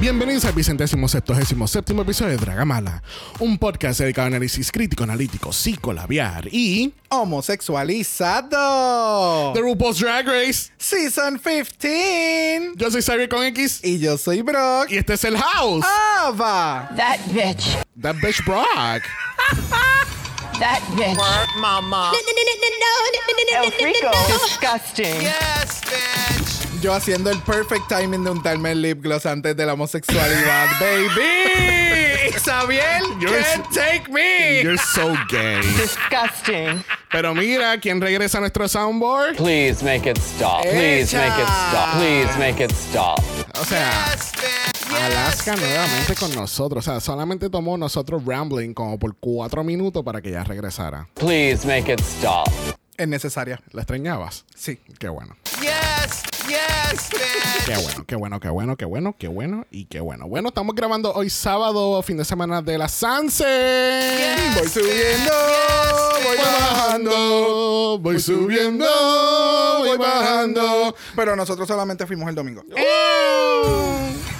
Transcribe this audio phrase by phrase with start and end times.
[0.00, 3.02] Bienvenidos al vicentésimo septuagésimo séptimo episodio de Dragamala,
[3.40, 9.52] un podcast dedicado a análisis crítico, analítico, psicolabiar y homosexualizado.
[9.54, 12.74] The RuPaul's Drag Race Season 15.
[12.76, 14.88] Yo soy Xavier con X Y yo soy Brock.
[14.88, 15.84] y este es el House.
[16.20, 16.88] Ava.
[16.96, 17.64] That bitch.
[18.00, 19.02] That bitch Brock.
[20.60, 21.18] That bitch.
[21.60, 22.12] Mama.
[23.64, 24.12] El frico.
[24.28, 25.22] Disgusting.
[25.22, 26.67] Yes, bitch.
[26.80, 32.30] Yo haciendo el perfect timing de untarme el lip gloss antes de la homosexualidad, baby.
[32.38, 34.62] Xavier You're can't take me.
[34.62, 35.60] You're so gay.
[35.76, 36.84] Disgusting.
[37.10, 39.36] Pero mira, ¿quién regresa a nuestro soundboard?
[39.36, 40.62] Please make it stop.
[40.62, 41.96] Please make it stop.
[41.98, 43.18] Please make it stop.
[43.60, 44.32] O sea, Yes.
[45.02, 46.86] Alaska nuevamente con nosotros.
[46.86, 51.08] O sea, solamente tomó nosotros rambling como por cuatro minutos para que ya regresara.
[51.14, 52.48] Please make it stop.
[52.96, 53.60] Es necesaria.
[53.72, 54.44] ¿La extrañabas?
[54.54, 54.78] Sí.
[54.98, 55.36] Qué bueno.
[55.60, 57.64] Yes, yes, bitch.
[57.66, 60.28] Qué bueno, qué bueno, qué bueno, qué bueno, qué bueno y qué bueno.
[60.28, 64.36] Bueno, estamos grabando hoy sábado, fin de semana de la Sanse.
[64.56, 65.32] Voy subiendo,
[66.24, 67.98] voy bajando.
[68.00, 68.86] voy subiendo,
[69.80, 70.94] voy bajando.
[71.16, 72.62] Pero nosotros solamente fuimos el domingo.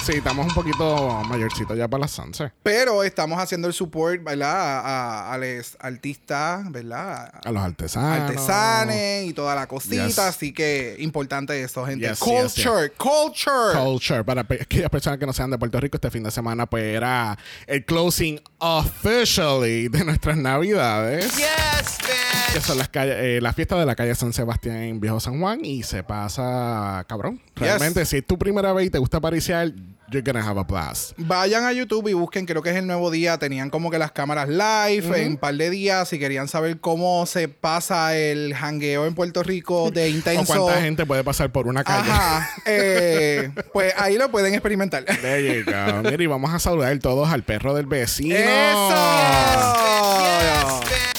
[0.09, 2.51] Sí, estamos un poquito mayorcitos ya para la Sanse.
[2.63, 4.51] Pero estamos haciendo el support, ¿verdad?
[4.57, 7.31] A, a- a los artistas, ¿verdad?
[7.45, 8.23] A los artesanos.
[8.23, 10.07] Artesanes y toda la cosita.
[10.07, 10.19] Yes.
[10.19, 12.09] Así que importante eso, gente.
[12.09, 13.75] Yes, culture, culture.
[13.79, 14.25] Culture.
[14.25, 17.37] Para aquellas personas que no sean de Puerto Rico, este fin de semana pues era
[17.67, 21.37] el closing officially de nuestras navidades.
[21.37, 22.55] Yes, bitch.
[22.55, 25.39] Que son las calles, eh, la fiesta de la calle San Sebastián en Viejo San
[25.39, 27.43] Juan y se pasa cabrón.
[27.57, 29.71] Realmente, si es tu primera vez y te gusta pariciar,
[30.11, 31.13] you're gonna have a blast.
[31.19, 33.39] Vayan a YouTube y busquen, creo que es el nuevo día.
[33.39, 36.09] Tenían como que las cámaras live en un par de días.
[36.09, 40.65] Si querían saber cómo se pasa el jangueo en Puerto Rico de O intenso.
[40.65, 42.11] cuánta gente puede pasar por una calle.
[42.11, 42.51] Ajá.
[42.67, 45.05] eh, pues ahí lo pueden experimentar.
[45.05, 46.03] There you go.
[46.11, 48.35] Mira, y vamos a saludar todos al perro del vecino.
[48.37, 48.95] ¡Eso!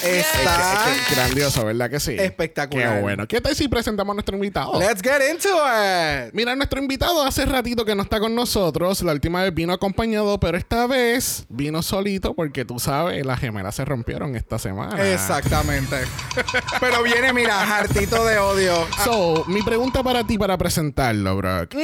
[0.02, 2.16] Está Qué- qué grandioso, ¿verdad que sí?
[2.18, 2.96] Espectacular.
[2.96, 3.28] Qué bueno.
[3.28, 4.80] ¿Qué tal si presentamos a nuestro invitado?
[4.80, 6.32] Let's get into it.
[6.32, 8.79] Mira, nuestro invitado hace ratito que no está con nosotros.
[8.80, 13.74] La última vez vino acompañado, pero esta vez vino solito porque tú sabes, las gemelas
[13.74, 15.12] se rompieron esta semana.
[15.12, 15.96] Exactamente.
[16.80, 18.86] Pero viene, mira, hartito de odio.
[19.04, 21.74] So, mi pregunta para ti para presentarlo, Brock.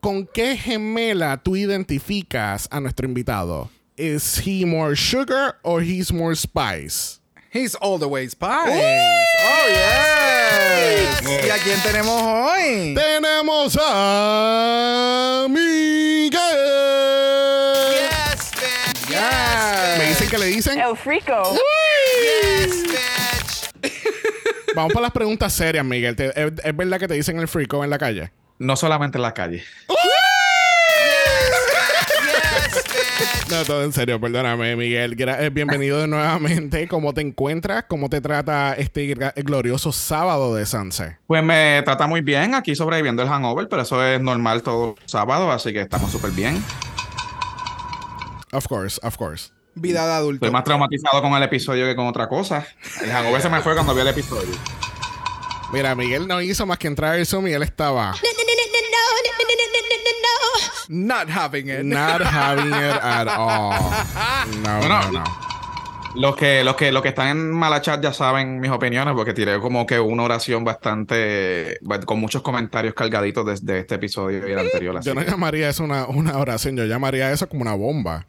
[0.00, 3.68] ¿Con qué gemela tú identificas a nuestro invitado?
[3.98, 7.20] ¿Is he more sugar or he's more spice?
[7.52, 8.70] He's all the way spice.
[9.44, 11.22] Oh, yes.
[11.46, 12.94] ¿Y a quién tenemos hoy?
[12.94, 15.71] Tenemos a Miguel.
[20.70, 20.80] Dicen.
[20.80, 21.54] El frico.
[22.64, 22.82] Yes,
[23.82, 23.92] bitch.
[24.74, 26.16] Vamos para las preguntas serias, Miguel.
[26.16, 28.32] ¿Te- ¿Es, es verdad que te dicen el frico en la calle?
[28.58, 29.64] No solamente en la calle.
[33.50, 35.14] No, todo en serio, perdóname, Miguel.
[35.14, 36.88] Gra- eh, bienvenido de nuevamente.
[36.88, 37.84] ¿Cómo te encuentras?
[37.86, 41.18] ¿Cómo te trata este gra- glorioso sábado de Sanse?
[41.26, 45.52] Pues me trata muy bien aquí sobreviviendo el hangover, pero eso es normal todo sábado,
[45.52, 46.64] así que estamos súper bien.
[48.52, 49.50] Of course, of course.
[49.74, 50.44] Vida de adulto.
[50.46, 52.66] Estoy más traumatizado con el episodio que con otra cosa.
[53.02, 54.54] El hangover se me fue cuando vi el episodio.
[55.72, 58.14] Mira, Miguel no hizo más que entrar al Zoom y él estaba
[60.88, 61.84] Not having it.
[61.84, 63.72] not having it at all.
[64.62, 65.24] No, Bueno, no, no.
[66.14, 69.58] Los que, los que, los que están en Malachat ya saben mis opiniones, porque tiré
[69.60, 74.98] como que una oración bastante con muchos comentarios cargaditos desde este episodio y el anterior.
[74.98, 78.26] así Yo no llamaría eso una, una oración, yo llamaría eso como una bomba.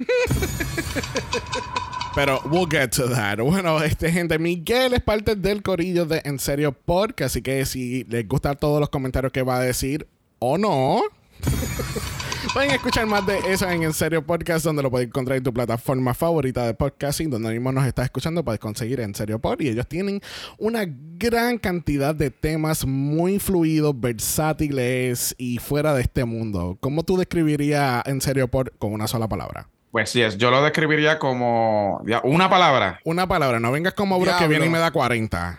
[2.16, 3.40] Pero we'll get to that.
[3.40, 8.04] Bueno, este gente, Miguel es parte del corillo de En Serio Podcast, así que si
[8.04, 10.08] les gustan todos los comentarios que va a decir
[10.38, 11.02] o no,
[12.54, 15.52] pueden escuchar más de eso en En Serio Podcast, donde lo puedes encontrar en tu
[15.52, 19.62] plataforma favorita de podcasting, donde mismo nos estás escuchando, puedes conseguir En Serio Pod.
[19.62, 20.22] Y ellos tienen
[20.60, 26.78] una gran cantidad de temas muy fluidos, versátiles y fuera de este mundo.
[26.80, 29.73] ¿Cómo tú describirías En Serio Pod con una sola palabra?
[29.94, 33.00] Pues sí, es, yo lo describiría como ya, una palabra.
[33.04, 35.58] Una palabra, no vengas como bro que viene y me da 40.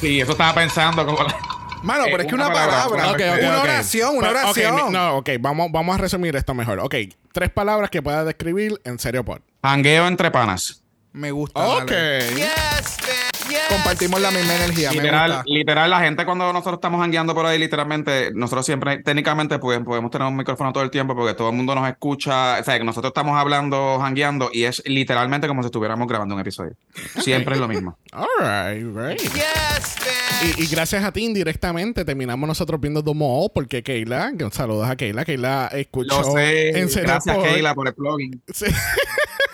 [0.00, 1.36] Sí, eso estaba pensando como la-
[1.82, 3.38] Mano, Eh, pero es que una una palabra, palabra.
[3.48, 4.90] una oración, una oración.
[4.92, 6.80] no, ok, vamos, vamos a resumir esto mejor.
[6.80, 6.94] Ok,
[7.32, 9.40] tres palabras que puedas describir en serio pod.
[9.62, 10.82] jangueo entre panas.
[11.12, 11.60] Me gusta.
[11.60, 11.90] Ok.
[11.90, 12.28] dale.
[12.34, 13.25] Yes, bitch.
[13.48, 13.58] Yes.
[13.68, 14.90] Compartimos la misma energía.
[14.92, 19.78] Literal, literal, la gente cuando nosotros estamos jangueando por ahí, literalmente, nosotros siempre, técnicamente, pues,
[19.80, 22.58] podemos tener un micrófono todo el tiempo porque todo el mundo nos escucha.
[22.60, 26.40] O sea, que nosotros estamos hablando, jangueando, y es literalmente como si estuviéramos grabando un
[26.40, 26.72] episodio.
[27.20, 27.98] Siempre es lo mismo.
[28.12, 29.20] Alright, great.
[29.20, 30.58] Yes, bitch.
[30.58, 34.96] Y, y gracias a ti indirectamente terminamos nosotros viendo Mall porque Keila, que saludos a
[34.96, 36.78] Keila, Keila escuchó Lo sé.
[36.78, 37.36] en Gracias.
[37.38, 38.42] Keila, por el plugin.
[38.52, 38.66] Sí.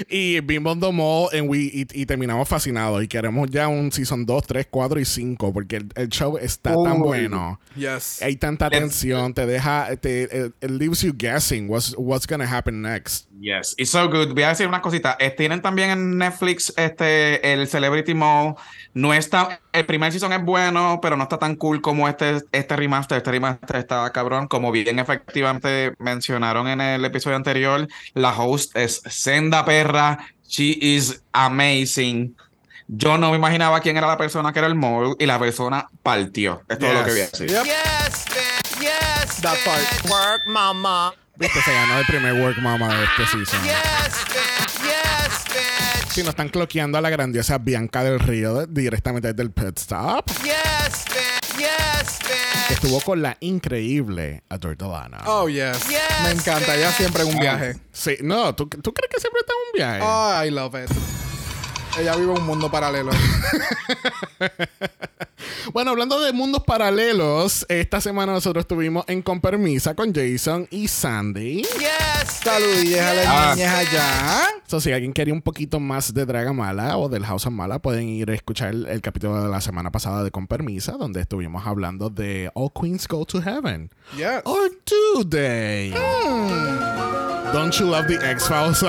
[0.08, 4.24] y vimos The Mall en we- y, y terminamos fascinados y queremos ya un Season
[4.24, 7.60] 2, 3, 4 y 5 porque el, el show está tan bueno.
[7.76, 8.22] Yes.
[8.22, 12.82] Hay tanta tensión, te deja, te, it, it leaves you guessing what's, what's gonna happen
[12.82, 13.26] next.
[13.40, 14.34] Yes, it's so good.
[14.34, 15.16] Voy a decir una cosita.
[15.18, 18.54] Eh, tienen también en Netflix este el Celebrity Mall.
[18.92, 22.76] No está, el primer season es bueno, pero no está tan cool como este, este
[22.76, 23.18] remaster.
[23.18, 24.48] Este remaster está cabrón.
[24.48, 30.18] Como bien efectivamente mencionaron en el episodio anterior, la host es Senda Perra.
[30.48, 32.36] She is amazing.
[32.88, 35.88] Yo no me imaginaba quién era la persona que era el mall y la persona
[36.02, 36.62] partió.
[36.68, 37.32] Es todo lo que voy a Yes.
[37.32, 37.50] decir.
[37.50, 37.64] Yep.
[37.64, 38.80] Yes, bitch.
[38.80, 39.78] Yes, That part.
[39.80, 40.10] bitch.
[40.10, 41.14] Work, mama.
[41.36, 43.62] Viste, se ganó el primer work mama de este season.
[43.62, 44.82] Yes, bitch.
[44.82, 45.09] Yes.
[46.12, 50.26] Si nos están cloqueando a la grandiosa Bianca del Río directamente desde el pit stop.
[50.42, 51.58] Yes, bitch.
[51.58, 52.70] Yes, que bitch.
[52.72, 55.18] estuvo con la increíble Adortolana.
[55.26, 55.88] Oh, yes.
[55.88, 56.74] Yes, Me encanta.
[56.74, 57.76] Ella siempre en un viaje.
[57.92, 60.00] Sí, no, ¿tú, tú crees que siempre está en un viaje?
[60.02, 60.90] Oh, I love it.
[61.98, 63.10] Ella vive un mundo paralelo.
[65.72, 70.88] Bueno, hablando de mundos paralelos, esta semana nosotros estuvimos en Con Permisa con Jason y
[70.88, 71.62] Sandy.
[71.62, 73.52] Yes, Saludillas a las Ah.
[73.54, 74.46] niñas allá.
[74.66, 78.08] So, si alguien quería un poquito más de Dragamala o del House of Mala, pueden
[78.08, 81.64] ir a escuchar el, el capítulo de la semana pasada de Con Permisa, donde estuvimos
[81.66, 83.90] hablando de All Queens Go to Heaven.
[84.16, 84.42] Yes.
[84.44, 85.94] Or do they?
[87.52, 88.80] Don't you love the X-Files?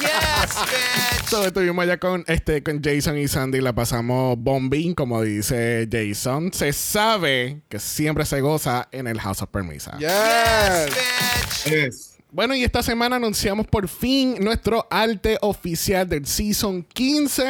[0.00, 1.28] yes, bitch.
[1.28, 6.52] So, estuvimos allá con, este, con Jason y Sandy, la pasamos bombing, como dice Jason.
[6.54, 9.98] Se sabe que siempre se goza en el House of Permisa.
[9.98, 11.64] Yes.
[11.66, 12.16] Yes.
[12.30, 17.42] Bueno, y esta semana anunciamos por fin nuestro arte oficial del Season 15.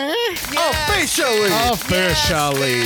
[0.70, 1.52] Officially.
[1.70, 2.82] Officially.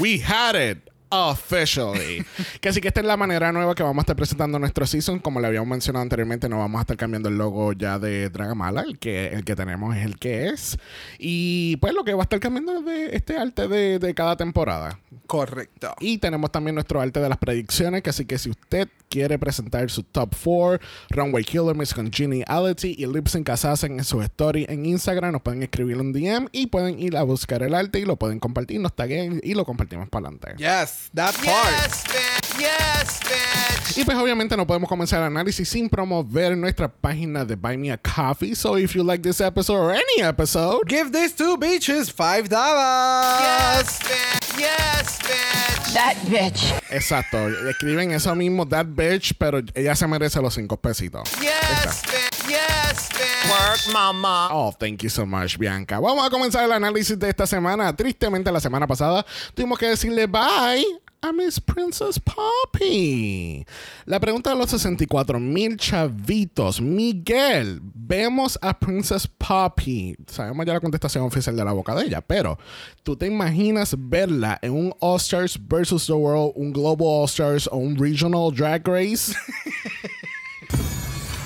[0.00, 0.91] We had it.
[1.12, 2.24] Officially.
[2.60, 5.18] que así que esta es la manera nueva que vamos a estar presentando nuestro season.
[5.18, 8.80] Como le habíamos mencionado anteriormente, no vamos a estar cambiando el logo ya de Dragamala.
[8.80, 10.78] El que, el que tenemos es el que es.
[11.18, 14.36] Y pues lo que va a estar cambiando es de este arte de, de cada
[14.36, 14.98] temporada.
[15.26, 15.94] Correcto.
[16.00, 19.90] Y tenemos también nuestro arte de las predicciones, que así que si usted quiere presentar
[19.90, 24.86] su top 4, Runway Killer, Miss Congeniality y Lip Sync Assassin en su story en
[24.86, 28.16] Instagram, nos pueden escribir un DM y pueden ir a buscar el arte y lo
[28.16, 30.54] pueden compartir, nos taguen y lo compartimos para adelante.
[30.56, 31.01] Yes.
[31.14, 31.70] That part.
[31.70, 32.60] Yes, bitch.
[32.60, 33.98] Yes, bitch.
[33.98, 37.90] Y pues obviamente no podemos comenzar el análisis sin promover nuestra página de Buy Me
[37.90, 38.54] a Coffee.
[38.54, 43.40] So if you like this episode or any episode, Give these two bitches five dollars.
[43.40, 44.58] Yes, bitch.
[44.58, 45.92] Yes, bitch.
[45.94, 46.72] That bitch.
[46.90, 47.36] exacto,
[47.68, 51.28] escriben eso mismo, that bitch, pero ella se merece los cinco pesitos.
[51.42, 52.31] Yes, bitch.
[52.52, 53.48] Yes, bitch.
[53.48, 54.48] Work, mama.
[54.52, 55.98] Oh, thank you so much, Bianca.
[55.98, 57.96] Vamos a comenzar el análisis de esta semana.
[57.96, 60.84] Tristemente, la semana pasada tuvimos que decirle bye
[61.22, 63.64] a Miss Princess Poppy.
[64.04, 66.78] La pregunta de los 64 mil chavitos.
[66.78, 70.14] Miguel, vemos a Princess Poppy.
[70.26, 72.58] Sabemos ya la contestación oficial de la boca de ella, pero
[73.02, 77.66] ¿tú te imaginas verla en un All Stars versus the World, un Global All Stars
[77.72, 79.32] o un Regional Drag Race?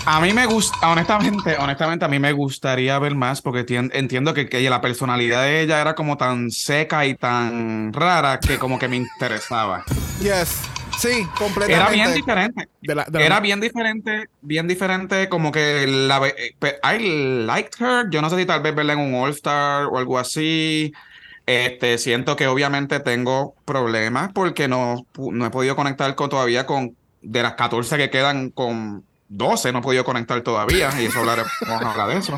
[0.08, 4.34] A mí me gusta, honestamente, honestamente, a mí me gustaría ver más porque tien- entiendo
[4.34, 8.78] que, que la personalidad de ella era como tan seca y tan rara que como
[8.78, 9.84] que me interesaba.
[10.20, 10.60] Yes.
[10.98, 11.74] Sí, completamente.
[11.74, 12.68] Era bien diferente.
[12.80, 17.84] De la- de la- Era bien diferente, bien diferente, como que la eh, I liked
[17.84, 18.06] her.
[18.08, 20.92] Yo no sé si tal vez verla en un All Star o algo así.
[21.46, 26.96] Este, siento que obviamente tengo problemas porque no, no he podido conectar con todavía con
[27.22, 31.50] de las 14 que quedan con 12 no he podido conectar todavía y eso hablaremos
[31.66, 32.36] vamos a hablar de eso.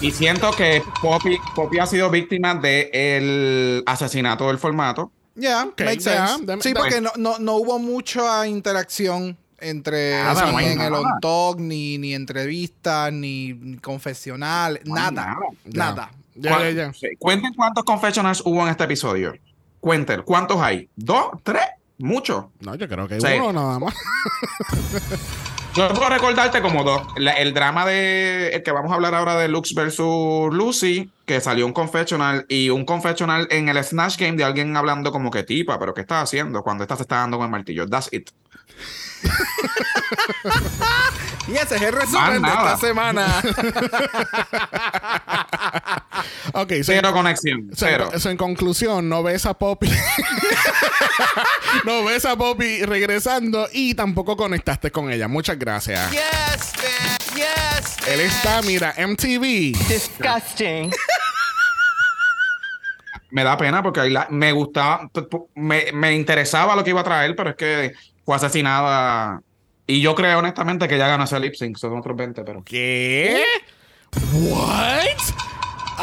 [0.00, 5.12] Y siento que Poppy, Poppy ha sido víctima del asesinato del formato.
[5.34, 6.60] Yeah, makes yeah, sense.
[6.62, 10.98] sí, porque no, no, no hubo mucha interacción entre Nada, ni no en el nada.
[11.00, 15.36] on talk, ni, ni entrevistas, ni, ni confesional, No nada.
[15.64, 16.10] Nada.
[16.34, 16.92] Ya, ya, ¿Cuán- ya.
[16.92, 19.32] sí, Cuenten cuántos confessionals hubo en este episodio.
[19.80, 20.88] Cuenten, ¿cuántos hay?
[20.96, 21.26] ¿Dos?
[21.42, 21.62] ¿Tres?
[21.98, 22.50] Mucho.
[22.60, 23.26] No, yo creo que hay Sí.
[23.38, 23.94] uno nada más.
[25.74, 27.00] Yo puedo recordarte como dos.
[27.16, 31.64] El drama de el que vamos a hablar ahora de Lux versus Lucy, que salió
[31.64, 35.78] un confessional y un confessional en el Snatch Game de alguien hablando como que tipa,
[35.78, 37.88] pero ¿qué estás haciendo cuando esta se está dando con el martillo?
[37.88, 38.28] That's it.
[41.48, 43.26] Y ese es el resumen de esta semana.
[46.54, 47.70] Ok, so, Cero conexión.
[47.74, 48.10] so- Cero.
[48.18, 49.90] so en conclusión, no ves a Poppy.
[51.84, 55.28] no ves a Poppy regresando y tampoco conectaste con ella.
[55.28, 56.10] Muchas gracias.
[56.12, 57.16] Yes, man.
[57.34, 57.96] Yes.
[58.06, 59.40] Él está, mira, MTV.
[59.88, 60.92] Disgusting.
[63.30, 65.08] Me da pena porque ahí la- me gustaba,
[65.54, 69.42] me, me interesaba lo que iba a traer, pero es que fue asesinada.
[69.86, 72.62] Y yo creo honestamente que ya ganó ese lip sync, son otros 20, pero.
[72.64, 73.42] ¿Qué?
[74.32, 75.06] What?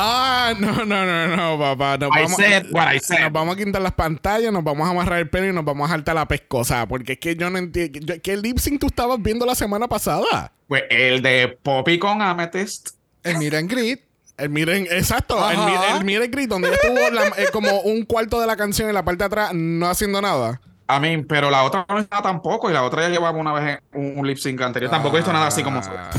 [0.02, 1.98] Ah, no, no, no, no, papá.
[1.98, 3.20] Nos I vamos, said what I said.
[3.22, 5.90] nos vamos a quitar las pantallas, nos vamos a amarrar el pelo y nos vamos
[5.90, 6.88] a saltar la pescosa.
[6.88, 8.14] Porque es que yo no entiendo.
[8.22, 10.52] ¿Qué lip sync tú estabas viendo la semana pasada?
[10.68, 12.92] Pues el de Poppy con Amethyst.
[13.24, 14.02] el Miren Grit.
[14.38, 15.66] El miren, exacto, el, Ajá.
[15.66, 18.96] mi- el miren grit, donde estuvo la- eh, como un cuarto de la canción en
[18.96, 20.62] la parte de atrás, no haciendo nada.
[20.92, 23.80] A mí, pero la otra no estaba tampoco, y la otra ya llevaba una vez
[23.94, 24.90] un, un lip sync anterior.
[24.90, 25.80] Tampoco hizo nada así como.
[25.82, 26.10] Ah,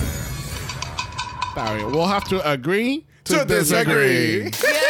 [1.49, 1.87] Está bien.
[1.93, 4.43] We'll have to agree to, To disagree.
[4.45, 4.81] disagree.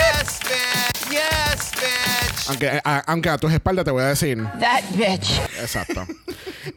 [2.50, 4.36] Aunque, a, aunque a tus espaldas te voy a decir.
[4.60, 5.40] That bitch.
[5.60, 6.06] Exacto.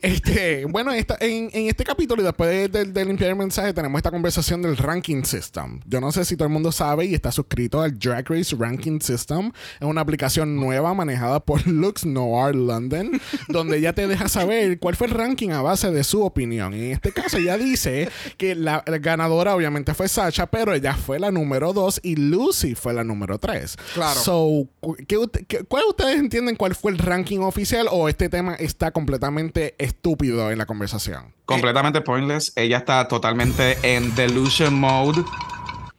[0.02, 3.74] Este, bueno, esta- en, en este capítulo y después de, de- de limpiar el mensaje
[3.74, 5.80] tenemos esta conversación del ranking system.
[5.86, 9.00] Yo no sé si todo el mundo sabe y está suscrito al Drag Race Ranking
[9.02, 9.52] System.
[9.80, 14.96] Es una aplicación nueva manejada por Lux Noir London, donde ella te deja saber cuál
[14.96, 16.74] fue el ranking a base de su opinión.
[16.74, 21.20] En este caso ella dice que la, la ganadora obviamente fue Sacha, pero ella fue
[21.20, 23.76] la número 2 y Lucy fue la número 3.
[23.94, 24.20] Claro.
[24.20, 24.68] So,
[25.08, 29.76] ¿qué qué- ¿cuál ustedes entienden cuál fue el ranking oficial o este tema está completamente
[29.78, 31.34] estúpido en la conversación?
[31.46, 32.54] Completamente pointless.
[32.56, 35.24] Ella está totalmente en delusion mode.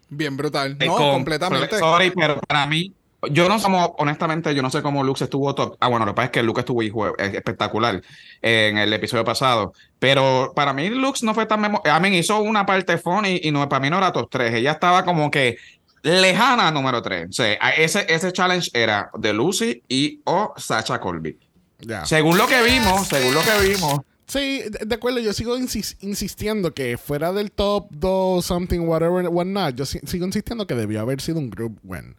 [0.09, 0.76] Bien brutal.
[0.80, 1.78] Eh, No, con- completamente.
[1.78, 2.92] Sorry, pero para mí,
[3.30, 5.76] yo no somos, honestamente, yo no sé cómo Lux estuvo top.
[5.80, 8.02] Ah, bueno, lo que pasa es que Lux estuvo hijo, es espectacular
[8.42, 9.73] en el episodio pasado.
[9.99, 11.90] Pero para mí, Lux no fue tan memorable.
[11.90, 14.54] A mí hizo una parte funny y no, para mí no era top 3.
[14.54, 15.56] Ella estaba como que
[16.04, 17.28] lejana número 3.
[17.28, 21.37] O sea, ese, ese challenge era de Lucy y o Sacha Colby.
[21.80, 22.04] Ya.
[22.06, 24.00] Según lo que vimos, según lo que vimos.
[24.26, 29.75] Sí, de, acuerdo, yo sigo insis- insistiendo que fuera del top 2, something, whatever, whatnot,
[29.75, 32.14] yo si- sigo insistiendo que debió haber sido un group win.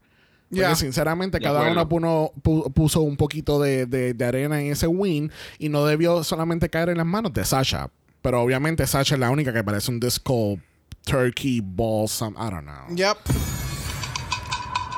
[0.50, 0.76] Porque Ya.
[0.76, 1.96] sinceramente De cada acuerdo.
[1.96, 2.32] uno
[2.74, 6.90] puso un poquito de, de- de arena en ese win y no debió solamente caer
[6.90, 7.90] en las manos de Sasha.
[8.22, 10.60] Pero obviamente Sasha es la única que parece un disco
[11.06, 12.96] turkey ball, some, I don't know.
[12.96, 13.18] Yep.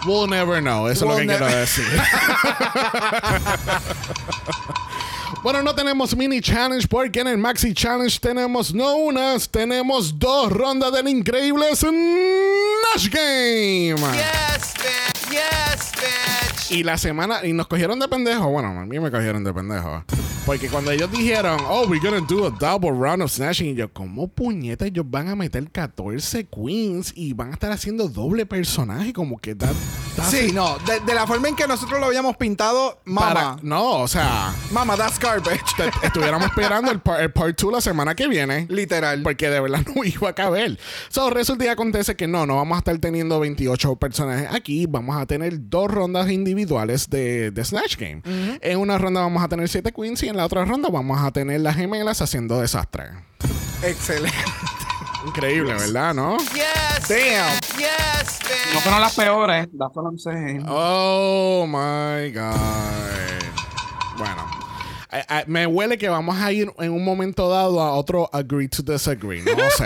[0.06, 1.86] We'll never know, eso We'll es lo que quiero decir.
[5.44, 10.52] bueno, no tenemos mini challenge porque en el maxi challenge tenemos no unas, tenemos dos
[10.52, 13.96] rondas del increíble Snatch Game.
[14.14, 15.17] Yes, bitch.
[16.70, 18.50] Y la semana, y nos cogieron de pendejo.
[18.50, 20.04] Bueno, a mí me cogieron de pendejo.
[20.46, 23.92] Porque cuando ellos dijeron, oh, we're gonna do a double round of snatching, y yo,
[23.92, 29.14] ¿cómo puñetas ellos van a meter 14 queens y van a estar haciendo doble personaje?
[29.14, 29.76] Como que that,
[30.24, 30.78] Sí, no.
[30.80, 33.58] De, de la forma en que nosotros lo habíamos pintado, mama.
[33.62, 35.62] no, o sea, Mama, that's garbage.
[35.78, 38.66] te- estuviéramos esperando el, par- el part 2 la semana que viene.
[38.70, 39.22] Literal.
[39.24, 40.80] Porque de verdad no iba a caber.
[41.10, 44.86] So, resulta y acontece que no, no vamos a estar teniendo 28 personajes aquí.
[44.88, 48.22] Vamos a tener dos rondas individuales de, de Snatch Game.
[48.62, 51.32] En una ronda vamos a tener 7 queens y en la otra ronda vamos a
[51.32, 53.06] tener las gemelas haciendo desastre.
[53.84, 54.36] Excelente.
[55.28, 56.14] Increíble, ¿verdad?
[56.14, 56.38] ¿No?
[56.54, 57.08] Yes.
[57.08, 57.60] Damn.
[57.78, 58.74] Yes, bitch.
[58.74, 59.68] No fueron las peores.
[59.78, 60.66] That's what I'm saying.
[60.68, 62.58] Oh my God.
[64.18, 64.46] Bueno.
[65.12, 68.68] eh, eh, me huele que vamos a ir en un momento dado a otro agree
[68.68, 69.42] to disagree.
[69.44, 69.86] No sé.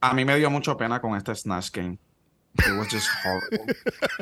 [0.00, 1.98] A mí me dio mucho pena con este Snatch Game.
[2.58, 3.74] It was just horrible.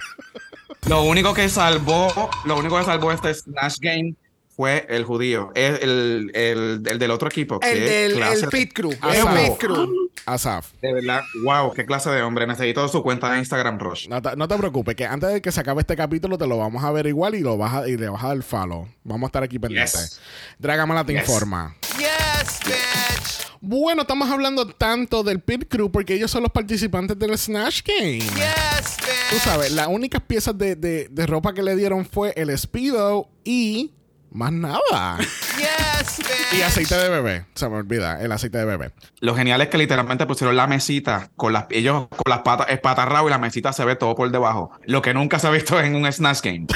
[0.88, 4.14] Lo único que salvó, lo único que salvó este Snatch Game
[4.56, 7.58] fue el judío, el, el, el, el del otro equipo.
[7.62, 8.92] El del el pit crew.
[9.00, 10.10] Ah, El pit crew.
[10.26, 10.72] Asaf.
[10.80, 12.46] De verdad, wow, qué clase de hombre.
[12.46, 14.08] Necesito su cuenta de Instagram, Rush.
[14.08, 16.56] No te, no te preocupes, que antes de que se acabe este capítulo te lo
[16.56, 18.88] vamos a ver igual y, lo vas a- y le vas a dar follow.
[19.02, 19.92] Vamos a estar aquí pendientes.
[20.00, 20.20] Yes.
[20.58, 21.22] Dragamala te Yes.
[21.22, 21.74] informa.
[21.98, 23.44] Yes, bitch.
[23.60, 28.18] Bueno, estamos hablando tanto del Pit Crew porque ellos son los participantes del Snatch Game.
[28.20, 29.42] Yes, Tú bitch.
[29.42, 33.92] sabes, las únicas piezas de, de- de ropa que le dieron fue el Speedo y
[34.34, 35.18] más nada.
[35.56, 36.58] Yes, bitch.
[36.58, 37.46] y aceite de bebé.
[37.54, 38.90] Se me olvida, el aceite de bebé.
[39.20, 43.28] Lo genial es que literalmente pusieron la mesita con las ellos con las patas espatarrados
[43.28, 44.72] y la mesita se ve todo por debajo.
[44.84, 46.66] Lo que nunca se ha visto en un Snatch Game.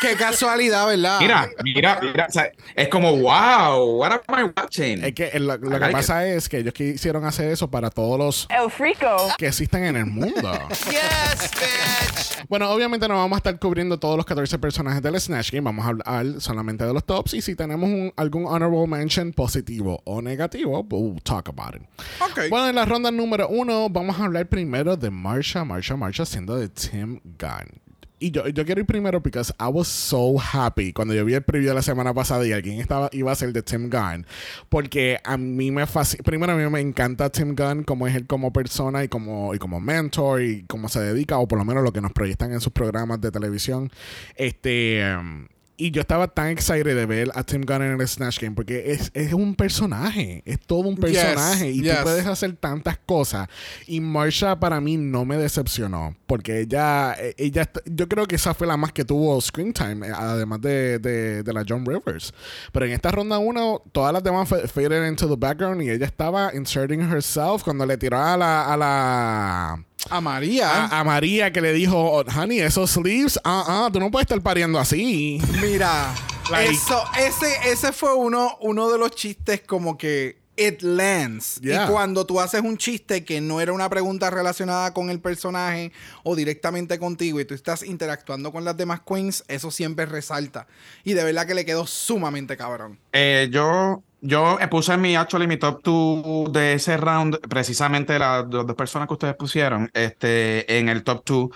[0.00, 1.18] Qué casualidad, ¿verdad?
[1.20, 2.26] Mira, mira, mira.
[2.28, 5.04] o sea, es como, wow, what am I watching?
[5.04, 8.18] Es que lo, lo que like pasa es que ellos quisieron hacer eso para todos
[8.18, 9.28] los El Frico.
[9.38, 10.52] que existen en el mundo.
[10.70, 12.46] Yes, bitch.
[12.48, 15.64] Bueno, obviamente no vamos a estar cubriendo todos los 14 personajes del Snatch Game.
[15.64, 17.34] Vamos a hablar solamente de los tops.
[17.34, 21.82] Y si tenemos un- algún honorable mention positivo o negativo, we'll talk about it.
[22.20, 22.48] Ok.
[22.50, 26.56] Bueno, en la ronda número uno, vamos a hablar primero de Marsha, Marsha, Marsha, siendo
[26.56, 27.80] de Tim Gunn.
[28.18, 31.42] Y yo, yo quiero ir primero porque I was so happy cuando yo vi el
[31.42, 34.26] preview de la semana pasada y alguien estaba, iba a ser de Tim Gunn.
[34.68, 36.22] Porque a mí me fascina.
[36.24, 39.58] Primero, a mí me encanta Tim Gunn como es él como persona y como, y
[39.58, 42.60] como mentor y cómo se dedica, o por lo menos lo que nos proyectan en
[42.60, 43.90] sus programas de televisión.
[44.36, 45.02] Este.
[45.14, 45.46] um,
[45.76, 48.92] y yo estaba tan excited de ver a Tim Gunn en el Snatch Game porque
[48.92, 51.98] es, es un personaje, es todo un personaje y yes.
[51.98, 53.48] tú puedes hacer tantas cosas.
[53.86, 58.54] Y Marsha para mí no me decepcionó porque ella, eh, ella, yo creo que esa
[58.54, 62.32] fue la más que tuvo screen time, eh, además de, de, de la John Rivers.
[62.72, 66.06] Pero en esta ronda 1, todas las demás fa- faded into the background y ella
[66.06, 68.72] estaba inserting herself cuando le tiró a la.
[68.72, 70.84] A la A María.
[70.86, 74.40] a, a María que le dijo, honey, esos sleeves, ah, ah, tú no puedes estar
[74.40, 75.40] pariendo así.
[75.60, 76.14] Mira,
[76.50, 81.60] Like- eso, ese, ese fue uno, uno de los chistes como que it lands.
[81.60, 81.84] Yeah.
[81.84, 85.92] Y cuando tú haces un chiste que no era una pregunta relacionada con el personaje
[86.22, 90.66] o directamente contigo y tú estás interactuando con las demás queens, eso siempre resalta.
[91.04, 92.98] Y de verdad que le quedó sumamente cabrón.
[93.12, 98.48] Eh, yo, yo puse en mi actually mi top 2 de ese round, precisamente las
[98.48, 101.48] dos personas que ustedes pusieron, este, en el top 2.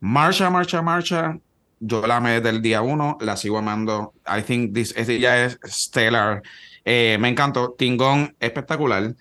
[0.00, 1.38] Marsha, Marsha, Marsha.
[1.80, 4.14] Yo la amé desde el día uno, la sigo amando.
[4.26, 6.42] I think this, ella es stellar.
[6.84, 7.74] Eh, me encantó.
[7.76, 9.14] Tingón, espectacular.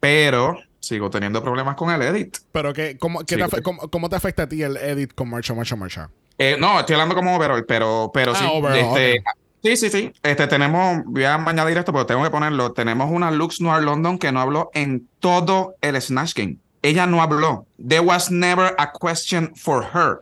[0.00, 2.38] Pero sigo teniendo problemas con el edit.
[2.52, 3.42] Pero que, ¿cómo, qué Sí.
[3.50, 6.10] te cómo, cómo te afecta a ti el edit con Marsha, Marsha, Marsha?
[6.38, 8.44] Eh, no, estoy hablando como overall, pero, pero Ah, sí.
[8.50, 9.22] overall, este.
[9.62, 10.12] Sí, sí, sí.
[10.22, 12.72] Este, tenemos, voy a añadir esto, pero tengo que ponerlo.
[12.72, 16.56] Tenemos una Lux Noir London que no habló en todo el Snatch Game.
[16.82, 17.66] Ella no habló.
[17.76, 20.18] There was never a question for her.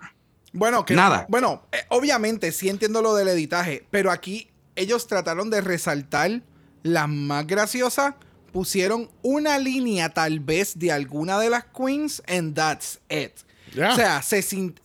[0.52, 1.26] Bueno, que Nada.
[1.28, 6.42] Bueno, eh, obviamente sí entiendo lo del editaje, pero aquí ellos trataron de resaltar
[6.82, 8.14] las más graciosas.
[8.52, 13.32] Pusieron una línea tal vez de alguna de las queens and that's it.
[13.74, 13.92] Yeah.
[13.92, 14.80] O sea, se, sin-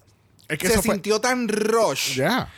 [0.49, 2.15] Es que se fue- sintió tan rush.
[2.17, 2.49] Ya.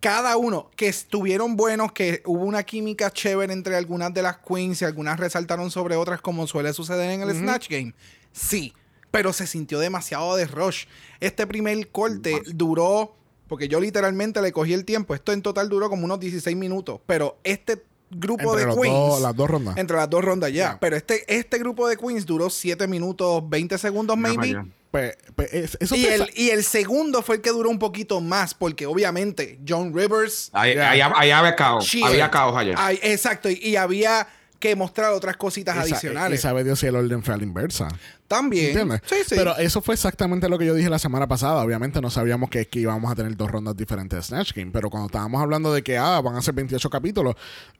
[0.00, 4.82] Cada uno que estuvieron buenos, que hubo una química chévere entre algunas de las queens
[4.82, 7.94] y algunas resaltaron sobre otras como suele suceder en el Snatch Game.
[8.32, 8.72] Sí,
[9.10, 10.84] pero se sintió demasiado de rush.
[11.20, 13.14] Este primer corte duró,
[13.48, 17.00] porque yo literalmente le cogí el tiempo, esto en total duró como unos 16 minutos,
[17.06, 18.94] pero este grupo Entre de los queens...
[18.96, 19.76] dos- las dos rondas.
[19.76, 20.54] Entre las dos rondas ya.
[20.54, 20.80] Yeah.
[20.80, 24.64] Pero este, este grupo de queens duró 7 minutos 20 segundos maybe.
[24.90, 28.20] Pues, pues, es- eso Y el, y el segundo fue el que duró un poquito
[28.22, 30.48] más, porque obviamente John Rivers.
[30.54, 30.90] Ahí, Yeah.
[30.90, 31.90] ahí- ahí había caos.
[32.02, 32.74] Había caos ayer.
[32.78, 34.26] Ay, exacto, y, y había
[34.58, 36.40] que mostrar otras cositas sa- Y adicionales.
[36.40, 37.88] sabe Dios si el orden fue a la inversa.
[38.26, 38.66] También.
[38.66, 39.00] ¿Entiendes?
[39.06, 39.34] Sí, sí.
[39.36, 41.62] Pero eso fue exactamente lo que yo dije la semana pasada.
[41.62, 44.70] Obviamente no sabíamos que, que íbamos a tener dos rondas diferentes de Snatch Game.
[44.70, 47.36] Pero cuando estábamos hablando de que ah, van a ser 28 capítulos,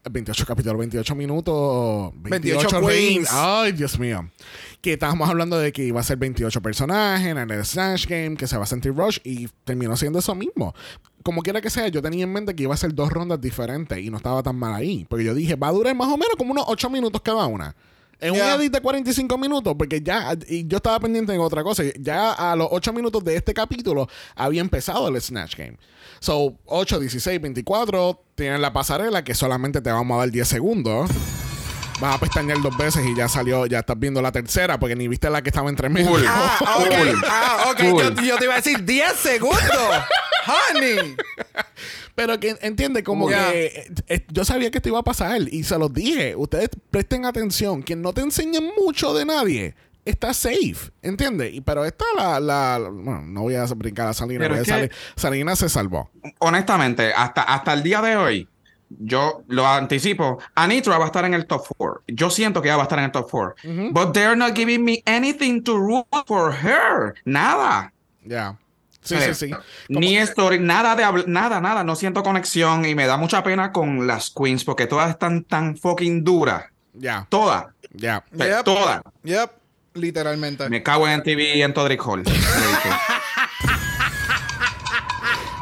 [0.09, 2.89] 28 capítulos, 28 minutos, 28, 28 rings.
[2.89, 3.29] queens.
[3.31, 4.27] Ay, Dios mío.
[4.81, 8.47] Que estábamos hablando de que iba a ser 28 personajes en el Snatch Game, que
[8.47, 10.73] se va a sentir Rush y terminó siendo eso mismo.
[11.23, 13.97] Como quiera que sea, yo tenía en mente que iba a ser dos rondas diferentes
[13.99, 15.05] y no estaba tan mal ahí.
[15.09, 17.75] Porque yo dije, va a durar más o menos como unos 8 minutos cada una.
[18.21, 18.55] En Yeah.
[18.55, 22.33] un edit de 45 minutos, porque ya, y yo estaba pendiente en otra cosa, ya
[22.33, 25.77] a los 8 minutos de este capítulo había empezado el Snatch Game.
[26.19, 31.09] So, 8, 16, 24, tienen la pasarela que solamente te vamos a dar 10 segundos.
[31.99, 35.07] Vas a pestañear dos veces y ya salió, ya estás viendo la tercera, porque ni
[35.09, 36.09] viste la que estaba entre medio.
[36.11, 36.25] Cool.
[36.27, 36.87] Ah, ok.
[36.87, 37.21] Cool.
[37.27, 37.77] Ah, ok.
[37.91, 38.15] Cool.
[38.15, 39.59] Yo, yo te iba a decir 10 segundos.
[40.73, 41.15] Honey.
[42.15, 43.51] Pero que entiende, como Yeah.
[43.51, 46.35] que eh, eh, yo sabía que esto iba a pasar y se los dije.
[46.35, 49.75] Ustedes presten atención, que no te enseñen mucho de nadie.
[50.05, 51.53] está safe, ¿entiendes?
[51.53, 54.71] Y, pero esta la, la, bueno, no voy a brincar a Salina, Pero es que-
[54.71, 56.09] Sali- Salina se salvó.
[56.39, 58.47] honestamente, hasta, hasta el día de hoy,
[58.89, 60.39] yo lo anticipo.
[60.55, 62.03] Anitra va a estar en el top 4.
[62.07, 63.55] Yo siento que ella va a estar en el top 4.
[63.91, 67.13] But they're not giving me anything to root for her.
[67.25, 67.93] Nada.
[68.23, 68.57] Ya.
[69.01, 69.55] Sí, Eh, sí, sí.
[69.87, 71.83] Ni story, nada de nada, nada.
[71.83, 75.77] No siento conexión y me da mucha pena con las queens porque todas están tan
[75.77, 76.65] fucking duras.
[76.93, 77.67] Ya, Todas.
[77.93, 78.23] ya.
[78.65, 79.01] Todas.
[79.23, 79.51] Yep,
[79.93, 80.69] literalmente.
[80.69, 82.23] Me cago en TV y en Todrick Hall.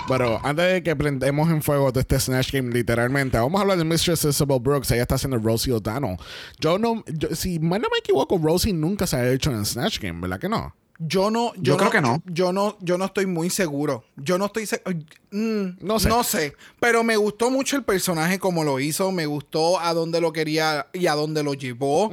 [0.08, 3.78] Pero antes de que prendemos en fuego de este Snatch Game, literalmente, vamos a hablar
[3.78, 4.91] de Mistress Isabel Brooks.
[4.91, 6.17] Ella está haciendo Rosie O'Donnell.
[6.60, 10.00] Yo no, yo- si mal no me equivoco, Rosie nunca se ha hecho en Snatch
[10.00, 10.76] Game, ¿verdad que no?
[11.00, 12.24] Yo no, yo, Yo creo que no.
[12.26, 14.04] Yo no, yo no estoy muy seguro.
[14.15, 14.82] Yo no estoy se-
[15.30, 16.10] Mm, No sé.
[16.10, 16.56] No sé.
[16.80, 19.12] Pero me gustó mucho el personaje como lo hizo.
[19.12, 22.10] Me gustó a dónde lo quería y a dónde lo llevó.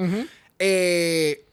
[0.59, 1.44] Eh,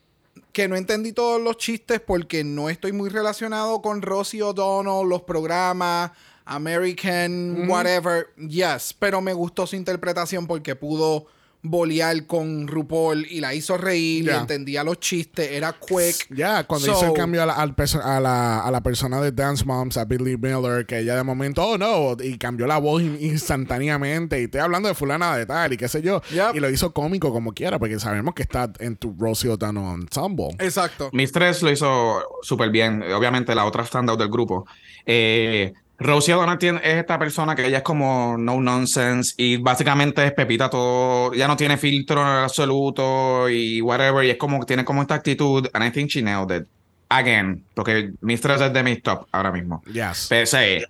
[0.51, 5.21] que no entendí todos los chistes porque no estoy muy relacionado con Rosie O'Donnell, los
[5.23, 6.11] programas,
[6.45, 8.27] American, whatever.
[8.37, 8.93] Yes.
[8.97, 11.27] Pero me gustó su interpretación porque pudo
[11.63, 15.51] bolear con RuPaul y la hizo reír y entendía los chistes.
[15.51, 16.27] Era quick.
[16.35, 19.63] Ya, cuando So- hizo el cambio a la, a, la, a la persona de Dance
[19.65, 23.17] Moms, a Billy Miller, que ella de momento, oh no, y cambió la voz in-
[23.21, 24.39] instantáneamente.
[24.41, 26.21] Y estoy hablando de fulana de tal y qué sé yo.
[26.31, 26.55] Yep.
[26.55, 30.49] Y lo hizo cómico como quiera, porque sabemos que está en tu Rosie O'Donnell Ensemble.
[30.59, 31.09] Exacto.
[31.13, 33.03] Mistress lo hizo súper bien.
[33.13, 34.65] Obviamente, la otra standout del grupo.
[35.05, 40.25] Eh, Rosie O'Donnell tiene- es esta persona que ella es como no nonsense y básicamente
[40.25, 41.33] es pepita todo.
[41.33, 44.25] Ya no tiene filtro en absoluto y whatever.
[44.25, 45.67] Y es como tiene como esta actitud.
[45.73, 46.67] And I think she nailed it.
[47.09, 49.83] Again, porque Mistress es de mis top ahora mismo.
[49.91, 50.27] Yes.
[50.29, 50.85] Pese,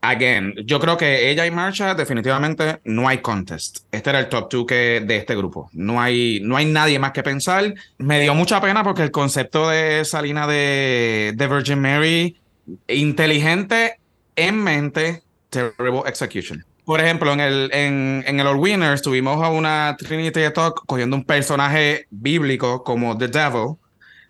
[0.00, 3.80] again, yo creo que ella y Marcha definitivamente no hay contest.
[3.92, 5.68] Este era el top 2 que, de este grupo.
[5.74, 7.74] No hay, no hay nadie más que pensar.
[7.98, 12.36] Me dio mucha pena porque el concepto de Salina de, de Virgin Mary,
[12.88, 13.96] inteligente
[14.36, 16.64] en mente, terrible execution.
[16.84, 21.14] Por ejemplo, en el, en, en el All Winners tuvimos a una Trinity Talk cogiendo
[21.16, 23.76] un personaje bíblico como The Devil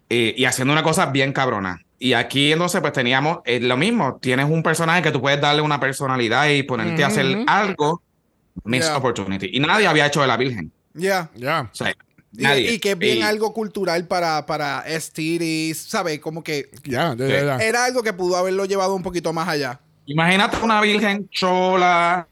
[0.08, 1.80] eh, y haciendo una cosa bien cabrona.
[1.98, 5.62] Y aquí entonces pues teníamos eh, lo mismo, tienes un personaje que tú puedes darle
[5.62, 8.02] una personalidad y ponerte a hacer algo,
[8.66, 8.96] Yeah.
[8.96, 9.48] opportunity.
[9.52, 10.70] Y nadie había hecho de la Virgen.
[10.92, 11.30] Ya.
[11.34, 11.70] Ya.
[11.72, 11.94] O sea,
[12.36, 12.72] Y, nadie.
[12.72, 16.18] y que es bien Y- algo cultural para, para STDs, ¿sabes?
[16.20, 17.56] Como que Ya, ya, ya, ya.
[17.58, 19.80] era algo que pudo haberlo llevado un poquito más allá.
[20.10, 22.26] Imagínate una virgen chola.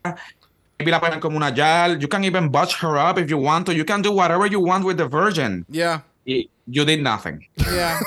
[0.79, 2.01] Maybe la ponen como una yal.
[2.01, 3.73] You can even butch her up if you want to.
[3.73, 5.65] You can do whatever you want with the virgin.
[5.69, 6.03] Ya.
[6.25, 7.41] Y you did nothing.
[7.57, 7.99] Ya.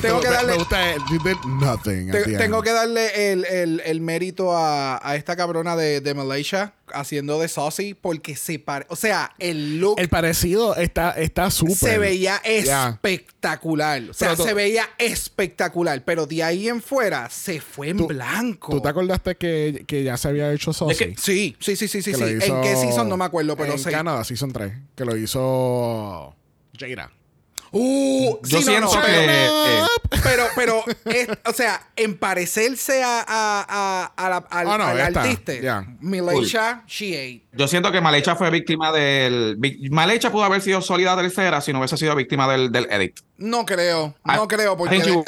[0.00, 0.52] tengo que darle.
[0.52, 2.10] Me gusta, you did nothing.
[2.10, 6.74] te- tengo que darle el, el- el mérito a, a esta cabrona de, de Malaysia
[6.94, 8.84] haciendo de Saucy porque se pare...
[8.90, 11.74] O sea, el look El parecido está está súper.
[11.76, 14.02] se veía espectacular.
[14.10, 16.02] O sea, tú- se veía espectacular.
[16.04, 18.72] Pero de ahí en fuera se fue en Tú- blanco.
[18.72, 20.96] ¿Tú te acordaste que, que ya se había hecho Saucy?
[20.96, 22.12] que- Sí, sí, sí, sí, sí.
[22.12, 22.24] Que sí.
[22.44, 23.08] hizo ¿En qué season?
[23.08, 23.90] No me acuerdo, pero en sí.
[23.90, 24.72] Canadá, Season 3.
[24.96, 26.34] Que lo hizo
[26.78, 27.10] Jada.
[27.74, 29.78] Uh, Yo sí, no, no, siento pero- que.
[29.78, 29.82] eh,
[30.22, 34.84] Pero, pero, es- o sea, en parecerse a, a, a- a la- al, Ah, no,
[34.84, 35.86] al artista, ya.
[36.00, 37.46] Malaysia, she ate.
[37.56, 39.56] Yo siento que Malecha fue víctima del.
[39.90, 43.18] Malecha pudo haber sido sólida tercera si no hubiese sido víctima del, del edit.
[43.38, 45.00] No creo, no I- creo, porque...
[45.00, 45.24] yo-.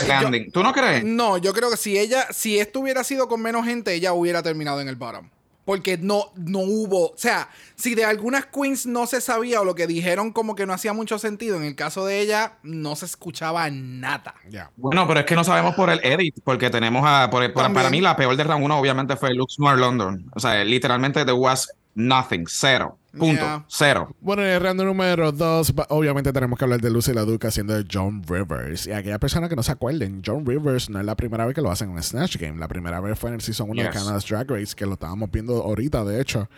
[0.52, 1.02] ¿Tú no crees?
[1.02, 4.42] no, yo creo que si ella, si esto hubiera sido con menos gente, ella hubiera
[4.42, 5.30] terminado en el bottom.
[5.64, 9.74] Porque no, no hubo, o sea, si de algunas queens no se sabía o lo
[9.74, 13.06] que dijeron como que no hacía mucho sentido, en el caso de ella no se
[13.06, 14.34] escuchaba nada.
[14.76, 17.30] Bueno, pero es que no sabemos por el edit, porque tenemos a.
[17.30, 17.74] por- por- También.
[17.74, 20.30] para mí, la peor de round 1 obviamente fue Luxmore London.
[20.34, 22.44] O sea, literalmente there was nothing.
[22.48, 22.98] Cero.
[23.16, 23.42] Punto.
[23.42, 23.64] Yeah.
[23.68, 24.12] Cero.
[24.20, 27.86] Bueno, en el round número 2, obviamente tenemos que hablar de Lucy LaDuca haciendo de
[27.90, 28.88] John Rivers.
[28.88, 31.60] Y aquella persona que no se acuerden, John Rivers no es la primera vez que
[31.60, 32.58] lo hacen en Snatch Game.
[32.58, 33.90] La primera vez fue en el Season 1 de.
[33.90, 36.48] Canada's Drag Race, que lo estábamos viendo ahorita, de hecho.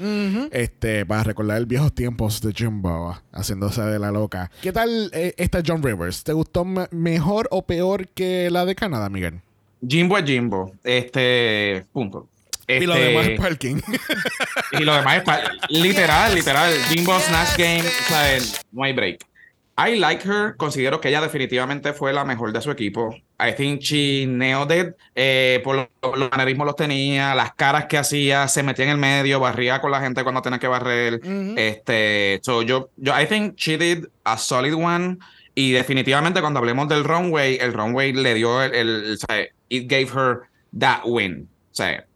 [0.51, 4.51] este Para recordar el viejos tiempos de Jimbo, haciéndose de la loca.
[4.63, 6.25] ¿Qué tal eh, esta John Rivers?
[6.25, 9.41] ¿Te gustó me- mejor o peor que la de Canadá, Miguel?
[9.87, 10.73] Jimbo es Jimbo.
[10.83, 11.85] Este.
[11.93, 12.29] Punto.
[12.69, 13.77] Y lo Este, demás es parking.
[14.73, 16.73] Y lo demás es pa- literal, literal.
[16.89, 18.39] Jimbo Snatch Game, o sea,
[18.73, 19.25] no hay break.
[19.79, 20.57] I like her.
[20.57, 23.15] Considero que ella definitivamente fue la mejor de su equipo.
[23.39, 24.95] I think she nailed it.
[25.15, 28.97] Eh, por lo- los manerismos los tenía, las caras que hacía, se metía en el
[28.99, 31.21] medio, barría con la gente cuando tenía que barrer.
[31.57, 35.19] Este, so yo, yo, I think she did a solid one.
[35.55, 40.09] Y definitivamente cuando hablemos del runway, el runway le dio el, el- sea, it gave
[40.15, 40.41] her
[40.79, 41.49] that win.
[41.71, 42.07] O sea,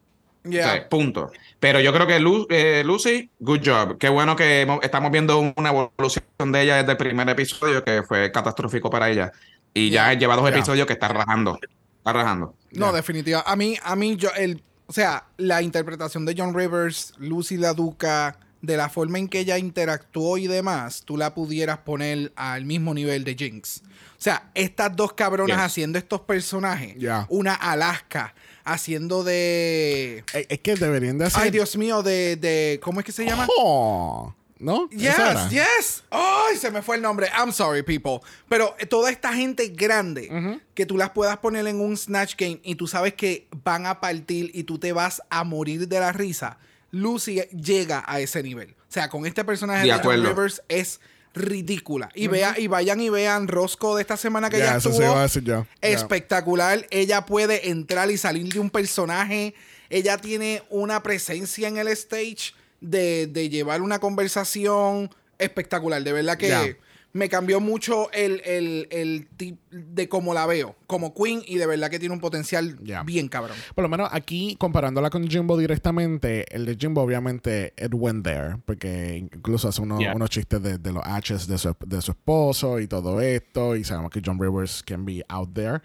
[0.44, 0.66] Yeah.
[0.66, 1.30] O sea, punto.
[1.58, 3.98] Pero yo creo que Lu- eh, Lucy, good job.
[3.98, 8.32] Qué bueno que estamos viendo una evolución de ella desde el primer episodio, que fue
[8.32, 9.32] catastrófico para ella.
[9.74, 10.56] Y ya lleva dos Yeah.
[10.58, 11.58] episodios que está rajando.
[11.98, 12.54] Está rajando.
[12.72, 13.44] No, definitiva.
[13.46, 17.74] A mí, a mí, yo, el, o sea, la interpretación de John Rivers, Lucy la
[17.74, 22.64] Duca, de la forma en que ella interactuó y demás, tú la pudieras poner al
[22.64, 23.82] mismo nivel de Jinx.
[23.84, 25.64] O sea, estas dos cabronas Yes.
[25.66, 26.94] haciendo estos personajes.
[27.28, 30.24] Una Alaska haciendo de.
[30.34, 31.42] Eh, Es que deberían de hacer.
[31.42, 32.80] Ay, Dios mío, de, de.
[32.82, 33.46] ¿Cómo es que se llama?
[33.58, 34.90] Oh, ¿No?
[34.90, 35.16] Yes,
[35.50, 36.04] yes.
[36.10, 37.28] Ay, se me fue el nombre.
[37.36, 38.20] I'm sorry, people.
[38.48, 42.60] Pero eh, toda esta gente grande que tú las puedas poner en un Snatch Game
[42.62, 46.12] y tú sabes que van a partir y tú te vas a morir de la
[46.12, 46.58] risa.
[46.90, 48.72] Lucy llega a ese nivel.
[48.72, 50.16] O sea, con este personaje De de.
[50.16, 51.00] Rivers es
[51.34, 52.08] ridícula.
[52.14, 55.06] Y, vea, y vayan y vean Roscoe de esta semana que Ya, ya eso estuvo.
[55.06, 55.44] se iba a decir.
[55.44, 55.66] Ya.
[55.80, 56.86] Espectacular.
[56.90, 59.54] Ella puede entrar y salir de un personaje.
[59.88, 66.02] Ella tiene una presencia en el stage de, de llevar una conversación espectacular.
[66.02, 66.78] De verdad que
[67.12, 71.66] me cambió mucho el, el, el tip de cómo la veo como Queen y de
[71.66, 73.02] verdad que tiene un potencial Ya.
[73.04, 73.56] bien cabrón.
[73.74, 78.56] Por lo menos aquí, comparándola con Jimbo directamente, el de Jimbo obviamente it went there,
[78.64, 80.14] porque incluso hace unos, Yeah.
[80.14, 83.84] unos chistes de, de los H's de su, de su esposo y todo esto, y
[83.84, 85.80] sabemos que John Rivers can be out there.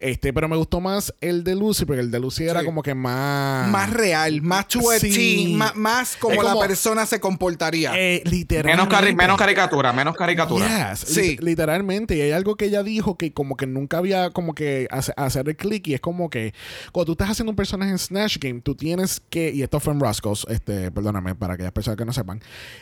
[0.00, 2.66] Este, pero me gustó más el de Lucy, porque el de Lucy era Sí.
[2.66, 3.68] como que más...
[3.70, 4.98] Más real, más to a Ah.
[4.98, 5.54] Sí.
[5.56, 7.92] Más, más como, como- la persona se comportaría.
[7.96, 8.82] Eh, literalmente.
[8.82, 10.90] Menos, cari- menos caricatura, menos caricatura.
[10.90, 11.36] Yes, Sí.
[11.36, 12.16] li- literalmente.
[12.16, 15.48] Y hay algo que ella dijo que como que nunca había como que hace- hacer
[15.48, 16.52] el click y es como que
[16.92, 19.92] cuando tú estás haciendo un personaje en Snatch Game, tú tienes que, y esto fue
[19.94, 22.40] en Roscoe's, este, perdóname para aquellas personas que no sepan,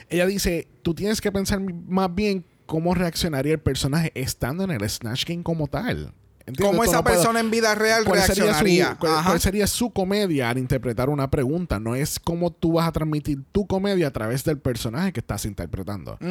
[0.08, 4.88] ella dice, tú tienes que pensar más bien cómo reaccionaría el personaje estando en el
[4.90, 6.12] Snatch Game como tal.
[6.48, 6.70] ¿Entiendes?
[6.70, 8.90] Como Tú esa no persona en vida real ¿Cuál sería, reaccionaría.
[8.92, 11.80] su, cuál- sería su comedia al interpretar una pregunta?
[11.80, 15.44] No es cómo tú vas a transmitir tu comedia a través del personaje que estás
[15.44, 16.16] interpretando.
[16.20, 16.24] Y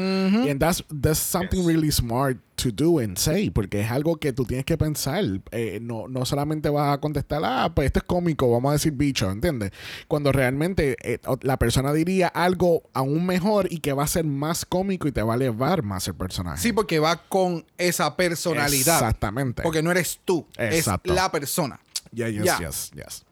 [0.49, 4.45] and that's, that's something really smart to do and say, porque es algo que tú
[4.45, 5.23] tienes que pensar.
[5.51, 8.93] Eh, no, no solamente vas a contestar, ah, pues esto es cómico, vamos a decir
[8.93, 9.71] bicho, ¿entiendes?
[10.07, 14.65] Cuando realmente eh, la persona diría algo aún mejor y que va a ser más
[14.65, 16.61] cómico y te va a elevar más el personaje.
[16.61, 18.95] Sí, porque va con esa personalidad.
[18.95, 19.63] Exactamente.
[19.63, 21.11] Porque no eres tú, Exacto.
[21.11, 21.79] es la persona.
[22.15, 22.59] Yeah, yes, Ya.
[22.59, 23.25] yes, yes.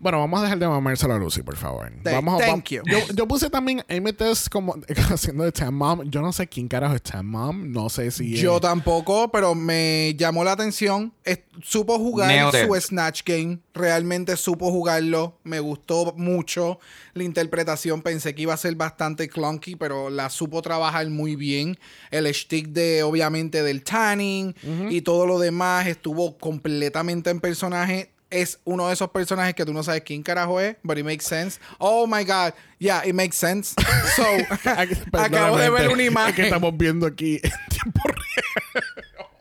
[0.00, 1.92] Bueno, vamos a dejar de mamárselo a Lucy, por favor.
[2.02, 2.82] Thank- vamos a, thank you.
[2.86, 4.74] Yo, yo puse también Amy Tess como
[5.12, 6.02] haciendo de Tam Mom.
[6.10, 7.70] Yo no sé quién carajo es Tam Mom.
[7.70, 8.34] No sé si.
[8.36, 11.12] Yo es- tampoco, pero me llamó la atención.
[11.24, 12.82] Es- supo jugar Nailed su it.
[12.82, 13.58] Snatch Game.
[13.74, 15.38] Realmente supo jugarlo.
[15.44, 16.78] Me gustó mucho.
[17.12, 21.78] La interpretación pensé que iba a ser bastante clunky, pero la supo trabajar muy bien.
[22.10, 24.54] El stick de, obviamente, del tanning
[24.88, 28.10] y todo lo demás estuvo completamente en personaje.
[28.32, 31.24] Es uno de esos personajes que tú no sabes quién carajo es, but it makes
[31.24, 31.60] sense.
[31.78, 32.54] Oh my God.
[32.78, 33.74] Yeah, it makes sense.
[34.16, 34.24] So,
[35.18, 36.34] acabo de ver una es imagen.
[36.34, 38.84] que estamos viendo aquí en tiempo real.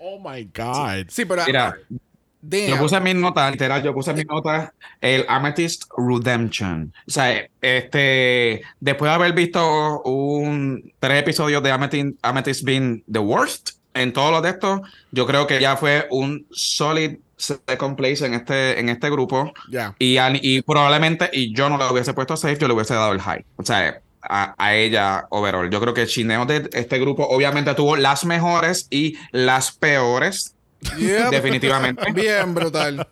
[0.04, 1.10] Oh my God.
[1.10, 1.46] Sí, pero.
[1.46, 1.78] Mira,
[2.42, 2.70] damn.
[2.70, 6.92] Yo puse en mis notas, literal, yo puse en mis notas el Amethyst Redemption.
[7.08, 13.20] O sea, este, después de haber visto un tres episodios de Amethyst, Amethyst being the
[13.20, 18.26] worst en todos los de estos, yo creo que ya fue un solid second place
[18.26, 19.52] en este, en este grupo.
[19.70, 19.96] Ya.
[20.00, 23.22] Y, y probablemente, y yo no le hubiese puesto safe, yo le hubiese dado el
[23.22, 23.44] high.
[23.58, 25.70] O sea, a, a ella overall.
[25.70, 30.56] Yo creo que Chineo de este grupo obviamente tuvo las mejores y las peores.
[30.98, 31.30] Yep.
[31.32, 32.12] Definitivamente.
[32.14, 33.08] Bien brutal.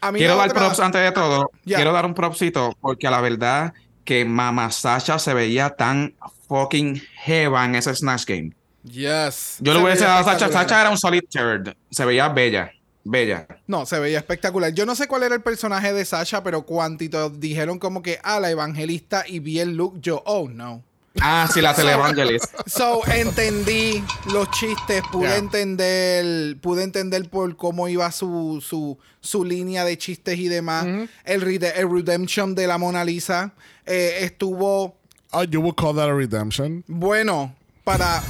[0.00, 1.50] A mí Quiero dar otra- props antes de todo.
[1.64, 1.76] Ya.
[1.76, 3.72] Quiero dar un propsito porque la verdad
[4.04, 6.14] que Mama Sasha se veía tan
[6.48, 8.52] fucking jeva en ese Snatch Game.
[8.82, 9.58] Yes.
[9.60, 10.32] Yo le Se hubiese dado a Sasha.
[10.46, 10.68] espectacular.
[10.68, 11.74] Sasha era un solid third.
[11.90, 12.72] Se veía bella.
[13.04, 13.46] Bella.
[13.66, 14.72] No, se veía espectacular.
[14.72, 18.40] Yo no sé cuál era el personaje de Sasha, pero cuantito dijeron como que, ah,
[18.40, 20.82] la evangelista y vi el look, yo, oh no.
[21.20, 22.44] Ah, sí, la Televangelist.
[22.66, 25.36] So, entendí los chistes, pude Yeah.
[25.38, 30.86] entender, pude entender por cómo iba su, su, su línea de chistes y demás.
[31.24, 33.52] el, rede- el redemption de la Mona Lisa
[33.86, 34.94] eh, estuvo
[35.32, 36.84] Oh, you would call that a redemption?
[36.88, 38.22] bueno para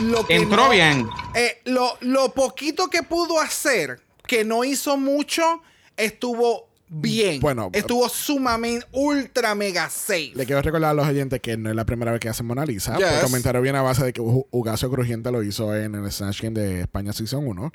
[0.00, 1.08] lo que Entró no- bien.
[1.34, 5.62] Eh, lo, lo poquito que pudo hacer, que no hizo mucho,
[5.96, 7.40] estuvo bien.
[7.40, 10.32] Bueno, estuvo sumamente ultra mega safe.
[10.34, 12.66] Le quiero recordar a los oyentes que no es la primera vez que hacen Mona
[12.66, 12.96] Lisa.
[12.98, 13.62] Yes.
[13.62, 16.80] Viene a base de que U- Ugacio Crujiente lo hizo en el Snatch Game de
[16.80, 17.72] España Season 1.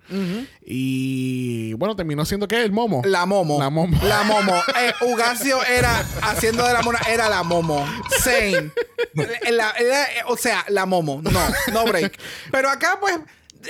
[0.61, 3.01] Y bueno, terminó siendo que el momo.
[3.05, 3.57] La Momo.
[3.59, 3.97] La Momo.
[4.03, 4.53] La Momo.
[4.79, 7.85] Eh, Ugacio era, haciendo de la mona, era la Momo.
[8.19, 8.71] Same.
[9.51, 11.21] La- era- o sea, la Momo.
[11.21, 11.31] No,
[11.71, 12.17] no break.
[12.51, 13.17] Pero acá, pues,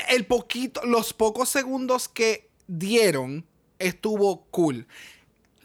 [0.10, 3.46] el poquito, los pocos segundos que dieron
[3.78, 4.88] estuvo cool.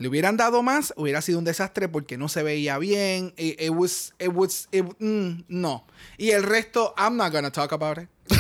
[0.01, 3.35] Le hubieran dado más, hubiera sido un desastre porque no se veía bien.
[3.37, 5.85] It, it was, it was, it- mm, no.
[6.17, 8.09] Y el resto, I'm not gonna talk about it.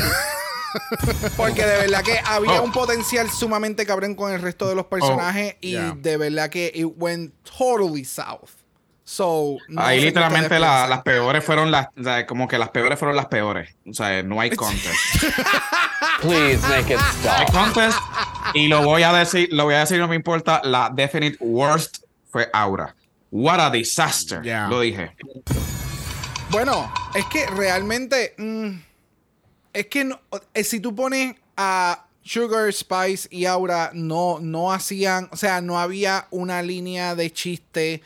[1.36, 2.64] Porque de verdad que había Oh.
[2.64, 5.96] un potencial sumamente cabrón con el resto de los personajes y Yeah.
[6.00, 8.50] de verdad que it went totally south.
[9.12, 12.96] So, no Ahí literalmente la- las peores fueron las, o sea, como que las peores
[12.96, 13.74] fueron las peores.
[13.84, 14.94] O sea, no hay contest.
[16.20, 17.52] Please make it No hay stop.
[17.52, 17.98] contest.
[18.54, 20.60] Y lo voy a decir, lo voy a decir, no me importa.
[20.62, 22.94] La definite worst fue Aura.
[23.32, 24.42] What a disaster.
[24.42, 24.68] Yeah.
[24.68, 25.10] Lo dije.
[26.50, 28.34] Bueno, es que realmente.
[28.38, 28.68] mm,
[29.72, 30.20] es que no-
[30.54, 35.28] eh, si tú pones a Sugar, Spice y Aura, no, no hacían.
[35.32, 38.02] O sea, no había una línea de chiste.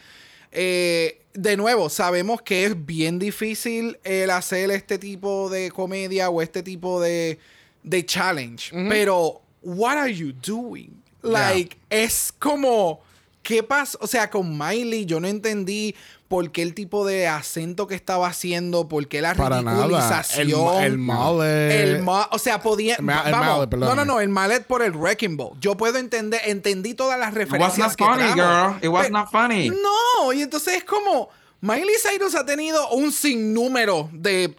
[0.55, 6.41] Eh, de nuevo, sabemos que es bien difícil el hacer este tipo de comedia o
[6.41, 7.39] este tipo de,
[7.83, 8.71] de challenge.
[8.89, 11.03] Pero, what are you doing?
[11.23, 13.01] Like, es como.
[13.45, 13.97] ¿Qué pasa?
[14.01, 15.95] O sea, con Miley yo no entendí
[16.27, 19.85] por qué el tipo de acento que estaba haciendo, por qué la Para nada.
[19.87, 20.77] ridiculización.
[20.79, 21.71] El- el mallet.
[21.71, 22.97] El ma- o sea, podía.
[22.97, 23.89] El ma- el vamos, mallet, perdón.
[23.91, 25.53] no, no, no, el mallet por el Wrecking Ball.
[25.61, 28.73] Yo puedo entender, entendí todas las It was referencias not que funny, trajo.
[28.73, 28.79] girl.
[28.85, 29.69] It was not funny.
[29.69, 31.29] No, y entonces es como.
[31.61, 34.57] Miley Cyrus ha tenido un sinnúmero de.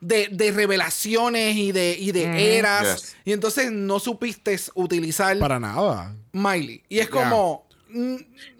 [0.00, 3.02] De, de revelaciones y de, y de eras.
[3.02, 3.16] Yes.
[3.24, 6.14] Y entonces no supiste utilizar Para nada.
[6.32, 6.84] Miley.
[6.88, 7.66] Y es como.
[7.88, 8.16] Mm,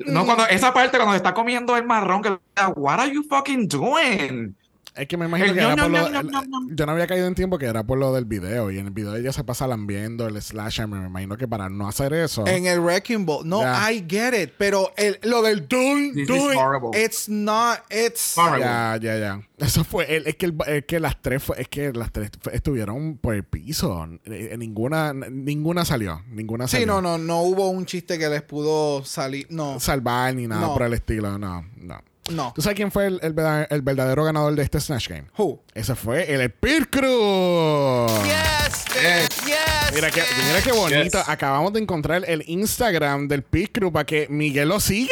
[0.07, 2.39] No, cuando esa parte cuando está comiendo el marrón, que
[2.77, 4.55] what are you fucking doing?
[4.99, 7.07] Es que me imagino El que ñam, era por ñam, lo, el- yo no había
[7.07, 9.45] caído en tiempo que era por lo del video y en el video ella se
[9.45, 13.49] pasa lambiendo el slasher me imagino que para no hacer eso En el Wrecking Ball.
[13.49, 13.63] No.
[13.63, 14.53] I get it.
[14.59, 16.91] Pero el, lo del doing, This is doing, horrible.
[17.01, 18.35] it's not, it's...
[18.37, 21.69] Ya ya ya eso fue el- es que el- es que las tres fue, es
[21.69, 26.87] que las tres fue- estuvieron por el piso Eh, ninguna ninguna salió ninguna Sí, salió
[26.87, 29.47] no, no, no hubo un chiste que les pudo salir.
[29.51, 30.73] No, salvar ni nada No.
[30.75, 32.53] por el estilo no no no.
[32.55, 35.25] ¿Tú sabes quién fue el, el verda- el verdadero ganador de este Snatch Game?
[35.37, 35.63] Who?
[35.75, 38.07] Ese fue el Spear Crew.
[38.25, 39.47] Yes, bitch.
[39.47, 39.95] Yes.
[39.95, 41.19] Mira qué, mira qué bonito.
[41.19, 41.29] Yes.
[41.29, 45.09] Acabamos de encontrar el Instagram del Pit Crew para que Miguel lo siga.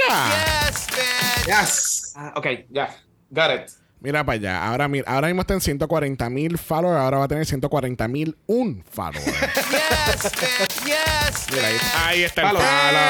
[0.69, 1.47] Yes, bitch.
[1.47, 2.13] Yes.
[2.17, 2.97] Ah, ok, ya.
[3.31, 3.71] Got it.
[4.07, 4.65] Mira para allá.
[4.65, 6.97] Ahora, mira, ahora mismo está en 140 mil followers.
[7.01, 9.25] Ahora va a tener 140 mil un follower.
[9.27, 10.85] Yes, bitch.
[10.87, 12.63] Yes, mira, ahí, ahí está el Follow.
[12.63, 13.01] follow.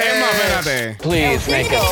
[0.00, 0.96] Es más, espérate.
[1.02, 1.82] Please make it.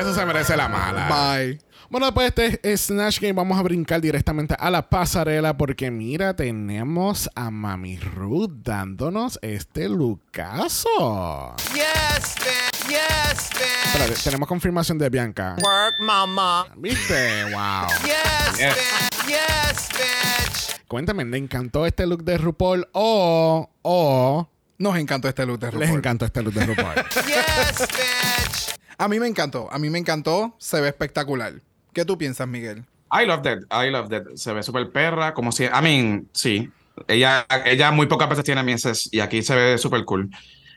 [0.00, 1.06] Eso se merece la mala.
[1.08, 1.60] Bye.
[1.90, 6.36] Bueno, después de este Snatch Game vamos a brincar directamente a la pasarela porque mira,
[6.36, 11.56] tenemos a Mami Ruth dándonos este lucaso.
[11.72, 12.88] Yes, bitch.
[12.90, 13.86] Yes, bitch.
[13.86, 15.56] Espérate, tenemos confirmación de Bianca.
[15.62, 16.66] Work, mama.
[16.76, 17.44] ¿Viste?
[17.44, 17.86] Wow.
[18.04, 18.74] Yes, Yes.
[18.76, 19.26] bitch.
[19.28, 20.86] Yes, bitch.
[20.88, 25.74] Cuéntame, ¿le encantó este look de RuPaul o, o Nos encantó este look de les
[25.74, 25.98] RuPaul.
[25.98, 26.94] encantó este look de RuPaul?
[27.26, 28.78] Yes, bitch.
[28.98, 29.68] A mí me encantó.
[29.72, 30.54] A mí me encantó.
[30.58, 31.54] Se ve espectacular.
[31.92, 32.84] ¿Qué tú piensas, Miguel?
[33.10, 33.58] I love that.
[33.70, 34.22] I love that.
[34.36, 35.64] Se ve súper perra, como si.
[35.64, 36.70] I mean, sí.
[37.06, 40.28] Ella, ella muy pocas veces tiene mieses y aquí se ve súper cool.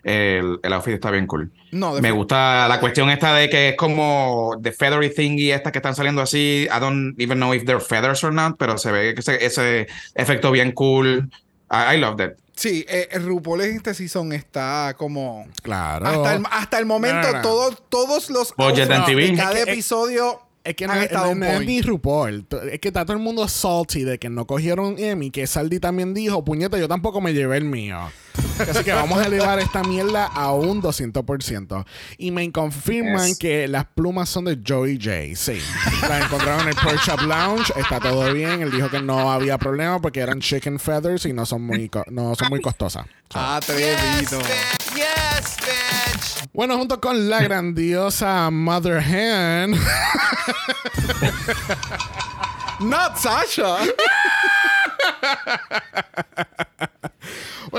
[0.03, 1.51] El, el outfit está bien cool.
[1.71, 5.71] No, de Me gusta la cuestión esta de que es como the feathery thingy estas
[5.71, 6.67] que están saliendo así.
[6.75, 9.87] I don't even know if they're feathers or not, pero se ve que ese, ese
[10.15, 11.29] efecto bien cool.
[11.69, 12.31] I, I love that.
[12.55, 15.47] Sí, eh, el RuPaul en este season está como...
[15.63, 16.05] Claro.
[16.07, 17.41] Hasta el, hasta el momento, No, no, no.
[17.41, 19.31] todos, todos los and TV.
[19.31, 22.45] de cada Es que- episodio Es que no, no- no es ni RuPaul.
[22.71, 25.31] Es que está todo el mundo salty de que no cogieron Emmy.
[25.31, 27.97] Que Saldi también dijo, puñeta, yo tampoco me llevé el mío.
[28.59, 31.83] Así que vamos a elevar esta mierda a un 200%.
[32.19, 33.39] Y me confirman Yes.
[33.39, 35.35] que las plumas son de Joey J.
[35.35, 35.59] Sí.
[36.07, 37.73] Las encontraron en el Pearl Shop Lounge.
[37.75, 38.61] Está todo bien.
[38.61, 42.05] Él dijo que no había problema porque eran chicken feathers y no son muy, co-
[42.11, 43.07] no son muy costosas.
[43.33, 44.39] Atrevido.
[44.93, 46.10] Yes, bitch.
[46.53, 49.71] Bueno, junto con la grandiosa Mother Hen.
[52.81, 53.77] Not Sasha.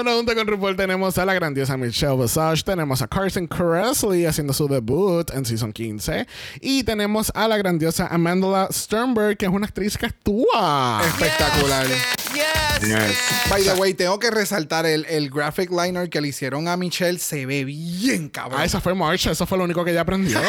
[0.03, 4.53] Bueno, junto con RuPaul tenemos a la grandiosa Michelle Visage, tenemos a Carson Kressley haciendo
[4.53, 6.27] su debut en Season 15
[6.61, 11.03] y tenemos a la grandiosa Amanda Sternberg, que es una actriz que actúa.
[11.07, 11.87] Espectacular.
[11.87, 13.49] Yes, bitch.
[13.49, 17.21] By the way, tengo que resaltar el, el graphic liner que le hicieron a Michelle.
[17.21, 18.61] Se ve bien cabrón.
[18.61, 20.41] Ah, esa fue Marsha, eso fue lo único que ella aprendió.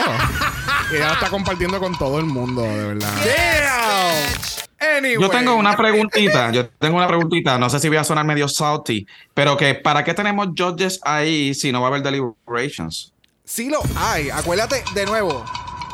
[0.92, 3.13] y ella lo está compartiendo con todo el mundo, de verdad.
[3.24, 4.72] Damn.
[4.98, 5.18] Anyway.
[5.22, 8.47] Yo tengo una preguntita, yo tengo una preguntita, no sé si voy a sonar medio
[8.47, 13.14] salty, pero que ¿para qué tenemos judges ahí si no va a haber deliberations?
[13.45, 14.30] Sí lo hay.
[14.30, 15.43] Acuérdate, de nuevo.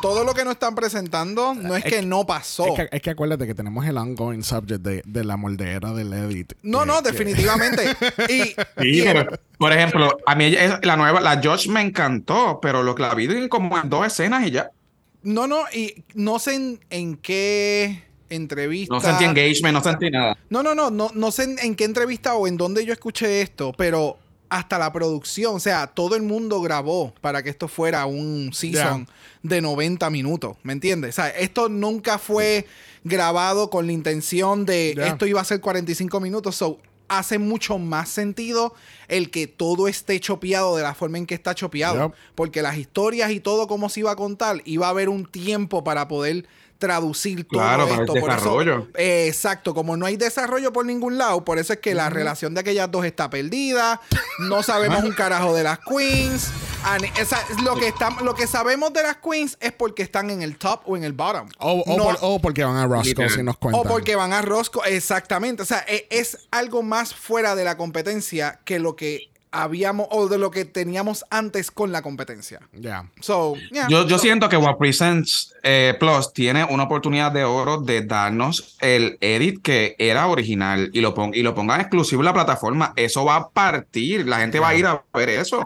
[0.00, 2.64] todo lo que nos están presentando no es, que, no pasó.
[2.66, 6.12] Es que, es que acuérdate que tenemos el ongoing subject de, de la moldera del
[6.14, 6.54] edit.
[6.62, 7.84] no, que- no, que- definitivamente.
[8.30, 9.26] y, Sí, y- pero,
[9.58, 13.24] por ejemplo, a mí la nueva, la Josh me encantó, pero lo que la vi
[13.26, 14.70] en como en dos escenas y ya.
[15.22, 18.94] no, no, y no sé en, en qué entrevista.
[18.94, 20.36] No sentí engagement, no sentí nada.
[20.48, 23.42] No, no, no, no, no sé en, en qué entrevista o en dónde yo escuché
[23.42, 24.16] esto, pero
[24.48, 29.06] hasta la producción, o sea, todo el mundo grabó para que esto fuera un season
[29.44, 31.10] de 90 minutos, ¿me entiendes?
[31.10, 32.66] O sea, esto nunca fue
[33.04, 35.06] grabado con la intención de Ya.
[35.06, 38.74] esto iba a ser 45 minutos, so hace mucho más sentido
[39.08, 43.30] el que todo esté chopeado de la forma en que está chopeado, porque las historias
[43.30, 46.46] y todo como se iba a contar, iba a haber un tiempo para poder
[46.80, 48.12] traducir todo Claro, para el esto.
[48.14, 48.88] Por eso- desarrollo.
[48.96, 52.52] eh, exacto, como no hay desarrollo por ningún lado, por eso es que la relación
[52.54, 54.00] de aquellas dos está perdida.
[54.40, 56.50] No sabemos un carajo de las queens.
[57.20, 60.56] Esa- lo, que están, lo que sabemos de las queens es porque están en el
[60.56, 61.48] top o en el bottom.
[61.58, 63.80] O, o No- por- o porque van a Roscoe si nos cuentan.
[63.80, 65.62] o porque van a Roscoe, exactamente.
[65.62, 70.28] O sea, e- es, algo más fuera de la competencia que lo que habíamos o
[70.28, 72.60] de lo que teníamos antes con la competencia.
[72.72, 73.10] Ya.
[73.20, 73.88] So, yeah.
[73.88, 78.76] Yo, yo siento que What Presents eh, Plus tiene una oportunidad de oro de darnos
[78.80, 82.92] el edit que era original y lo, pon- y lo pongan exclusivo en la plataforma.
[82.96, 84.26] Eso va a partir.
[84.26, 85.58] La gente va a ir a ver eso.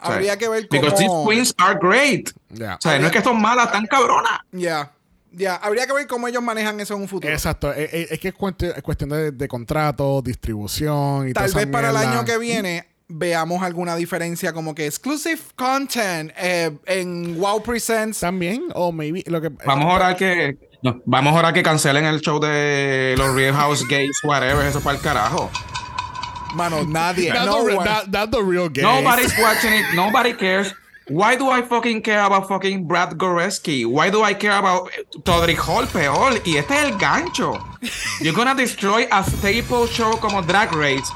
[0.00, 1.26] O sea, Habría que ver Because these cómo...
[1.30, 2.28] queens are great.
[2.52, 4.40] O sea, no es que son malas, tan cabronas.
[4.52, 4.92] Ya,
[5.32, 5.54] ya.
[5.56, 7.32] Habría que ver cómo ellos manejan eso en un futuro.
[7.32, 7.72] Exacto.
[7.72, 11.50] Es, es- es que es cuestión, es cuestión de, de contrato, distribución y toda Tal
[11.50, 16.70] esa vez para el año que viene veamos alguna diferencia como que exclusive content eh,
[16.86, 18.20] en Wow Presents.
[18.20, 20.56] También, o maybe lo que Vamos a orar que.
[20.82, 24.80] no, vamos a orar que cancelen el show de los Real House Gays, whatever, eso
[24.80, 25.50] para el carajo.
[26.54, 27.32] Mano, nadie.
[27.32, 28.84] That's, no the, that- that's the real game.
[28.86, 29.86] Nobody's watching it.
[29.94, 30.72] Nobody cares.
[31.08, 33.84] Why do I fucking care about fucking Brad Goreski?
[33.84, 34.88] Why do I care about
[35.24, 36.32] Todrick Hall peor?
[36.46, 37.58] Y este es el gancho.
[38.22, 41.10] You're gonna destroy a staple show como Drag Race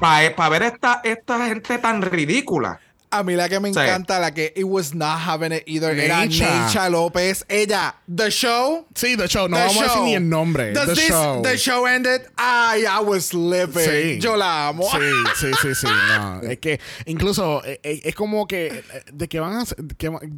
[0.00, 2.80] para ver esta, esta gente tan ridícula.
[3.12, 3.78] A mí la que me Sí.
[3.80, 6.88] encanta, la que it was not having it either, era Necha.
[6.88, 7.44] López.
[7.48, 8.86] Ella, The Show.
[8.94, 9.48] Sí, The Show.
[9.48, 10.04] No the vamos a decir show.
[10.06, 10.72] ni el nombre.
[10.72, 11.42] Does The this- Show.
[11.42, 12.22] The show ended.
[12.36, 13.84] Ay, I was living.
[13.84, 14.18] Sí.
[14.20, 14.84] Yo la amo.
[14.90, 14.98] Sí,
[15.40, 15.86] sí, sí, sí.
[16.20, 18.82] No, es que incluso eh, eh, es como que eh,
[19.12, 19.94] de qué van a de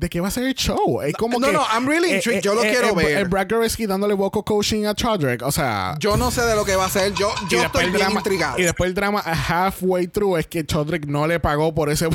[0.09, 1.03] qué, va- a ser el show.
[1.03, 2.41] Es como no, que no, I'm really intrigued.
[2.43, 3.19] Yo lo quiero el, ver.
[3.19, 6.65] El Brad Goreski dándole vocal coaching a Chodrick, o sea, Yo no sé de lo
[6.65, 7.13] que va a ser.
[7.15, 8.59] Yo, yo estoy bien drama, intrigado.
[8.59, 12.09] y después el drama halfway through es que Chodrick no le pagó por ese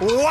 [0.00, 0.28] ¡Wow!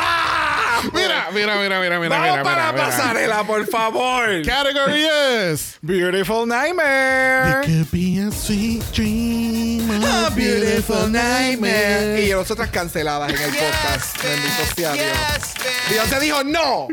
[0.94, 2.84] Mira, mira, mira, mira, mira, Vamos mira, para mira, mira.
[2.86, 4.42] pasarela, por favor.
[4.44, 7.60] Category is Beautiful Nightmare.
[7.60, 12.22] It could be a sweet dream, A beautiful nightmare.
[12.24, 14.22] Y nosotras canceladas en el podcast.
[14.22, 15.06] Bendito sea Dios.
[15.06, 15.90] Yes, man.
[15.90, 16.88] Beyoncé dijo no.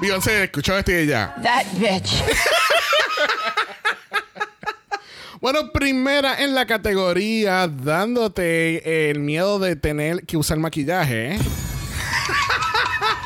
[0.00, 1.34] Beyoncé, escuchó esto y ya.
[1.42, 2.22] That bitch.
[5.44, 11.36] Bueno, primera en la categoría, dándote el miedo de tener que usar maquillaje.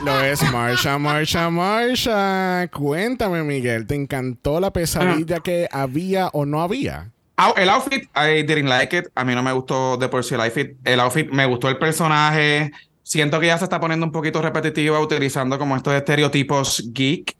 [0.04, 2.68] Lo es Marsha, Marsha, Marsha.
[2.72, 7.12] Cuéntame, Miguel, ¿te encantó la pesadilla que había o no había?
[7.54, 9.04] El outfit, I didn't like it.
[9.14, 10.76] A mí no me gustó de por sí el outfit.
[10.82, 12.72] El outfit, me gustó el personaje.
[13.04, 17.37] Siento que ya se está poniendo un poquito repetitiva utilizando como estos estereotipos geek.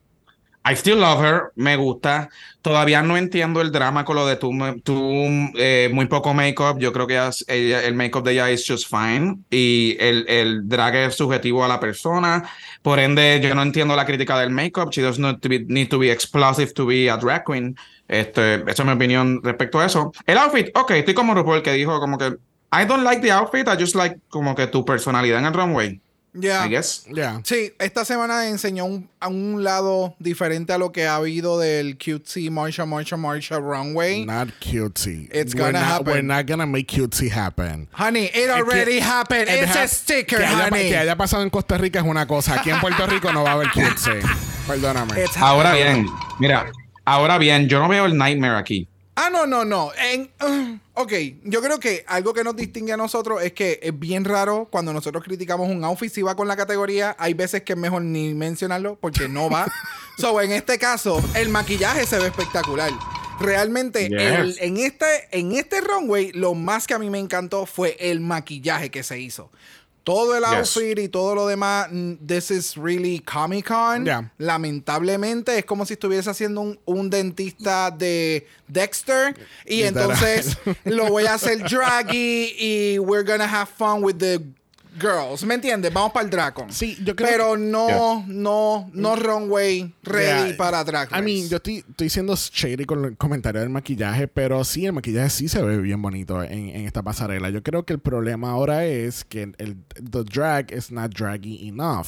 [0.71, 2.29] I still love her, me gusta.
[2.61, 4.51] Todavía no entiendo el drama con lo de tu,
[4.83, 5.25] tu
[5.57, 6.79] eh, muy poco make-up.
[6.79, 9.39] Yo creo que el make-up de ella es just fine.
[9.51, 12.51] Y el, drag es subjetivo a la persona.
[12.83, 14.91] Por ende, yo no entiendo la crítica del make-up.
[14.91, 17.75] She does not need to be explosive to be a drag queen.
[18.07, 20.13] Este, esa es mi opinión respecto a eso.
[20.27, 22.37] El outfit, ok, estoy como RuPaul que dijo como que
[22.71, 26.03] I don't like the outfit, I just like como que tu personalidad en el runway.
[26.41, 26.65] Ya.
[26.67, 27.05] I guess.
[27.13, 27.41] Ya.
[27.45, 31.99] Sí, esta semana enseñó un, a un lado diferente a lo que ha habido del
[31.99, 34.25] cutesy Marsha, Marsha, Marsha runway.
[34.25, 35.29] Not cutesy.
[35.33, 36.13] It's we're gonna not, happen.
[36.13, 37.89] We're not gonna make cutesy happen.
[37.93, 39.49] Honey, it already happened.
[39.49, 40.91] It It's a sticker, que haya, honey.
[40.91, 42.55] que haya pasado en Costa Rica es una cosa.
[42.61, 44.21] Aquí en Puerto Rico no va a haber cutesy.
[44.67, 45.23] Perdóname.
[45.23, 46.07] It's Ahora bien,
[46.39, 46.71] mira,
[47.05, 48.87] ahora bien, yo no veo el nightmare aquí.
[49.21, 49.91] Ah, no, no, no.
[49.95, 51.13] En, uh, ok,
[51.45, 54.93] yo creo que algo que nos distingue a nosotros es que es bien raro cuando
[54.93, 57.17] nosotros criticamos un outfit si va con la categoría.
[57.19, 59.67] Hay veces que es mejor ni mencionarlo porque no va.
[60.19, 62.93] so, en este caso, el maquillaje se ve espectacular.
[63.41, 64.21] Realmente, Yes.
[64.21, 68.21] el- en, este, en este runway, lo más que a mí me encantó fue el
[68.21, 69.51] maquillaje que se hizo.
[70.09, 70.77] Todo el Yes.
[70.77, 71.89] outfit y todo lo demás,
[72.27, 74.05] this is really Comic Con.
[74.07, 74.33] Yeah.
[74.39, 79.35] Lamentablemente es como si estuviese haciendo un, un dentista de Dexter
[79.67, 80.11] y Literal.
[80.11, 84.41] entonces lo voy a hacer draggy y we're gonna have fun with the
[85.01, 85.93] girls, ¿me entiendes?
[85.93, 86.73] Vamos para el Dracon.
[86.73, 90.57] Sí, yo creo Pero que- no, no, no runway ready Yeah.
[90.57, 91.23] para Drag I Race.
[91.23, 95.31] mean, yo estoy, estoy siendo shady con el comentario del maquillaje, pero sí, el maquillaje
[95.31, 97.51] sí se ve bien bonito en, en esta pasarela.
[97.51, 99.77] Yo creo que el problema ahora es que el, el-
[100.11, 102.07] the drag is not draggy enough.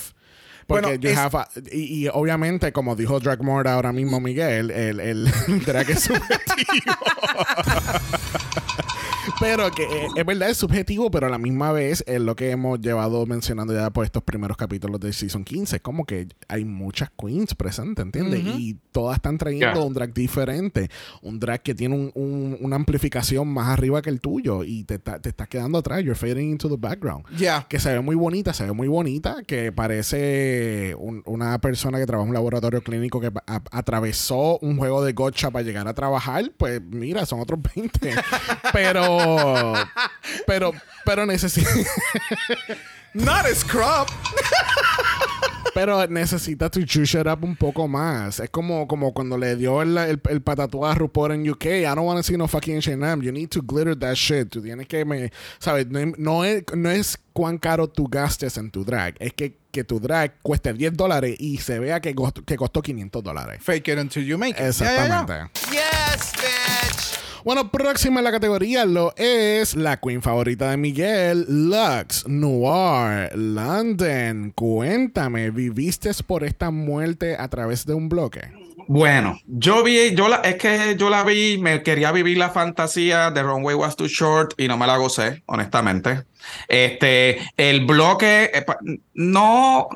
[0.67, 4.71] Porque Bueno, you es- have a- y, y obviamente, como dijo Dragmore ahora mismo Miguel,
[4.71, 5.33] el, el, el
[5.67, 6.95] drag es subjetivo.
[9.41, 12.51] pero que eh, es verdad, es subjetivo, pero a la misma vez es lo que
[12.51, 15.77] hemos llevado mencionando ya por estos primeros capítulos de Season 15.
[15.77, 18.43] Es como que hay muchas queens presentes, ¿entiendes?
[18.45, 19.81] Y todas están trayendo Yeah.
[19.85, 20.91] un drag diferente.
[21.23, 24.95] Un drag que tiene un- un- una amplificación más arriba que el tuyo y te,
[24.95, 26.03] está- te estás quedando atrás.
[26.03, 27.25] You're fading into the background.
[27.37, 27.67] Ya.
[27.69, 32.07] Que se ve muy bonita, se ve muy bonita, que parece un- una persona que
[32.07, 35.95] trabaja en un laboratorio clínico que a- atravesó un juego de gotcha para llegar a
[35.95, 38.13] trabajar, pues mira, son otros 20.
[38.73, 39.30] pero,
[40.47, 40.73] pero,
[41.05, 41.71] pero necesita,
[43.15, 44.07] Not a scrub.
[45.75, 48.39] pero necesita to juice it up un poco más.
[48.39, 51.65] Es como, como cuando le dio el, el, el a RuPaul en UK.
[51.65, 53.25] I don't want to see no fucking H&M.
[53.25, 54.49] You need to glitter that shit.
[54.49, 55.89] Tú tienes que, me, ¿sabes?
[55.89, 59.17] No, no es, no es cuán caro tú gastes en tu drag.
[59.19, 62.81] Es que, que tu drag cueste 10 dólares y se vea que costó, que costó
[62.81, 63.59] 500 dólares.
[63.61, 64.69] Fake it until you make it.
[64.69, 65.51] Exactamente.
[65.73, 67.20] Yes, bitch.
[67.43, 74.53] Bueno, próxima en la categoría lo es la queen favorita de Miguel, Lux Noir London.
[74.55, 78.53] Cuéntame, ¿viviste por esta muerte a través de un bloque?
[78.89, 83.31] Bueno, yo vi, yo la, es que yo la vi, me quería vivir la fantasía
[83.31, 86.25] de Runway Was Too Short y no me la gocé, honestamente.
[86.69, 88.67] Este, el bloque, eh,
[89.15, 89.89] no,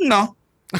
[0.00, 0.36] no.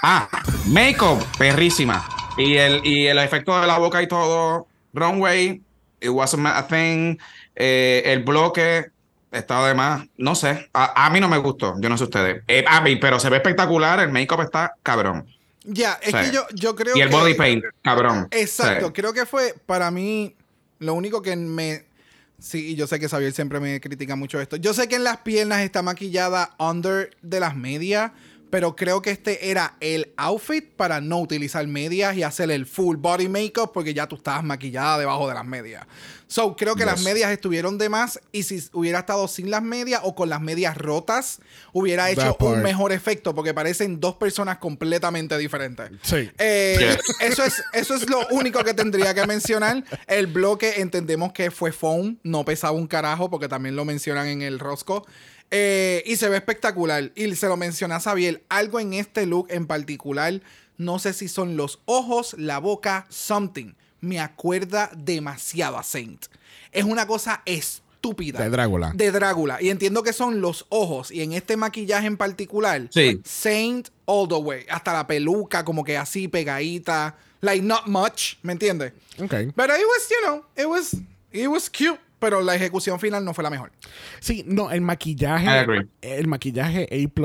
[0.00, 0.28] Ah,
[0.66, 2.17] make-up, perrísima.
[2.38, 5.60] Y el, y el efecto de la boca y todo, Runway,
[6.00, 7.16] it wasn't a thing.
[7.56, 8.86] Eh, el bloque,
[9.32, 12.42] estaba de más, no sé, a, a mí no me gustó, yo no sé ustedes.
[12.48, 15.26] Eh, a mí, pero se ve espectacular, el make-up está cabrón.
[15.64, 16.30] Ya, es Sí.
[16.30, 17.14] que yo, yo creo Y el que...
[17.16, 18.28] body paint, cabrón.
[18.30, 18.92] Exacto, Sí.
[18.94, 20.34] creo que fue para mí
[20.78, 21.84] lo único que me...
[22.38, 24.56] Sí, y yo sé que Xavier siempre me critica mucho esto.
[24.56, 28.12] Yo sé que en las piernas está maquillada under de las medias,
[28.50, 32.96] pero creo que este era el outfit para no utilizar medias y hacer el full
[32.96, 35.86] body makeup porque ya tú estabas maquillada debajo de las medias.
[36.30, 40.02] So, creo que las medias estuvieron de más y si hubiera estado sin las medias
[40.04, 41.40] o con las medias rotas,
[41.72, 45.90] hubiera hecho un mejor efecto porque parecen dos personas completamente diferentes.
[46.02, 46.30] Sí.
[46.36, 47.16] Eh, Yes.
[47.20, 49.82] eso, es, eso es lo único que tendría que mencionar.
[50.06, 54.42] El bloque entendemos que fue foam, no pesaba un carajo porque también lo mencionan en
[54.42, 55.06] el rosco.
[55.50, 57.10] Eh, y se ve espectacular.
[57.14, 58.42] Y se lo menciona a Xavier.
[58.48, 60.40] Algo en este look en particular,
[60.76, 63.72] no sé si son los ojos, la boca, something.
[64.00, 66.26] Me acuerda demasiado a Saint.
[66.70, 68.38] Es una cosa estúpida.
[68.42, 68.92] De Drácula.
[68.94, 69.60] De Drácula.
[69.60, 71.10] Y entiendo que son los ojos.
[71.10, 73.20] Y en este maquillaje en particular, Sí.
[73.24, 74.64] Saint all the way.
[74.70, 77.16] Hasta la peluca, como que así pegadita.
[77.40, 78.34] Like, not much.
[78.42, 78.92] ¿Me entiendes?
[79.18, 79.32] Ok.
[79.56, 80.94] Pero it was, you know, it was,
[81.32, 81.98] it was cute.
[82.18, 83.70] Pero la ejecución final no fue la mejor.
[84.20, 85.88] Sí, no, el maquillaje.
[86.02, 87.20] El maquillaje A.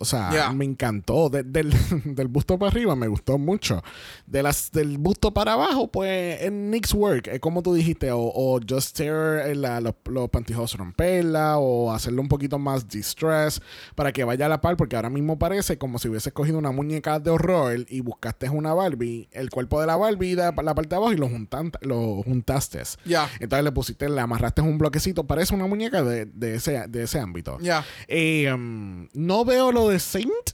[0.00, 0.52] O sea, Yeah.
[0.52, 1.28] me encantó.
[1.28, 1.72] De- del,
[2.04, 3.82] del busto para arriba me gustó mucho.
[4.26, 8.20] De las, del busto para abajo, pues, en Nick's Work, eh, como tú dijiste, o,
[8.22, 13.60] o just tear eh, la- los, los pantyhose, romperla, o hacerlo un poquito más distress
[13.94, 16.72] para que vaya a la par, porque ahora mismo parece como si hubieses cogido una
[16.72, 20.88] muñeca de horror y buscaste una Barbie, el cuerpo de la Barbie, la, la parte
[20.90, 22.74] de abajo y lo, juntan, lo juntaste.
[23.04, 23.28] Ya.
[23.38, 27.20] Entonces le pusiste, le amarraste un bloquecito, parece una muñeca de, de ese, de ese
[27.20, 27.58] ámbito.
[27.60, 27.84] Ya.
[28.08, 30.50] Eh, um, no veo lo de Saint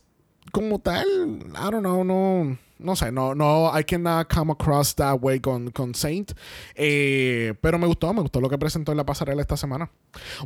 [0.53, 1.07] como tal.
[1.07, 2.59] I don't know, no.
[2.83, 6.33] No sé, no, no, I cannot come across that way con, con Saint.
[6.75, 9.91] Eh, pero me gustó, me gustó lo que presentó en la pasarela esta semana.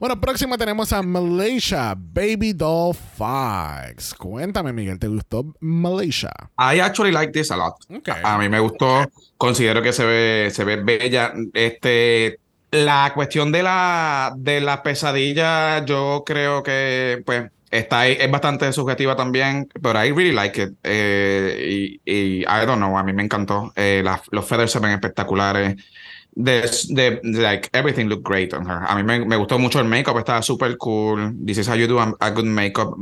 [0.01, 4.15] Bueno, próxima tenemos a Malaysia, Baby Doll Fox.
[4.15, 6.33] Cuéntame, Miguel, ¿te gustó Malaysia?
[6.59, 7.75] I actually like this a lot.
[7.89, 8.09] Ok.
[8.25, 9.09] A mí me gustó.
[9.37, 11.35] Considero que se ve, se ve bella.
[11.53, 12.41] Este,
[12.75, 18.73] la cuestión de la, de la pesadilla, yo creo que, pues, está ahí, es bastante
[18.73, 20.71] subjetiva también, pero I really like it.
[20.83, 23.73] Eh, y, y I don't know, a mí me encantó.
[23.77, 25.77] Eh, los feathers se ven espectaculares.
[26.37, 28.81] De, de- like, everything looked great on her.
[28.87, 31.33] A mí me, me gustó mucho el makeup, estaba súper cool.
[31.47, 32.97] This is how you do a, a good makeup.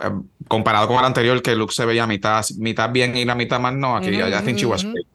[0.00, 0.10] Eh,
[0.46, 3.58] comparado con el anterior, que el look se veía mitad, mitad bien y la mitad
[3.58, 5.06] más no, aquí I think she was great.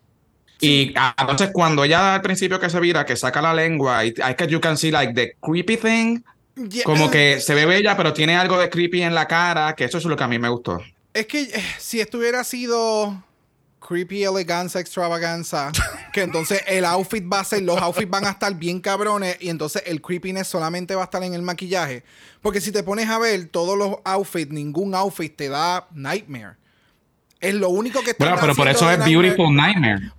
[0.59, 4.35] Y entonces cuando ella al principio que se vira, que saca la lengua, y I
[4.37, 6.21] que you can see like the creepy thing,
[6.85, 9.97] como que se ve bella, pero tiene algo de creepy en la cara, que eso
[9.97, 10.81] es lo que a mí me gustó.
[11.13, 13.23] Es que eh, si esto hubiera sido
[13.85, 15.71] creepy eleganza extravaganza,
[16.13, 19.49] que entonces el outfit va a ser, los outfits van a estar bien cabrones y
[19.49, 22.03] entonces el creepiness solamente va a estar en el maquillaje.
[22.41, 26.55] Porque si te pones a ver todos los outfits, ningún outfit te da nightmare.
[27.39, 30.11] Es lo único que está Bueno, pero por eso es Beautiful Nightmare.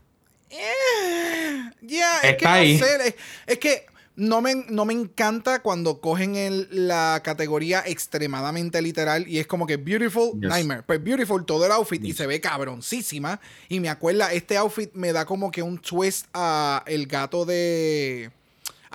[1.82, 2.78] Ya, es que Está no ahí.
[2.78, 3.14] sé, es,
[3.46, 3.86] es que
[4.16, 9.66] no me, no me encanta cuando cogen el- la categoría extremadamente literal y es como
[9.66, 10.48] que Beautiful Yes.
[10.48, 10.82] Nightmare.
[10.84, 13.40] Pues Beautiful todo el outfit y se ve cabroncísima.
[13.68, 18.30] Y me acuerda, este outfit me da como que un twist a el gato de...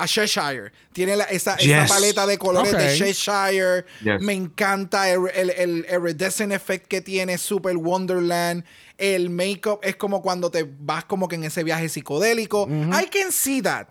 [0.01, 0.72] A Cheshire.
[0.93, 1.91] Tiene la- esa, esa Yes.
[1.91, 2.95] paleta de colores de Ok.
[2.95, 3.86] Cheshire.
[4.01, 4.22] Yes.
[4.22, 8.64] Me encanta el, el, el, el iridescent effect que tiene Super Wonderland.
[9.00, 12.68] El makeup es como cuando te vas como que en ese viaje psicodélico.
[12.70, 13.88] I can see that.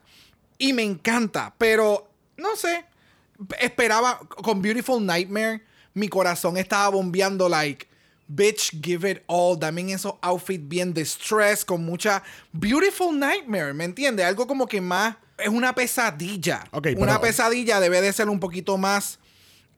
[0.59, 2.85] Y me encanta, pero no sé.
[3.61, 5.63] Esperaba con Beautiful Nightmare,
[5.95, 7.87] mi corazón estaba bombeando like
[8.27, 9.59] bitch give it all.
[9.59, 14.27] También esos outfits bien distressed con mucha Beautiful Nightmare, ¿me entiendes?
[14.27, 16.65] Algo como que más es una pesadilla.
[16.73, 19.19] Ok, una pero- pesadilla debe de ser un poquito más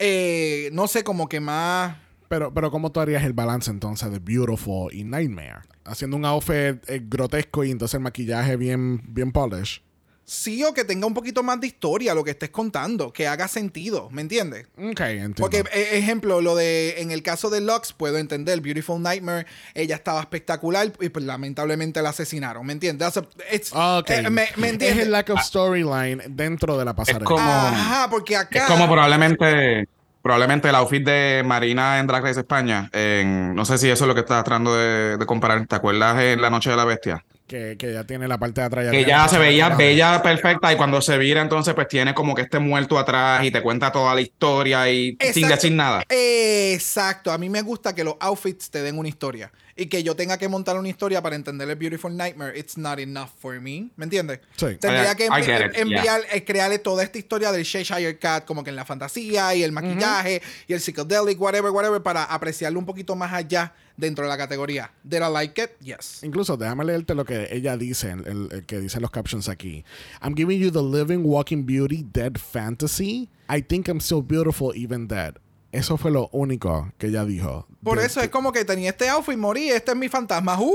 [0.03, 1.95] eh, no sé, como que más
[2.31, 5.63] Pero, pero ¿cómo tú harías el balance entonces de Beautiful y Nightmare?
[5.85, 9.83] Haciendo un outfit eh, grotesco y entonces el maquillaje bien, bien polished.
[10.25, 13.49] sí o que tenga un poquito más de historia lo que estés contando, que haga
[13.49, 14.69] sentido, ¿me entiendes?
[14.79, 15.35] Ok, entiendo.
[15.39, 19.97] Porque, e- ejemplo, lo de en el caso de Lux, puedo entender, Beautiful Nightmare, ella
[19.97, 23.13] estaba espectacular y pues lamentablemente la asesinaron, ¿me entiendes?
[23.13, 24.11] That's a- it's- Ah, ok.
[24.11, 27.25] eh, me, me es el lack of storyline dentro de la pasarela.
[27.25, 28.61] como- Ajá, porque acá.
[28.61, 29.89] Es como probablemente,
[30.23, 32.89] probablemente el outfit de Marina en Drag Race España.
[32.93, 35.67] En, no sé si eso es lo que estás tratando de, de comparar.
[35.67, 37.25] ¿Te acuerdas en La Noche de la Bestia?
[37.47, 38.85] Que, que ya tiene la parte de atrás.
[38.85, 42.33] ya Que ya se veía bella, perfecta, y cuando se vira, entonces, pues tiene como
[42.33, 46.05] que este muerto atrás y te cuenta toda la historia y sin decir nada.
[46.09, 47.33] Exacto.
[47.33, 49.51] A mí me gusta que los outfits te den una historia.
[49.77, 52.99] Y que yo tenga que montar una historia para entender el Beautiful Nightmare, it's not
[52.99, 53.91] enough for me.
[53.97, 54.41] ¿Me entiendes?
[54.57, 54.77] Sí.
[54.81, 58.63] Tendría I- que envi- it, enviar, eh, crearle toda esta historia del Cheshire Cat, como
[58.65, 62.87] que en la fantasía y el maquillaje y el psychedelic, whatever, whatever, para apreciarlo un
[62.87, 64.91] poquito más allá dentro de la categoría.
[65.05, 65.71] Did I like it?
[65.81, 66.23] Yes.
[66.23, 69.85] Incluso, déjame leerte lo que ella dice, el, el- el que dicen los captions aquí.
[70.23, 73.29] I'm giving you the living, walking beauty, dead fantasy.
[73.49, 75.35] I think I'm still beautiful even dead.
[75.73, 77.67] Eso fue lo único que ella dijo.
[77.83, 80.59] Por De- eso es como que tenía este outfit, morí, este es mi fantasma.
[80.61, 80.73] ¡Uh!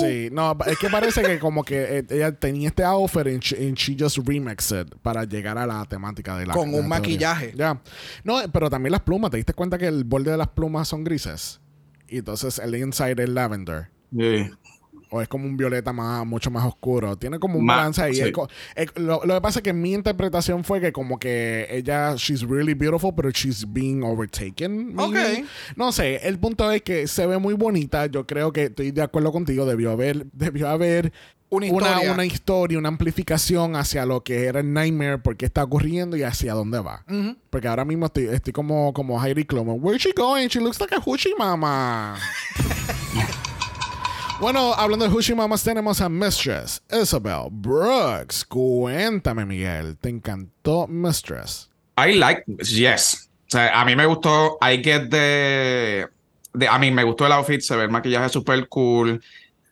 [0.00, 3.56] Sí, no, es que parece que como que eh, ella tenía este outfit and she,
[3.68, 6.82] and she just remixed it para llegar a la temática de la Con de un
[6.82, 7.54] la maquillaje.
[7.56, 7.80] Ya.
[8.24, 9.30] No, pero también las plumas.
[9.30, 11.60] ¿Te diste cuenta que el borde de las plumas son grises?
[12.08, 13.90] Y entonces el inside es lavender.
[14.14, 14.50] Sí.
[15.14, 17.16] O es como un violeta más, mucho más oscuro.
[17.16, 18.14] Tiene como un balance ahí.
[18.14, 18.22] sí.
[18.22, 21.66] Es co- es- lo, lo que pasa es que mi interpretación fue que como que
[21.70, 24.94] ella, she's really beautiful, pero she's being overtaken.
[24.94, 25.40] maybe.
[25.42, 25.46] Ok.
[25.76, 28.06] No sé, el punto es que se ve muy bonita.
[28.06, 29.66] Yo creo que estoy de acuerdo contigo.
[29.66, 31.12] Debió haber, debió haber
[31.50, 32.12] Una historia.
[32.12, 36.22] una historia, una amplificación hacia lo que era el Nightmare, por qué está ocurriendo y
[36.22, 37.04] hacia dónde va.
[37.50, 39.68] Porque ahora mismo estoy, estoy como, como Heidi Klum.
[39.84, 40.48] Where's she going?
[40.48, 42.16] She looks like a hoochie mama.
[44.42, 48.44] Bueno, hablando de Hoochie Mamas, tenemos a Mistress Isabel Brooks.
[48.44, 51.70] Cuéntame, Miguel, ¿te encantó Mistress?
[51.96, 53.30] I like, yes.
[53.46, 56.08] O sea, a mí me gustó, I get the,
[56.54, 59.22] de, a mí me gustó el outfit, se ve el maquillaje súper cool.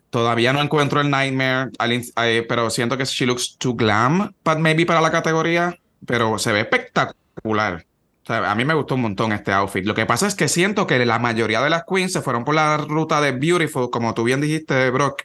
[0.09, 1.71] Todavía no encuentro el Nightmare,
[2.23, 6.53] eh, pero siento que she looks too glam, but maybe para la categoría, pero se
[6.53, 7.85] ve espectacular.
[8.23, 9.83] O sea, a mí me gustó un montón este outfit.
[9.85, 12.53] Lo que pasa es que siento que la mayoría de las queens se fueron por
[12.55, 15.23] la ruta de Beautiful, como tú bien dijiste, Brock,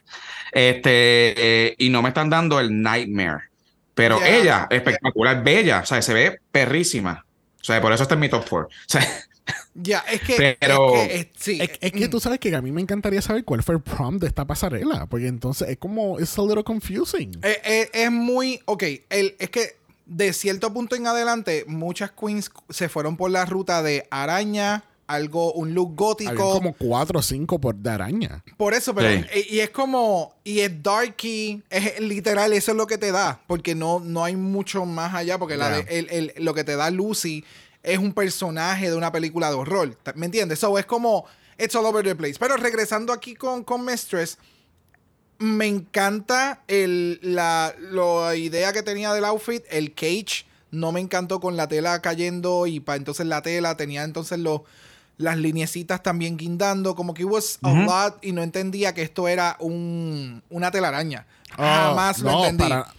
[0.51, 3.43] este, eh, y no me están dando el Nightmare.
[3.93, 4.37] Pero Yeah.
[4.37, 7.25] ella, espectacular, bella, o sea, se ve perrísima.
[7.61, 8.67] O sea, por eso está en mi top 4.
[8.67, 9.07] O sea,
[9.75, 10.57] Ya, es que.
[10.59, 11.57] Pero- es que, es- sí.
[11.61, 14.21] Es, es que tú sabes que a mí me encantaría saber cuál fue el prompt
[14.21, 17.31] de esta pasarela, porque entonces es como, it's a little confusing.
[17.43, 18.59] Eh, eh, es muy.
[18.65, 19.77] Ok, el, es que
[20.07, 25.53] de cierto punto en adelante, muchas queens se fueron por la ruta de araña, algo,
[25.53, 26.51] un look gótico.
[26.53, 28.43] como cuatro o cinco por de araña.
[28.57, 29.09] Por eso, pero.
[29.09, 29.25] Sí.
[29.49, 30.33] Y, y es como.
[30.43, 31.63] Y es darky.
[31.69, 33.39] Es literal, eso es lo que te da.
[33.47, 35.37] Porque no, no hay mucho más allá.
[35.37, 35.75] Porque la Ya.
[35.85, 37.45] de- el- el- lo que te da Lucy
[37.83, 39.97] es un personaje de una película de horror.
[40.15, 40.59] ¿Me entiendes?
[40.59, 41.25] So es como.
[41.57, 42.35] It's all over the place.
[42.39, 44.37] Pero regresando aquí con, con Mistress.
[45.39, 50.45] Me encanta el, la, la idea que tenía del outfit, el cage.
[50.71, 54.61] No me encantó con la tela cayendo y para entonces la tela tenía entonces los
[55.17, 59.55] las lineecitas también guindando, como que was a lot y no entendía que esto era
[59.59, 61.25] un, una telaraña.
[61.55, 62.69] Jamás Oh, lo no, entendí.
[62.71, 62.93] para-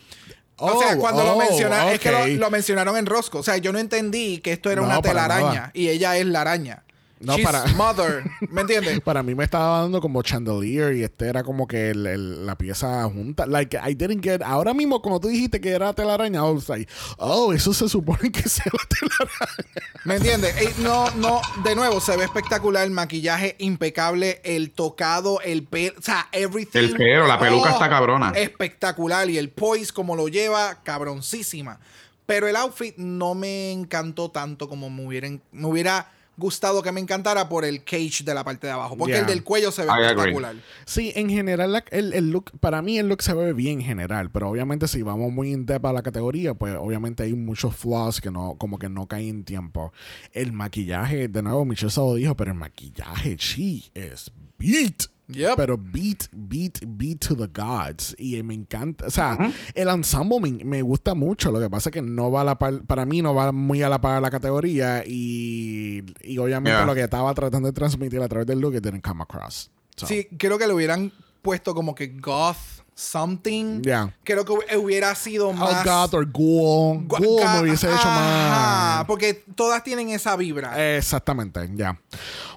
[0.57, 3.39] o sea, Oh, cuando lo oh, mencionaron, es que lo, lo mencionaron en Rosco.
[3.39, 6.41] O sea, yo no entendí que esto era No, una telaraña y ella es la
[6.41, 6.83] araña.
[7.21, 8.23] No, She's para- mother.
[8.51, 9.01] ¿Me entiendes?
[9.01, 12.57] Para mí me estaba dando como chandelier y este era como que el- el- la
[12.57, 13.47] pieza junta.
[13.47, 14.43] Like, I didn't get.
[14.43, 18.31] Ahora mismo, como tú dijiste que era telaraña, I was like, oh, eso se supone
[18.31, 19.75] que sea la telaraña.
[20.05, 20.79] ¿Me entiendes?
[20.79, 26.03] No, no, de nuevo, se ve espectacular, el maquillaje impecable, el tocado, el pelo, o
[26.03, 26.79] sea, everything.
[26.79, 28.31] El pelo, la peluca está cabrona.
[28.37, 29.29] Espectacular.
[29.29, 31.81] Y el poise, como lo lleva, cabroncísima.
[32.27, 37.01] Pero el outfit no me encantó tanto como me, hubieran, me hubiera gustado que me
[37.01, 38.97] encantara por el cage de la parte de abajo.
[38.97, 39.21] Porque Yeah.
[39.23, 40.07] el del cuello se ve I agree.
[40.09, 40.57] espectacular.
[40.87, 43.87] Sí, en general, la- el, el look, para mí el look se ve bien en
[43.87, 47.75] general, pero obviamente si vamos muy in depth a la categoría, pues obviamente hay muchos
[47.77, 49.93] flaws que no, como que no caen en tiempo.
[50.33, 55.05] El maquillaje, de nuevo, Michelle se lo dijo, pero el maquillaje, she is beat.
[55.29, 55.57] Yep.
[55.57, 58.15] Pero beat, beat, beat to the gods.
[58.19, 59.07] Y me encanta.
[59.07, 59.37] O sea,
[59.75, 61.51] el ensemble me, me gusta mucho.
[61.53, 63.83] Lo que pasa es que no va a la par, para mí no va muy
[63.83, 65.03] a la par de la categoría.
[65.07, 66.87] Y, y obviamente Yeah.
[66.87, 69.71] lo que estaba tratando de transmitir a través del look, it didn't come across.
[69.97, 71.13] So, Sí, creo que le hubieran
[71.43, 73.81] puesto como que goth something.
[73.83, 74.11] Yeah.
[74.25, 75.85] Creo que hu- hubiera sido Oh más.
[75.85, 77.07] God, or Ghoul.
[77.07, 79.05] Ghoul me hubiese hecho más.
[79.07, 80.97] Porque todas tienen esa vibra.
[80.97, 81.97] Exactamente, ya.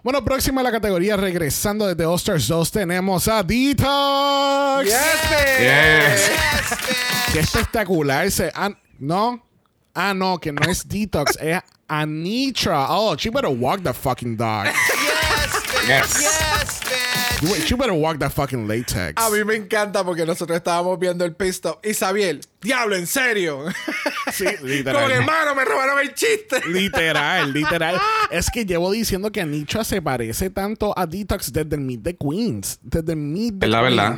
[0.04, 4.86] Bueno, próxima a la categoría, regresando desde All Stars 2, tenemos a Detox.
[4.86, 6.32] Yes.
[7.34, 8.30] Qué espectacular.
[8.32, 9.46] Se, ah, ¿No?
[9.94, 12.88] Ah, no, que no es Detox, es Anitra.
[12.90, 14.66] Oh, she better walk the fucking dog.
[15.88, 16.48] Yes.
[17.42, 19.14] You- She better walk that fucking latex.
[19.22, 21.84] A mí me encanta porque nosotros estábamos viendo el pit stop.
[21.86, 23.66] Y Sabiel, diablo, en serio.
[24.32, 25.12] Sí, literal.
[25.12, 26.62] hermano, me robaron el chiste.
[26.68, 28.00] Literal, literal.
[28.32, 32.16] Es que llevo diciendo que Anitra se parece tanto a Detox desde el Meet the
[32.16, 32.80] Queens.
[32.82, 34.18] Desde el Meet the Es la verdad.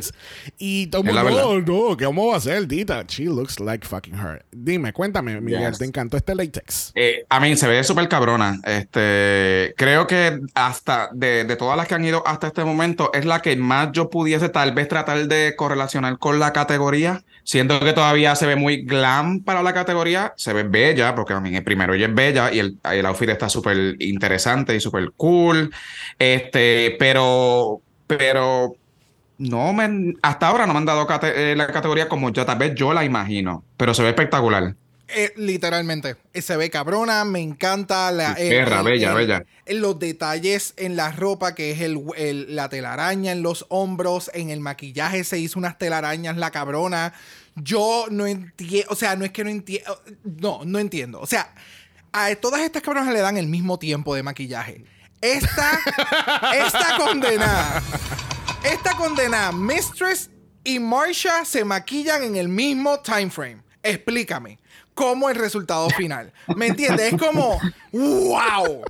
[0.56, 3.12] Y todo el Es la mundo, no, no, ¿cómo va a ser Detox?
[3.12, 4.44] She looks like fucking her.
[4.52, 5.78] Dime, cuéntame, Miguel, Yes.
[5.78, 6.92] ¿te encantó este latex?
[6.94, 8.60] Eh, a mí se ve súper cabrona.
[8.64, 13.24] Este, creo que hasta de, de todas las que han ido hasta este momento es
[13.24, 17.24] la que más yo pudiese tal vez tratar de correlacionar con la categoría.
[17.44, 20.32] Siento que todavía se ve muy glam para la categoría.
[20.36, 23.48] Se ve bella, porque a mí primero ella es bella y el, el outfit está
[23.48, 25.70] súper interesante y súper cool.
[26.18, 28.74] Este, pero, pero
[29.38, 32.74] no me, hasta ahora no me han dado eh, la categoría como yo tal vez
[32.74, 34.74] yo la imagino, pero se ve espectacular.
[35.08, 36.16] Eh, literalmente.
[36.32, 39.44] Eh, Se ve cabrona, me encanta la, perra, bella, bella.
[39.66, 44.48] los detalles en la ropa, que es el, el- la telaraña en los hombros, en
[44.50, 47.12] el maquillaje se hizo unas telarañas la cabrona.
[47.56, 51.20] Yo no entiendo, o sea, no es que no entiendo, no, no entiendo.
[51.20, 51.54] O sea,
[52.12, 54.84] a todas estas cabronas le dan el mismo tiempo de maquillaje.
[55.20, 55.78] Esta,
[56.66, 57.82] esta condenada,
[58.64, 60.30] esta condenada, Mistress
[60.64, 63.58] y Marsha se maquillan en el mismo time frame.
[63.82, 64.58] Explícame.
[64.94, 66.32] ¿Cómo el resultado final?
[66.56, 67.12] ¿Me entiendes?
[67.12, 67.60] Es como,
[67.92, 68.84] wow.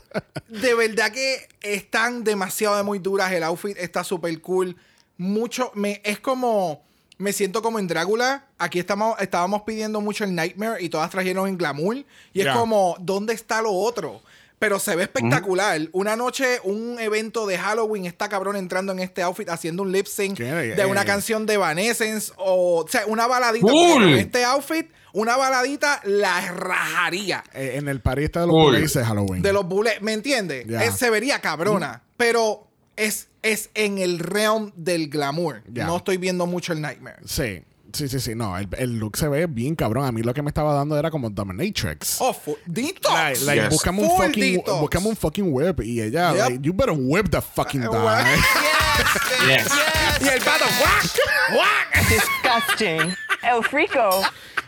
[0.48, 3.32] De verdad que están demasiado de muy duras.
[3.32, 4.76] El outfit está súper cool.
[5.16, 6.82] Mucho, me, es como,
[7.16, 8.44] me siento como en Drácula.
[8.58, 12.04] Aquí estamos, estábamos pidiendo mucho el Nightmare y todas trajeron en glamour.
[12.32, 14.20] Y es como, ¿dónde está lo otro?
[14.58, 15.80] Pero se ve espectacular.
[15.92, 20.06] Una noche, un evento de Halloween, está cabrón entrando en este outfit haciendo un lip
[20.06, 20.44] sync ¿Qué?
[20.44, 21.06] de una Eh.
[21.06, 23.66] canción de Evanescence o, o sea, una baladita.
[23.66, 23.92] Cool.
[24.04, 27.44] Con este outfit, una baladita la rajaría.
[27.52, 28.72] Eh, en el party este de los Cool.
[28.74, 29.42] Bullies de Halloween.
[29.42, 30.66] De los bullets, ¿me entiendes?
[30.68, 35.62] Es- Se vería cabrona, pero es, es en el realm del glamour.
[35.68, 37.18] No estoy viendo mucho el Nightmare.
[37.26, 37.62] Sí,
[37.94, 38.34] sí, sí, sí.
[38.34, 40.04] No, el, el look se ve bien cabrón.
[40.06, 42.20] A mí lo que me estaba dando era como Dominatrix.
[42.20, 43.10] Oh, fu- detox.
[43.14, 43.70] Like, like, Yes.
[43.70, 44.80] buscame un fucking, detox.
[44.80, 46.38] buscame un fucking whip y ella, Yep.
[46.50, 48.26] like, you better whip the fucking Uh, dog.
[49.48, 49.68] Yes.
[50.20, 51.18] Y el pato, ¡guac!
[51.52, 52.08] ¡guac!
[52.08, 53.16] Disgusting.
[53.42, 54.22] El Frico.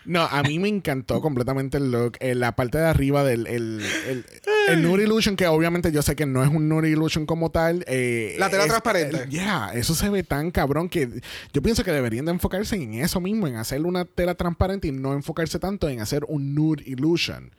[0.07, 2.16] No, a mí me encantó completamente el look.
[2.20, 4.24] En la parte de arriba del el, el,
[4.68, 7.84] el Nude Illusion, que obviamente yo sé que no es un Nude Illusion como tal.
[7.88, 9.16] eh, La tela es- transparente.
[9.24, 11.09] eh, Yeah, eso se ve tan cabrón que
[11.52, 14.92] yo pienso que deberían de enfocarse en eso mismo, en hacer una tela transparente y
[14.92, 17.50] no enfocarse tanto en hacer un Nude Illusion.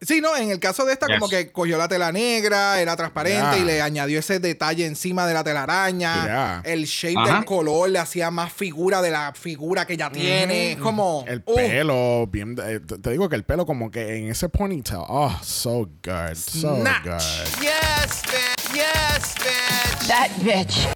[0.00, 1.18] Sí, no, en el caso de esta, Yes.
[1.18, 3.58] como que cogió la tela negra, era transparente Yeah.
[3.58, 6.24] y le añadió ese detalle encima de la telaraña.
[6.24, 6.62] Yeah.
[6.64, 7.34] El shape Ajá.
[7.34, 10.72] del color le hacía más figura de la figura que ya tiene.
[10.72, 11.24] Es como.
[11.26, 15.02] El uh, pelo, bien, eh, te digo que el pelo como que en ese ponytail,
[15.08, 17.04] oh, so good, so Snatch.
[17.04, 17.62] good.
[17.62, 18.74] Yes, bitch.
[18.74, 20.06] Yes, bitch.
[20.08, 20.88] That bitch.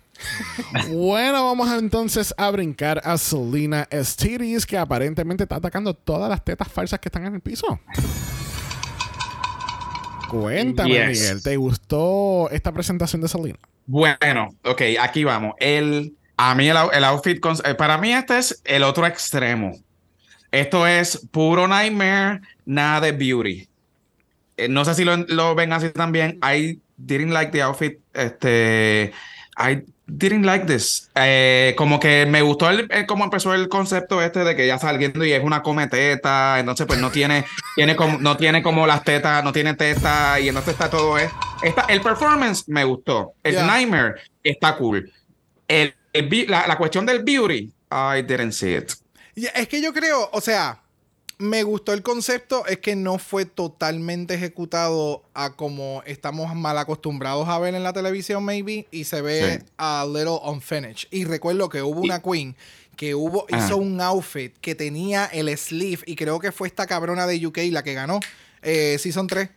[0.90, 6.68] Bueno, vamos entonces a brincar a Selena Estiris, que aparentemente está atacando todas las tetas
[6.68, 7.80] falsas que están en el piso.
[10.32, 11.20] Cuéntame, Yes.
[11.20, 13.58] Miguel, ¿te gustó esta presentación de Selena?
[13.86, 15.54] Bueno, ok, aquí vamos.
[15.58, 19.06] El, a mí el, out- el outfit, con- eh, para mí este es el otro
[19.06, 19.72] extremo.
[20.50, 23.68] Esto es puro nightmare, nada de beauty.
[24.56, 26.38] Eh, no sé si lo, lo ven así también.
[26.40, 27.98] Hay didn't like the outfit.
[28.14, 29.12] Este,
[29.58, 29.82] I
[30.18, 31.08] didn't like this.
[31.14, 34.78] Eh, como que me gustó el, el- cómo empezó el concepto este de que ya
[34.78, 37.44] saliendo y es una cometeta, entonces pues no tiene,
[37.76, 41.30] tiene como, no tiene como las tetas, no tiene tetas y entonces está todo es.
[41.62, 43.32] Está, el performance me gustó.
[43.42, 43.66] El Yeah.
[43.66, 45.12] Nightmare está cool.
[45.68, 45.94] El,
[46.48, 48.92] la, la cuestión del beauty, I didn't see it.
[49.54, 50.81] Es que yo creo, o sea,
[51.42, 57.48] me gustó el concepto, es que no fue totalmente ejecutado a como estamos mal acostumbrados
[57.48, 59.66] a ver en la televisión, maybe, y se ve Sí.
[59.76, 61.08] a little unfinished.
[61.10, 62.56] Y recuerdo que hubo una queen
[62.96, 63.58] que hubo, Ah.
[63.58, 67.58] hizo un outfit que tenía el sleeve, y creo que fue esta cabrona de UK
[67.70, 68.20] la que ganó,
[68.62, 69.48] eh, Season 3.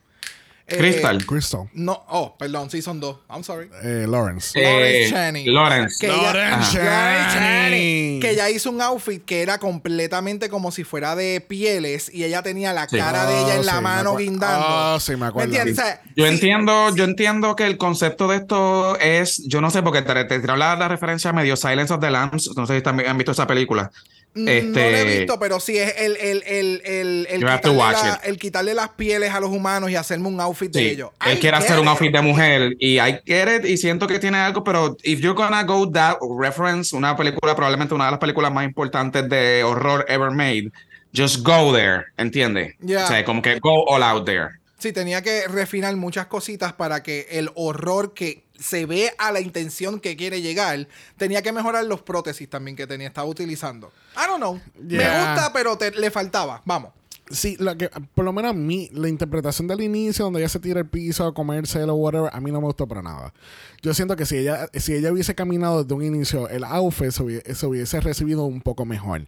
[0.68, 1.24] Eh, Crystal.
[1.28, 1.70] Crystal.
[1.74, 3.18] No, oh, perdón, Season 2.
[3.30, 3.70] I'm sorry.
[3.84, 4.60] Eh, Lawrence.
[4.60, 5.46] Lawrence Eh, Chaney.
[5.46, 5.96] Lawrence.
[6.00, 7.34] Que ella, Lawrence Lawrence Chaney.
[7.36, 12.24] Chaney, que ella hizo un outfit que era completamente como si fuera de pieles y
[12.24, 12.98] ella tenía la Sí.
[12.98, 14.66] cara de ella en Oh, la sí, me mano guindando.
[14.96, 15.50] Oh, sí, me acuerdo.
[15.56, 15.78] entiendes?
[15.78, 19.70] O sea, Yo sí, entiendo, yo entiendo que el concepto de esto es, yo no
[19.70, 22.78] sé, porque te, te tiró la, la referencia medio Silence of the Lambs, no sé
[22.78, 23.92] si también han visto esa película.
[24.36, 28.22] Este, No lo he visto, pero sí es el, el, el, el, el quitarle la-
[28.26, 31.12] el quitarle las pieles a los humanos y hacerme un outfit de Sí, ellos.
[31.26, 31.90] él I quiere hacer un it.
[31.90, 35.36] outfit de mujer y I get it y siento que tiene algo, pero if you're
[35.36, 40.06] gonna go that reference, una película, probablemente una de las películas más importantes de horror
[40.10, 40.70] ever made,
[41.16, 42.76] just go there, ¿entiendes?
[42.86, 43.06] Yeah.
[43.06, 44.50] O sea, como que go all out there.
[44.78, 49.40] Sí, tenía que refinar muchas cositas para que el horror que se ve a la
[49.42, 50.88] intención que quiere llegar,
[51.18, 53.92] tenía que mejorar los prótesis también que tenía, estaba utilizando.
[54.16, 54.60] I don't know.
[54.80, 56.62] Me gusta, pero te- le faltaba.
[56.66, 56.92] Vamos.
[57.32, 60.60] Sí, lo que, por lo menos a mí, la interpretación del inicio, donde ella se
[60.60, 63.34] tira el piso a comérselo o whatever, a mí no me gustó para nada.
[63.82, 67.24] Yo siento que si ella, si ella hubiese caminado desde un inicio, el outfit se
[67.24, 69.26] hubiese, se hubiese recibido un poco mejor.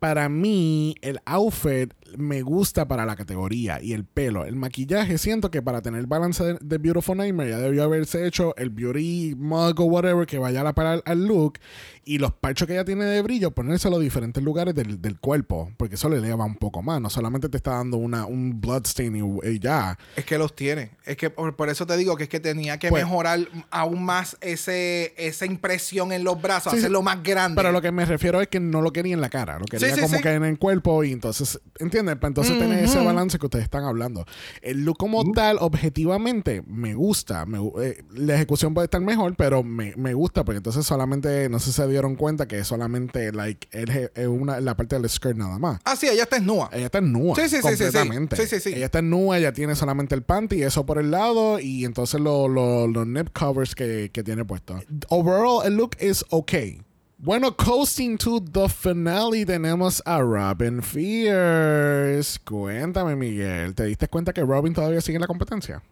[0.00, 4.44] Para mí, el outfit me gusta para la categoría y el pelo.
[4.44, 8.56] El maquillaje, siento que para tener balance de, de Beautiful Nightmare ya debió haberse hecho
[8.56, 11.58] el beauty mug o whatever que vaya a la par al, look
[12.04, 15.70] y los parchos que ella tiene de brillo, ponérselo a diferentes lugares del, del cuerpo,
[15.76, 17.00] porque eso le eleva un poco más.
[17.00, 19.98] No solamente te está dando una, un bloodstain y, y ya.
[20.16, 20.92] Es que los tiene.
[21.04, 23.40] Es que por, por eso te digo que es que tenía que Pues- mejorar
[23.70, 27.56] aún más ese, esa impresión en los brazos, Sí, hacerlo más grande.
[27.60, 29.88] Pero lo que me refiero es que no lo quería en la cara, lo quería
[29.88, 31.97] Sí, sí, como que en el cuerpo y entonces, ¿entiendes?
[32.04, 34.24] Para entonces tener ese balance que ustedes están hablando.
[34.62, 37.46] El look como tal, objetivamente, me gusta.
[37.46, 41.58] Me eh, la ejecución puede estar mejor, pero me, me gusta porque entonces solamente, no
[41.58, 45.36] sé si se dieron cuenta que solamente, like, es, es una, la parte del skirt
[45.36, 45.80] nada más.
[45.84, 46.68] Ah, sí, ella está nua.
[46.72, 47.34] Ella está nua.
[47.36, 47.62] Sí, sí, sí, sí, sí.
[47.84, 48.36] completamente.
[48.36, 48.74] Sí, sí, sí.
[48.74, 52.48] Ella está nua, ella tiene solamente el panty, eso por el lado, y entonces lo-
[52.48, 54.78] lo- los nip covers que, que tiene puesto.
[55.08, 56.82] Overall, el look is okay.
[57.20, 62.38] Bueno, coasting to the finale tenemos a Robin Fierce.
[62.44, 65.82] Cuéntame, Miguel, ¿te diste cuenta que Robin todavía sigue en la competencia?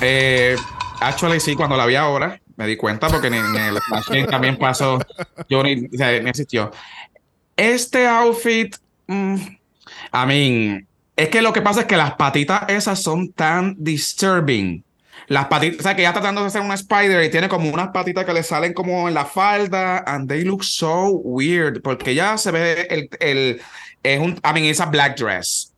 [0.00, 0.56] Eh,
[1.00, 5.00] actually, sí, cuando la vi ahora, me di cuenta porque ni el Smash también pasó,
[5.48, 6.70] ni, o sea, ni existió.
[7.56, 8.76] Este outfit,
[9.08, 10.86] mm, I mean,
[11.16, 14.84] es que lo que pasa es que las patitas esas son tan disturbing.
[15.28, 17.68] Las patitas, o sea, que ya está tratando de hacer una spider y tiene como
[17.70, 22.14] unas patitas que le salen como en la falda, and they look so weird, porque
[22.14, 23.60] ya se ve el, el
[24.02, 25.72] es un, I mean, it's a black dress.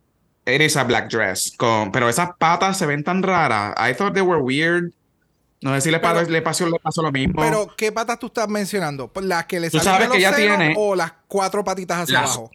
[0.45, 1.51] It is a black dress.
[1.57, 3.73] Con, pero esas patas se ven tan raras.
[3.77, 4.91] I thought they were weird.
[5.61, 7.41] No sé si le, Pero- pasó, le, pasó, le pasó lo mismo.
[7.41, 9.07] Pero, ¿qué patas tú estás mencionando?
[9.09, 11.63] ¿Pues ¿Las que le Tú salen sabes que los ella senos tiene- o las cuatro
[11.63, 12.51] patitas hacia Las- abajo?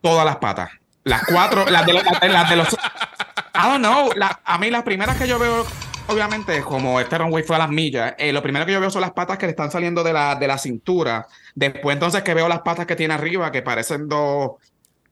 [0.00, 0.70] Todas las patas.
[1.04, 2.68] Las cuatro, las de, los- las de- las de los.
[3.54, 4.10] I don't know.
[4.16, 5.66] la- a mí, las primeras que yo veo,
[6.08, 9.00] obviamente, como este runway fue a las millas, eh, lo primero que yo veo son
[9.02, 11.26] las patas que le están saliendo de la, de la cintura.
[11.54, 14.52] Después, entonces, que veo las patas que tiene arriba, que parecen dos.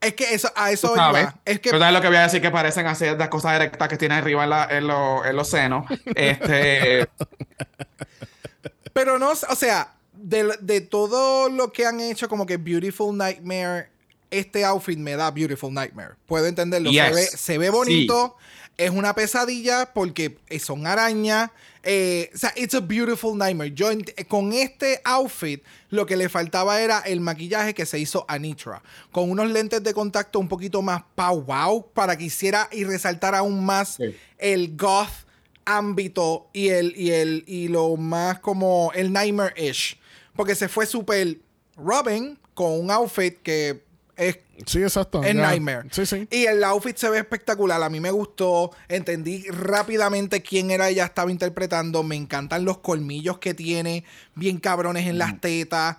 [0.01, 1.35] Es que eso, a eso iba.
[1.45, 3.97] Es que sabes lo que voy a decir que parecen hacer las cosas erectas que
[3.97, 5.87] tiene arriba en, la- en, lo- en los senos.
[6.15, 7.09] Este.
[8.93, 13.89] Pero no, o sea, de, de todo lo que han hecho, como que Beautiful Nightmare,
[14.31, 16.15] este outfit me da Beautiful Nightmare.
[16.27, 16.91] Puedo entenderlo.
[16.91, 18.37] Se, ve, se ve bonito.
[18.79, 21.51] Es una pesadilla porque son arañas.
[21.89, 23.73] eh, o sea, it's a beautiful nightmare.
[23.73, 28.25] Yo ent- con este outfit lo que le faltaba era el maquillaje que se hizo
[28.29, 28.83] Anitra.
[29.13, 33.39] Con unos lentes de contacto un poquito más pow wow para que hiciera y resaltara
[33.39, 34.15] aún más Sí.
[34.39, 35.25] el goth
[35.65, 39.99] ámbito y el y el y lo más como el nightmare-ish.
[40.35, 41.39] Porque se fue súper
[41.77, 43.83] Robin con un outfit que
[44.17, 45.23] es, Sí, exacto.
[45.23, 45.43] es ya.
[45.43, 45.89] nightmare.
[45.91, 46.27] Sí, sí.
[46.31, 47.83] Y el outfit se ve espectacular.
[47.83, 48.71] A mí me gustó.
[48.89, 52.03] Entendí rápidamente quién era ella estaba interpretando.
[52.03, 54.05] Me encantan los colmillos que tiene.
[54.35, 55.19] Bien cabrones en Mm.
[55.19, 55.97] las tetas.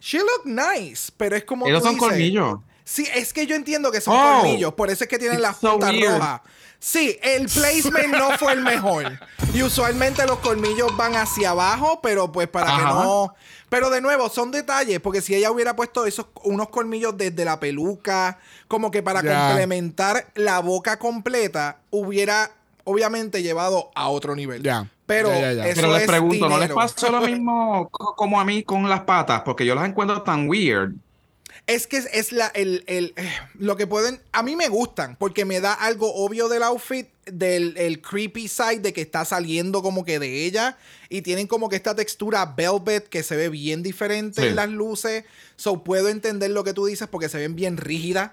[0.00, 1.10] She look nice.
[1.16, 2.58] Pero es como Esos tú son dices, colmillos.
[2.84, 4.40] Sí, es que yo entiendo que son Oh.
[4.42, 6.20] colmillos, por eso es que tienen las so puntas weird.
[6.86, 9.18] Sí, el placement no fue el mejor.
[9.54, 13.34] Y usualmente los colmillos van hacia abajo, pero pues para que no.
[13.70, 17.58] Pero de nuevo, son detalles, porque si ella hubiera puesto esos unos colmillos desde la
[17.58, 22.50] peluca, como que para complementar la boca completa, hubiera
[22.84, 24.62] obviamente llevado a otro nivel.
[24.62, 24.86] Ya.
[25.06, 25.66] Pero Ya, ya, ya.
[25.68, 28.86] eso Pero les es pregunto, ¿no les pasó lo mismo co- como a mí con
[28.90, 29.40] las patas?
[29.42, 30.92] Porque yo las encuentro tan weird.
[31.66, 34.20] Es que es, es la, el, el, eh, lo que pueden.
[34.32, 38.80] A mí me gustan porque me da algo obvio del outfit, del el creepy side
[38.80, 40.76] de que está saliendo como que de ella.
[41.08, 44.48] Y tienen como que esta textura velvet que se ve bien diferente Sí.
[44.48, 45.24] en las luces.
[45.56, 48.32] So puedo entender lo que tú dices porque se ven bien rígidas.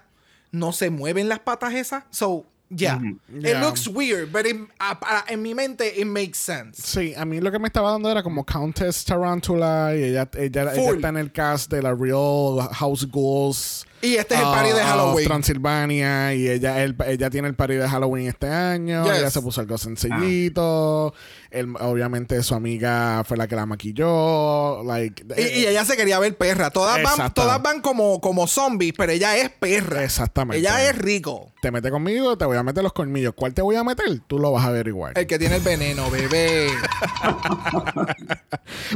[0.50, 2.04] No se mueven las patas esas.
[2.10, 2.44] So,
[2.76, 2.98] yeah.
[3.34, 6.80] It looks weird, but in- a- para- en mi mente it makes sense.
[6.82, 10.72] Sí, a mí lo que me estaba dando era como Countess Tarantula y ella, ella,
[10.74, 13.86] ella está en el cast de la Real House Ghouls.
[14.02, 15.26] Y este es el party de Halloween.
[15.26, 19.04] Transilvania y ella, ella tiene el party de Halloween este año.
[19.04, 19.18] Yes.
[19.18, 21.14] Ella se puso algo sencillito.
[21.50, 24.82] Él- obviamente su amiga fue la que la maquilló.
[24.82, 26.70] Like, Y, eh, y ella se quería ver perra.
[26.70, 30.02] Todas van, todas van como, como zombies, pero ella es perra.
[30.02, 30.58] Exactamente.
[30.58, 31.52] Ella es rico.
[31.62, 33.34] Te mete conmigo, te voy a meter los colmillos.
[33.36, 34.18] ¿Cuál te voy a meter?
[34.26, 35.12] Tú lo vas a ver igual.
[35.14, 36.66] El que tiene el veneno, bebé.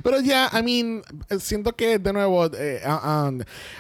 [0.03, 1.03] Pero ya, I mean,
[1.41, 3.31] siento que de nuevo, eh, ah, ah,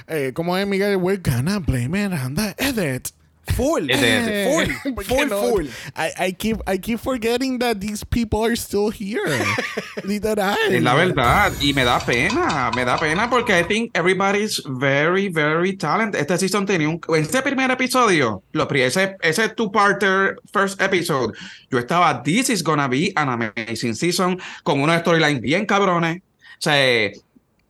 [0.09, 3.13] eh, como es Miguel, we're gonna blame it on the edit.
[3.55, 3.87] Full.
[3.87, 4.95] Full.
[4.95, 5.67] ¿Por qué Full, full.
[5.95, 9.23] I, I keep I keep forgetting that these people are still here.
[10.05, 10.57] Literal.
[10.69, 11.53] Es la verdad.
[11.61, 12.73] Y me da pena.
[12.75, 16.21] Me da pena porque I think everybody's very, very talented.
[16.21, 17.01] Este season tenía un.
[17.17, 21.33] Este primer episodio, lo, pri- ese, ese two-parter first episode,
[21.71, 22.23] yo estaba.
[22.25, 26.19] This is gonna be an amazing season con unos storylines bien cabrones.
[26.19, 27.13] O sea,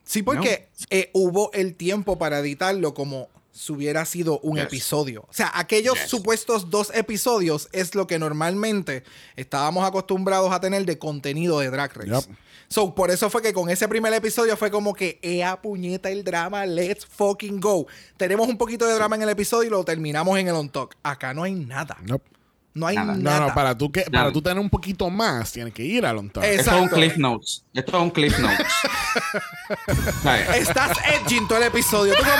[0.05, 4.67] Sí, porque eh, hubo el tiempo para editarlo como si hubiera sido un Yes.
[4.67, 5.23] episodio.
[5.23, 6.11] O sea, aquellos Yes.
[6.11, 9.03] supuestos dos episodios es lo que normalmente
[9.37, 12.11] estábamos acostumbrados a tener de contenido de Drag Race.
[12.11, 12.37] Yep.
[12.69, 16.25] So, por eso fue que con ese primer episodio fue como que, ea puñeta el
[16.25, 17.87] drama, let's fucking go.
[18.17, 20.97] Tenemos un poquito de drama en el episodio y lo terminamos en el on talk.
[21.03, 21.97] Acá no hay nada.
[22.03, 22.36] Nope.
[22.77, 23.14] No hay Nada.
[23.16, 23.41] nada.
[23.41, 26.45] No, no, para tú, que, para tú tener un poquito más, tienes que ir top.
[26.45, 26.89] Es- esto es un.
[26.89, 27.64] Cliff Notes.
[27.72, 28.66] Esto es un Cliff Notes.
[30.57, 32.14] Estás edging todo el episodio.
[32.14, 32.35] Tú como,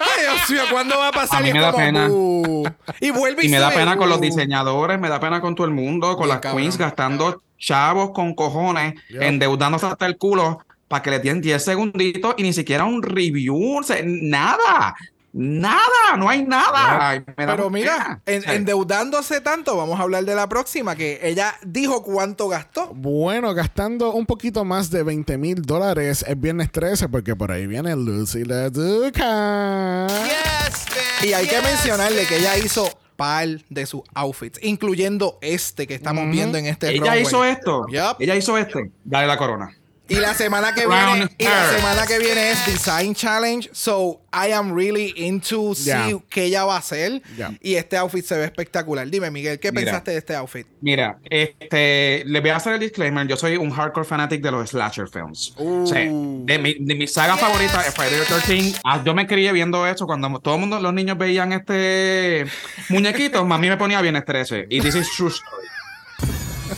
[0.00, 1.40] ay Dios mío, ¿cuándo va a pasar?
[1.40, 2.08] A mí me da como, pena.
[2.10, 2.64] "Uh".
[3.00, 5.66] Y vuelve y, Y me da pena con los diseñadores, me da pena con todo
[5.66, 6.62] el mundo, con Bien, las cabrón.
[6.62, 12.34] queens gastando chavos con cojones, endeudándose hasta el culo para que le den 10 segunditos
[12.38, 14.94] y ni siquiera un review, o sea, nada,
[15.32, 17.10] nada, no hay nada.
[17.10, 21.20] Ay, me da Pero mira, en- endeudándose tanto, vamos a hablar de la próxima, que
[21.22, 22.88] ella dijo cuánto gastó.
[22.94, 27.66] Bueno, gastando un poquito más de 20 mil dólares el viernes 13, porque por ahí
[27.66, 30.06] viene Lucy la Duca.
[30.08, 31.28] Yes, man.
[31.28, 36.30] Y hay que mencionarle que ella hizo par de sus outfits, incluyendo este que estamos
[36.30, 37.22] viendo en este ella runway.
[37.22, 37.86] hizo esto,
[38.18, 39.76] ella hizo este, dale la corona.
[40.10, 43.70] Y la semana que viene, y la semana que viene es Design Challenge.
[43.72, 46.06] So I am really into Ya.
[46.08, 47.22] see qué ella va a hacer.
[47.60, 49.08] Y este outfit se ve espectacular.
[49.08, 49.84] Dime, Miguel, ¿qué Mira.
[49.84, 50.66] pensaste de este outfit?
[50.80, 53.26] Mira, este, le voy a hacer el disclaimer.
[53.28, 55.54] Yo soy un hardcore fanatic de los slasher films.
[55.56, 58.80] O sea, de mi, de mi saga favorita es Friday the 13.
[58.84, 62.46] Ah, yo me crié viendo eso cuando todo el mundo, los niños veían este
[62.88, 63.46] muñequitos.
[63.46, 64.66] Mami me ponía bien 13.
[64.68, 65.66] Y this is true story.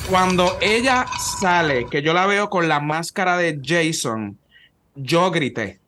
[0.09, 1.07] Cuando ella
[1.41, 4.39] sale, que yo la veo con la máscara de Jason,
[4.95, 5.81] yo grité.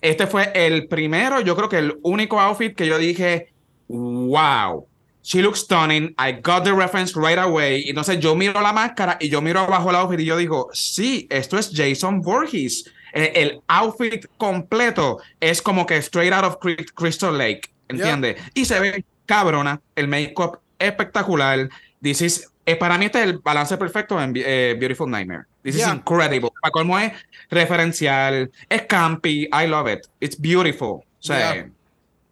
[0.00, 3.52] Este fue el primero, yo creo que el único outfit que yo dije,
[3.88, 4.86] wow,
[5.22, 7.82] she looks stunning, I got the reference right away.
[7.84, 10.68] Y entonces yo miro la máscara y yo miro abajo el outfit y yo digo,
[10.72, 12.90] sí, esto es Jason Voorhees.
[13.12, 18.40] Eh, El, outfit completo es como que straight out of Cry- Crystal Lake, ¿entiendes?
[18.54, 21.68] Y se ve cabrona, el make-up espectacular.
[22.02, 25.44] This is, eh, para mí este es el balance perfecto en eh, Beautiful Nightmare.
[25.62, 25.88] This Yeah.
[25.88, 26.50] is incredible.
[26.62, 27.12] Para colmo es
[27.50, 30.06] referencial, es campy, I love it.
[30.20, 30.88] It's beautiful.
[31.00, 31.70] O sea, Yeah.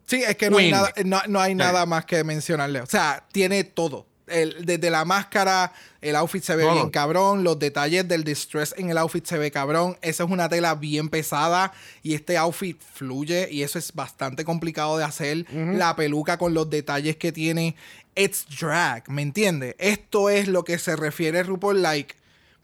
[0.05, 2.81] Sí, es que no hay, nada, no, no hay nada más que mencionarle.
[2.81, 4.07] O sea, tiene todo.
[4.25, 5.71] El- desde la máscara,
[6.01, 7.43] el outfit se ve bien cabrón.
[7.43, 9.97] Los detalles del distress en el outfit se ve cabrón.
[10.01, 11.73] Esa es una tela bien pesada
[12.03, 15.45] y este outfit fluye y eso es bastante complicado de hacer.
[15.51, 17.75] La peluca con los detalles que tiene.
[18.15, 19.75] It's drag, ¿me entiendes?
[19.77, 22.15] Esto es lo que se refiere RuPaul like.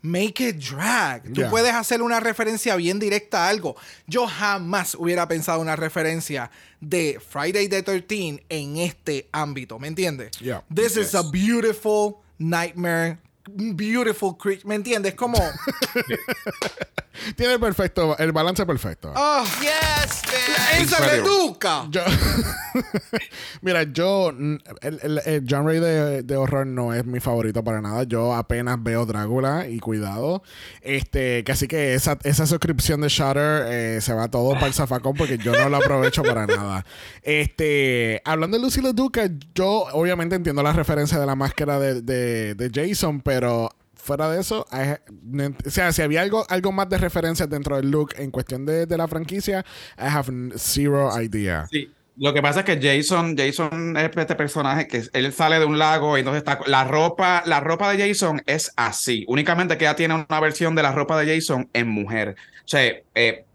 [0.02, 1.24] Make it drag.
[1.34, 1.50] Tú Yeah.
[1.50, 3.76] puedes hacer una referencia bien directa a algo.
[4.06, 10.32] Yo jamás hubiera pensado una referencia de Friday the 13 en este ámbito, ¿me entiendes?
[10.40, 10.64] Yeah.
[10.74, 13.18] This is a beautiful nightmare
[13.48, 14.68] beautiful creature.
[14.68, 15.14] ¿Me entiendes?
[15.16, 15.38] Como.
[17.38, 19.12] Tiene el perfecto, el balance perfecto.
[19.16, 20.22] ah, Yes.
[20.82, 21.88] ¡Esa le educa!
[21.90, 22.04] Yo-
[23.62, 24.60] Mira, yo, el,
[25.02, 28.04] el, el genre de, de horror no es mi favorito para nada.
[28.04, 30.44] Yo apenas veo Drácula y cuidado.
[30.82, 34.74] Este, que así que esa, esa suscripción de Shutter eh, se va todo para el
[34.74, 36.86] zafacón porque yo no lo aprovecho para nada.
[37.24, 42.56] Este, hablando de Lucy Duca, yo obviamente entiendo la referencia de la máscara de, de,
[42.56, 43.35] de Jason, pero
[43.94, 48.14] fuera de eso, o sea, si había algo, algo más de referencias dentro del look
[48.18, 49.66] en cuestión de, de la franquicia,
[49.98, 51.68] I have zero idea.
[51.72, 51.92] Sí.
[52.18, 55.78] Lo que pasa es que Jason, Jason es este personaje que él sale de un
[55.78, 59.26] lago y entonces está la ropa, la ropa de Jason es así.
[59.28, 62.36] Únicamente que ya tiene una versión de la ropa de Jason en mujer.
[62.64, 62.84] O sea,
[63.16, 63.46] eh,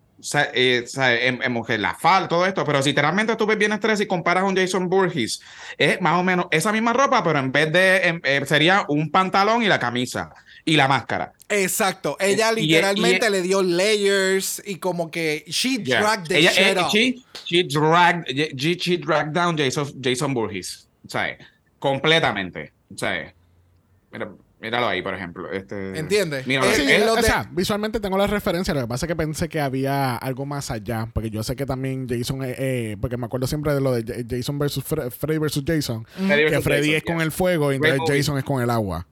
[0.55, 2.65] eh, en, en mujer, la falda, todo esto.
[2.65, 5.41] Pero si literalmente tú ves bien estrés y comparas con Jason Burgess,
[5.79, 9.11] es más o menos esa misma ropa, pero en vez de em, eh, sería un
[9.11, 10.31] pantalón y la camisa
[10.65, 11.33] y la máscara.
[11.49, 12.17] Exacto.
[12.21, 16.01] Ella y- literalmente y- le dio layers y como que she Yeah.
[16.01, 16.91] dragged the Ella, shit eh, up.
[16.91, 18.27] she, she dragged,
[18.59, 20.87] she, she dragged down Jason, Jason Burgess.
[21.07, 21.37] O sea,
[21.79, 22.73] completamente.
[22.95, 23.33] O sea,
[24.13, 24.29] mira,
[24.61, 25.51] míralo ahí, por ejemplo.
[25.51, 26.47] Este, ¿Entiendes?
[26.47, 26.77] Míralo Eh, ahí.
[27.03, 30.17] Sí, o sea, visualmente tengo la referencia, lo que pasa es que pensé que había
[30.17, 33.75] algo más allá, porque yo sé que también Jason, eh, eh, porque me acuerdo siempre
[33.75, 37.33] de lo de Jason versus Fre- Freddy versus Jason, que Freddy Jason, es con el
[37.33, 38.17] fuego y entonces.
[38.19, 39.07] Jason es con el agua.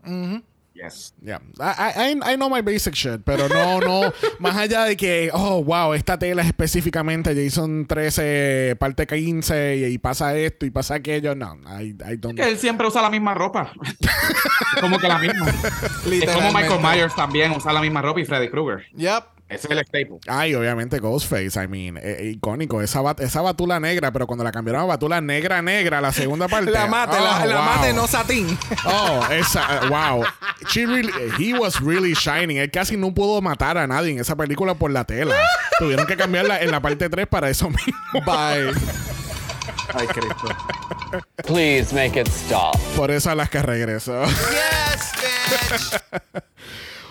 [0.78, 1.12] Yes.
[1.20, 1.40] Yeah.
[1.58, 5.62] I, I, I know my basic shit, pero no, no, más allá de que, oh,
[5.64, 10.94] wow, esta tela es específicamente Jason 13, parte 15, y, y pasa esto y pasa
[10.94, 13.72] aquello, no, I, I don't Que él siempre usa la misma ropa.
[14.78, 15.48] Es como que la misma.
[15.48, 16.52] Es como.
[16.52, 18.86] Michael Myers también usa la misma ropa y Freddy Krueger.
[18.94, 19.37] Yep.
[19.48, 20.18] Ese es el staple.
[20.26, 22.82] Ay, obviamente Ghostface, I mean, eh, eh, icónico.
[22.82, 26.48] Esa, bat- esa batula negra, pero cuando la cambiaron a batula negra negra, la segunda
[26.50, 26.70] parte.
[26.70, 27.64] La mate, la, oh, la wow.
[27.64, 28.58] mate no satín.
[28.84, 30.24] Oh, esa, wow.
[30.68, 32.58] She really, he was really shining.
[32.58, 35.34] Él casi no pudo matar a nadie en esa película por la tela.
[35.78, 37.94] Tuvieron que cambiarla en la parte 3 para eso mismo.
[38.26, 38.72] Bye.
[39.94, 40.48] Ay, Cristo.
[41.46, 42.76] Please make it stop.
[42.96, 44.24] Por eso Alaska regresó.
[44.26, 45.12] Yes,
[46.34, 46.42] man.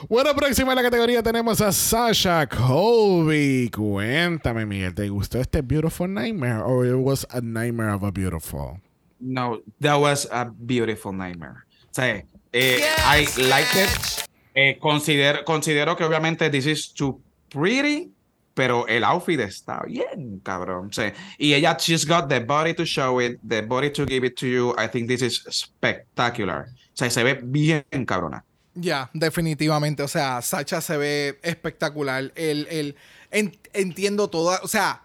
[0.07, 3.69] Bueno, próxima en la categoría tenemos a Sasha Colby.
[3.75, 8.79] Cuéntame, Miguel, ¿te gustó este Beautiful Nightmare or it was a nightmare of a beautiful?
[9.19, 11.65] No, that was a beautiful nightmare.
[11.85, 12.23] O sea,
[12.53, 14.27] eh, Yes, I liked it.
[14.53, 17.19] Eh, considero, considero que obviamente this is too
[17.49, 18.11] pretty,
[18.53, 20.87] pero el outfit está bien, cabrón.
[20.89, 24.23] O sea, y ella, she's got the body to show it, the body to give
[24.25, 24.75] it to you.
[24.77, 26.67] I think this is spectacular.
[26.69, 28.43] O sea, se ve bien, cabrona.
[28.79, 30.03] Ya, definitivamente.
[30.03, 32.31] O sea, Sacha se ve espectacular.
[32.35, 32.95] El, el,
[33.31, 34.59] en- entiendo toda.
[34.63, 35.01] O sea,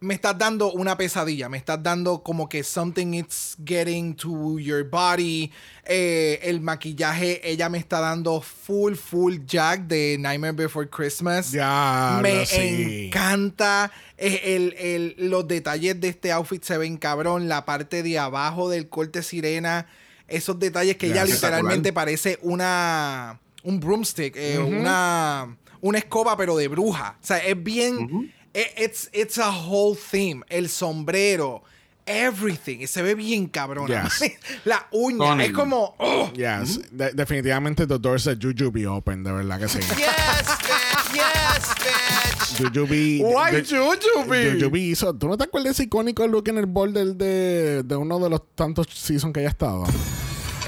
[0.00, 1.50] me estás dando una pesadilla.
[1.50, 5.52] Me estás dando como que something it's getting to your body.
[5.84, 11.50] Eh, el maquillaje, ella me está dando full, full Jack de Nightmare Before Christmas.
[11.52, 13.08] Ya, me sí.
[13.08, 13.92] encanta.
[14.16, 17.48] El- el- los detalles de este outfit se ven cabrón.
[17.50, 19.86] La parte de abajo del corte sirena.
[20.30, 23.38] Esos detalles que Ya, ella literalmente parece una.
[23.62, 24.34] Un broomstick.
[24.36, 25.56] eh, una.
[25.82, 27.16] Una escoba, pero de bruja.
[27.22, 28.32] O sea, es bien.
[28.54, 30.42] eh, it's, it's a whole theme.
[30.48, 31.62] El sombrero.
[32.06, 32.86] Everything.
[32.86, 33.86] Se ve bien cabrón.
[33.86, 34.32] Yes.
[34.64, 35.44] La uña.
[35.44, 35.94] Es como.
[35.98, 39.78] oh, Yes, de- definitivamente the doors of Jujubee open, de verdad que sí.
[39.78, 40.89] Yes, man.
[41.14, 42.72] Yes, man.
[42.72, 43.22] Jujubee.
[43.22, 44.52] Why Ju- Jujubee?
[44.60, 45.14] Jujubee hizo.
[45.14, 48.18] ¿Tú no te acuerdas de ese icónico look en el bowl del de, de uno
[48.18, 49.84] de los tantos seasons que ella estado?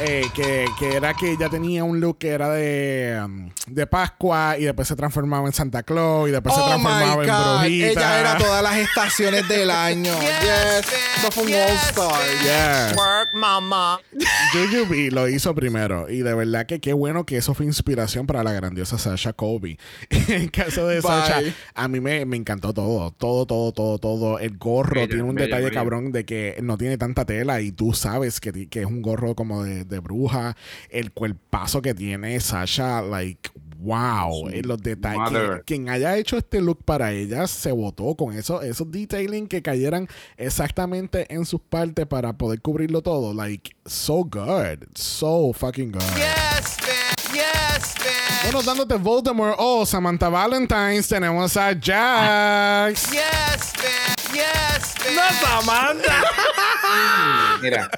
[0.01, 4.57] Eh, que, que era que ella tenía un look que era de, um, de Pascua
[4.59, 7.90] y después se transformaba en Santa Claus y después se Oh transformaba en brujita.
[7.90, 10.12] Ella era todas las estaciones del año.
[10.43, 10.93] Yes, yes.
[10.93, 11.03] man.
[11.18, 12.20] Eso fue un Yes, all-star.
[12.43, 12.97] Yes.
[12.97, 14.01] Work, mama.
[15.12, 18.53] Lo hizo primero y de verdad que qué bueno que eso fue inspiración para la
[18.53, 19.78] grandiosa Sasha Colby.
[20.11, 21.03] en el caso de Bye.
[21.03, 21.43] Sasha,
[21.74, 24.38] a mí me, me encantó todo, todo, todo, todo, todo.
[24.38, 28.40] El gorro tiene un detalle cabrón de que no tiene tanta tela y tú sabes
[28.40, 30.57] que, que es un gorro como de, de bruja.
[30.90, 34.49] El cuerpazo que tiene Sasha, like, wow.
[34.51, 34.57] Sí.
[34.59, 35.18] Eh, Los detalles.
[35.30, 35.62] Mother.
[35.66, 40.09] Quien haya hecho este look para ella se votó con eso, esos detailing que cayeran
[40.36, 43.35] exactamente en sus partes para poder cubrirlo todo.
[43.35, 44.85] Like, so good.
[44.94, 46.02] So fucking good.
[46.16, 47.35] Yes, man.
[47.35, 48.52] Yes, man.
[48.52, 53.10] Bueno, dándote Voldemort o Samantha Valentine's, tenemos a Jax.
[53.10, 54.16] Yes, man.
[54.35, 55.14] Yes, man.
[55.14, 56.23] No, Samantha.
[57.62, 57.89] Mira,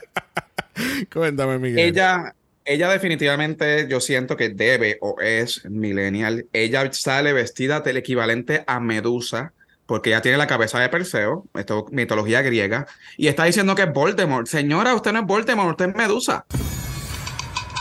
[1.13, 1.79] Cuéntame, Miguel.
[1.79, 2.35] ella,
[2.65, 6.47] ella definitivamente yo siento que debe o es millennial.
[6.53, 9.53] Ella sale vestida del equivalente a Medusa.
[9.87, 12.87] Porque ella tiene la cabeza de Perseo, esto es mitología griega,
[13.19, 14.47] y está diciendo que es Voldemort.
[14.47, 16.47] Señora, usted no es Voldemort, usted es Medusa.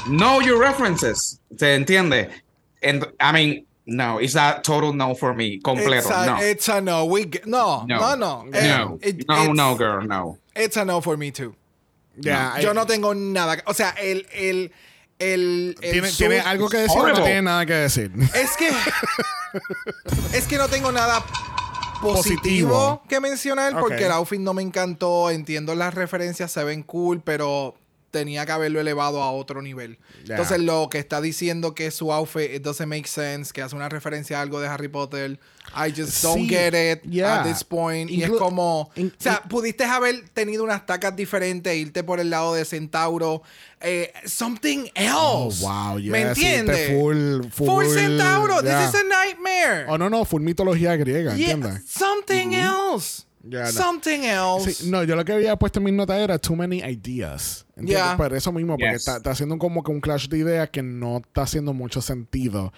[0.08, 1.40] know your references.
[1.58, 2.30] ¿Se entiende?
[2.82, 5.60] And, I mean, no, it's a total no for me.
[5.62, 6.10] Completo.
[6.10, 6.38] It's a, no.
[6.42, 7.06] it's a no.
[7.06, 8.44] We g- no, no, no.
[8.44, 8.50] No.
[8.54, 9.00] Eh, No.
[9.02, 10.38] it- no, no, girl, no.
[10.58, 11.56] It's a no for me too.
[12.16, 13.58] Ya, Yo eh, no tengo nada.
[13.66, 14.28] O sea, el.
[14.34, 14.72] el,
[15.20, 18.12] el, el ¿Tiene, algo que decir no tiene nada que decir?
[18.36, 18.70] Es que.
[20.38, 21.24] es que no tengo nada
[22.02, 23.04] positivo, Positivo.
[23.08, 25.30] que mencionar porque el outfit no me encantó.
[25.30, 27.76] Entiendo las referencias, se ven cool, pero
[28.14, 29.98] tenía que haberlo elevado a otro nivel.
[30.24, 30.36] Ya.
[30.36, 33.90] Entonces, lo que está diciendo que su outfit it doesn't make sense, que hace una
[33.90, 35.40] referencia a algo de Harry Potter.
[35.76, 37.42] I just don't Sí, get it yeah.
[37.42, 38.10] at this point.
[38.12, 38.82] y es Inclu- como.
[38.82, 43.42] o sea, pudiste haber tenido unas tacas diferentes, irte por el lado de Centauro.
[43.86, 45.62] eh, something else.
[45.66, 46.78] Oh, wow, yeah, ¿Me sí, entiendes?
[46.80, 48.62] este full- Full full, Centauro.
[48.62, 48.80] yeah.
[48.80, 49.86] This is a nightmare.
[49.90, 51.84] Oh, no, no, full mitología griega, Yeah, ¿entiendes?
[51.90, 53.24] something else.
[53.44, 53.68] No.
[53.68, 54.74] Something else.
[54.74, 57.66] Sí, no, yo lo que había puesto en mis notas era too many ideas.
[57.76, 57.98] ¿entiendes?
[58.06, 58.16] Yeah.
[58.18, 59.00] Por eso mismo, porque Yes.
[59.00, 62.72] está, está haciendo como que un clash de ideas que no está haciendo mucho sentido.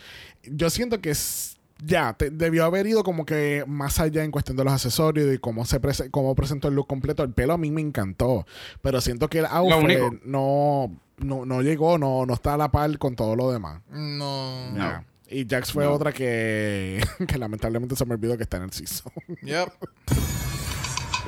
[0.43, 4.57] Yo siento que es- ya te- debió haber ido como que más allá en cuestión
[4.57, 7.21] de los accesorios y cómo se prese- cómo presentó el look completo.
[7.23, 8.47] El pelo a mí me encantó,
[8.81, 12.97] pero siento que el outfit no, no, no llegó, no, no está a la par
[12.97, 13.81] con todo lo demás.
[13.91, 14.73] No.
[14.75, 15.05] Ya.
[15.27, 19.11] Y Jax fue otra que, que lamentablemente se me olvidó que está en el season.
[19.43, 19.69] Yep.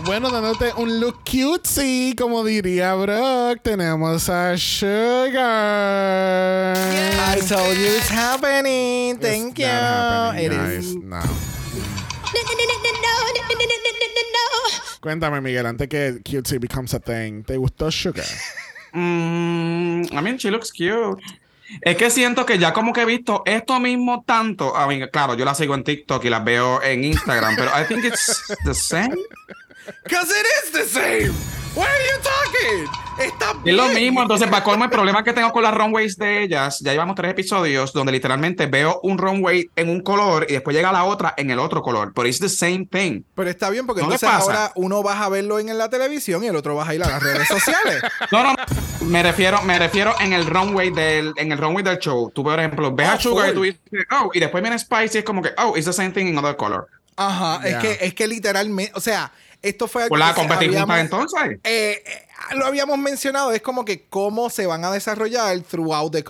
[0.06, 5.36] Bueno, dándote un look cutesy, como diría Brock, tenemos a Sugar.
[6.78, 9.16] I told you it's happening.
[9.16, 9.66] It's Thank you.
[9.66, 10.96] not happening, It is.
[10.96, 11.20] No.
[15.02, 18.26] Cuéntame, Miguel, antes que cutesy becomes a thing, ¿te gustó Sugar?
[18.94, 21.22] Mm, I mean, she looks cute.
[21.82, 24.74] Es que siento que ya como que he visto esto mismo tanto.
[24.74, 27.84] I mean, claro, yo la sigo en TikTok y las veo en Instagram, pero I
[27.86, 29.16] think it's the same.
[30.04, 31.34] Because it is the same.
[31.76, 32.90] What are you talking?
[33.20, 33.96] Está Es lo bien.
[34.06, 37.16] mismo, entonces para colmo el problema que tengo con las runways de ellas, ya llevamos
[37.16, 41.36] tres episodios donde literalmente veo un runway en un color y después llega la otra
[41.38, 43.22] en el otro color, pero it's the same thing.
[43.36, 44.42] Pero está bien porque ¿No entonces pasa?
[44.44, 47.10] ahora uno vas a verlo en la televisión y el otro vas a ir a
[47.10, 48.02] las redes sociales.
[48.32, 48.56] No, no,
[49.02, 52.32] me refiero, me refiero en el runway del, en el runway del show.
[52.34, 53.56] Tú, por ejemplo, ves Oh, a Sugar y full.
[53.56, 56.10] tú dices, oh, y después viene Spicy y es como que, oh, it's the same
[56.10, 56.88] thing in other color.
[57.16, 57.62] Ajá.
[57.64, 57.70] Ya.
[57.70, 59.32] Es que es que literalmente, o sea,
[59.62, 61.60] esto fue algo Por la competir entonces.
[61.64, 66.24] eh, eh, lo habíamos mencionado, es como que cómo se van a desarrollar throughout the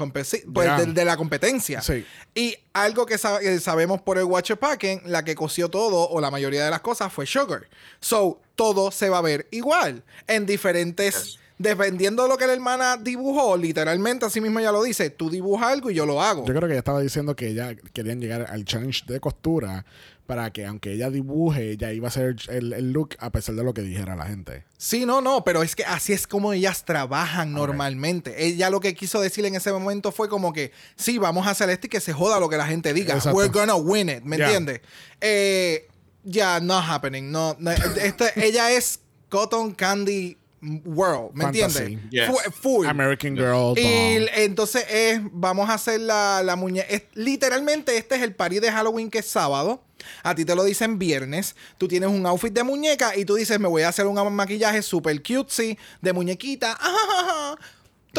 [0.51, 1.81] pues, de, de la competencia.
[1.81, 2.05] Sí.
[2.33, 6.21] Y algo que, sa- que sabemos por el Watcher Packing, la que cosió todo o
[6.21, 7.67] la mayoría de las cosas fue Sugar.
[7.99, 11.37] So, todo se va a ver igual en diferentes.
[11.59, 15.69] Dependiendo de lo que la hermana dibujó, literalmente así mismo ya lo dice, tú dibujas
[15.71, 16.41] algo y yo lo hago.
[16.45, 19.83] Yo creo que ella estaba diciendo que ella querían llegar al challenge de costura
[20.27, 23.63] para que aunque ella dibuje, ella iba a hacer el, el look a pesar de
[23.63, 24.65] lo que dijera la gente.
[24.77, 28.45] Sí, no, no, pero es que así es como ellas trabajan normalmente.
[28.45, 31.69] Ella lo que quiso decir en ese momento fue como que, sí, vamos a hacer
[31.71, 33.15] esto y que se joda lo que la gente diga.
[33.15, 33.35] Exacto.
[33.37, 34.47] We're gonna win it, ¿me Yeah.
[34.47, 34.81] entiendes?
[35.21, 35.87] Eh,
[36.23, 37.31] ya, not happening.
[37.31, 41.99] No, no, este- ella es Cotton Candy World, ¿me entiendes?
[42.09, 42.31] Yes.
[42.61, 42.87] Full.
[42.87, 43.77] American Girl.
[43.77, 46.87] Y entonces es, vamos a hacer la, la muñeca.
[47.13, 49.83] Literalmente, este es el party de Halloween que es sábado.
[50.23, 51.55] A ti te lo dicen viernes.
[51.77, 54.81] Tú tienes un outfit de muñeca y tú dices, me voy a hacer un maquillaje
[54.81, 56.73] super cutesy de muñequita.
[56.79, 57.57] Ajajaja.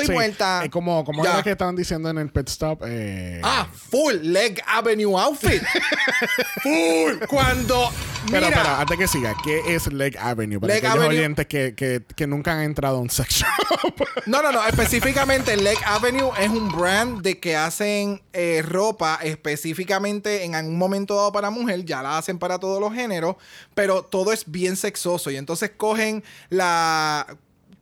[0.01, 0.65] Estoy Sí, muerta.
[0.65, 2.83] eh, como como era que estaban diciendo en el pit stop.
[2.87, 5.63] Eh, Ah, full leg avenue outfit.
[6.63, 7.27] full.
[7.29, 7.91] Cuando.
[8.31, 10.61] pero, mira, pero antes que siga, ¿qué es Leg Avenue?
[10.61, 14.09] Para Leg aquellos Avenue- oyentes que, que, que nunca han entrado a un sex shop.
[14.27, 14.67] No, no, no.
[14.67, 21.15] Específicamente, Leg Avenue es un brand de que hacen eh, ropa específicamente en algún momento
[21.17, 21.85] dado para mujer.
[21.85, 23.37] Ya la hacen para todos los géneros,
[23.75, 25.31] pero todo es bien sexoso.
[25.31, 27.27] Y entonces cogen la.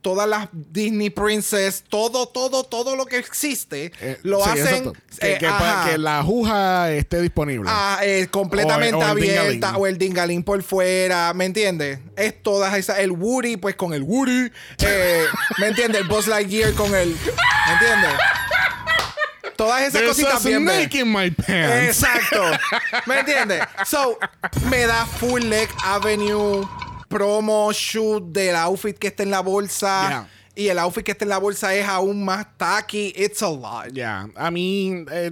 [0.01, 4.93] Todas las Disney Princess, todo, todo, todo lo que existe, Eh, lo sí, hacen.
[5.19, 7.69] Que, eh, que la ajuja esté disponible.
[7.71, 11.99] Ah, eh, completamente O- o el abierta o el dingalín por fuera, ¿me entiendes?
[12.15, 14.49] Es todas esas, el Woody pues con el Woody,
[14.79, 15.25] eh,
[15.57, 16.01] ¿me entiendes?
[16.01, 18.11] El Buzz Lightyear con el, ¿me entiendes?
[19.57, 20.63] Todas esas There's cositas bien
[21.11, 21.47] my pants.
[21.87, 22.43] Exacto.
[23.07, 23.63] ¿Me entiendes?
[23.87, 24.19] So,
[24.69, 26.63] me da full leg avenue
[27.07, 30.07] promo shoot del outfit que está en la bolsa.
[30.09, 30.29] Yeah.
[30.55, 33.13] Y el outfit que está en la bolsa es aún más tacky.
[33.15, 33.93] It's a lot.
[33.93, 35.31] Ya, a mí, eh,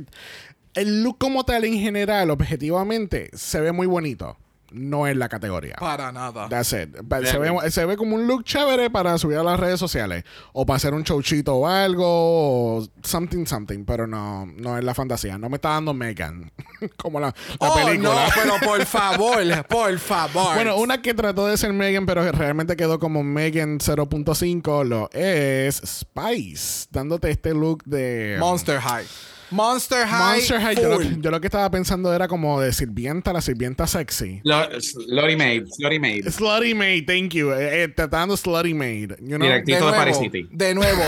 [0.76, 4.38] el look como tal en general, objetivamente, se ve muy bonito.
[4.76, 5.76] No es la categoría.
[5.80, 6.50] Para nada.
[6.50, 6.96] That's it.
[7.26, 10.24] Se ve, se ve como un look chévere para subir a las redes sociales.
[10.54, 12.06] O para hacer un showchito o algo.
[12.06, 13.86] O something, something.
[13.86, 15.38] Pero no, no es la fantasía.
[15.38, 16.52] No me está dando Megan.
[16.98, 18.28] como la, la oh, película.
[18.28, 20.56] no, pero por favor, por favor.
[20.56, 25.82] Bueno, una que trató de ser Megan, pero realmente quedó como Megan 0.5, lo es
[25.86, 29.06] Spice, dándote este look de Monster High.
[29.52, 30.36] Monster High.
[30.38, 30.76] Monster High.
[30.76, 31.22] Yo lo, full.
[31.22, 34.42] yo lo que estaba pensando era como de sirvienta, la sirvienta sexy.
[34.44, 36.28] Lo- Slutty Maid, Slutty Maid.
[36.30, 37.52] Slutty Maid, thank you.
[37.52, 39.12] Eh, eh, te está dando Slutty Maid.
[39.22, 39.40] You know?
[39.40, 39.78] Directito.
[39.78, 40.48] de de nuevo, Paris City.
[40.52, 41.02] De nuevo.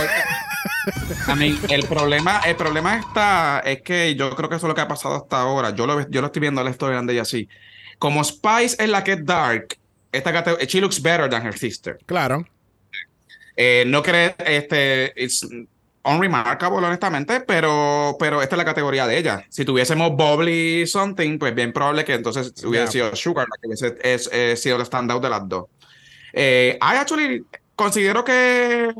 [1.28, 4.76] I mean, el problema, el problema está, es que yo creo que eso es lo
[4.76, 5.72] que ha pasado hasta ahora.
[5.76, 7.48] Yo lo, yo lo estoy viendo la historia de ella así.
[8.00, 9.78] Como Spice es la que es dark,
[10.12, 11.98] esta cate- she looks better than her sister.
[12.06, 12.48] Claro.
[13.56, 15.46] Eh, no cree, este, it's
[16.08, 19.46] unremarkable, honestamente, pero, pero esta es la categoría de ella.
[19.50, 22.92] Si tuviésemos Bubbly something, pues bien probable que entonces hubiera Yeah.
[22.92, 25.66] sido Sugar la que hubiese es, sido el standout de las dos.
[26.34, 27.44] Eh, I actually
[27.76, 28.94] considero que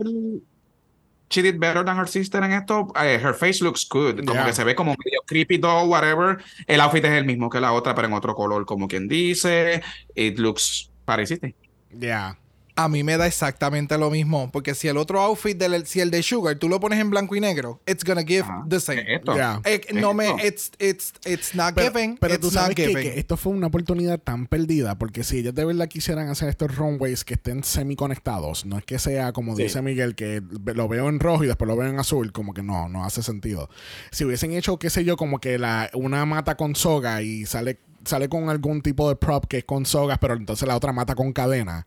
[1.30, 2.88] she did better than her sister en esto.
[3.02, 4.46] Eh, her face looks good, como Yeah.
[4.46, 6.38] que se ve como medio creepy doll, whatever.
[6.68, 9.82] El outfit es el mismo que la otra, pero en otro color, como quien dice.
[10.16, 11.56] It looks pareciste.
[11.98, 12.38] Yeah.
[12.78, 14.50] A mí me da exactamente lo mismo.
[14.52, 17.36] Porque si el otro outfit, del, si el de Sugar, tú lo pones en blanco
[17.36, 18.66] y negro, it's gonna give Ajá.
[18.70, 19.04] the same.
[19.14, 19.36] Esto.
[19.36, 19.62] Yeah.
[19.66, 22.18] Eh, no me, it's, it's, it's not Pero, giving.
[22.18, 25.54] pero it's tú not sabes que esto fue una oportunidad tan perdida porque si ellos
[25.56, 29.82] de verdad quisieran hacer estos runways que estén semi-conectados, no es que sea como dice
[29.82, 30.42] Miguel, que
[30.76, 33.24] lo veo en rojo y después lo veo en azul, como que no, no hace
[33.24, 33.70] sentido.
[34.12, 37.80] Si hubiesen hecho, qué sé yo, como que la, una mata con soga y sale,
[38.06, 41.16] sale con algún tipo de prop que es con sogas, pero entonces la otra mata
[41.16, 41.86] con cadena.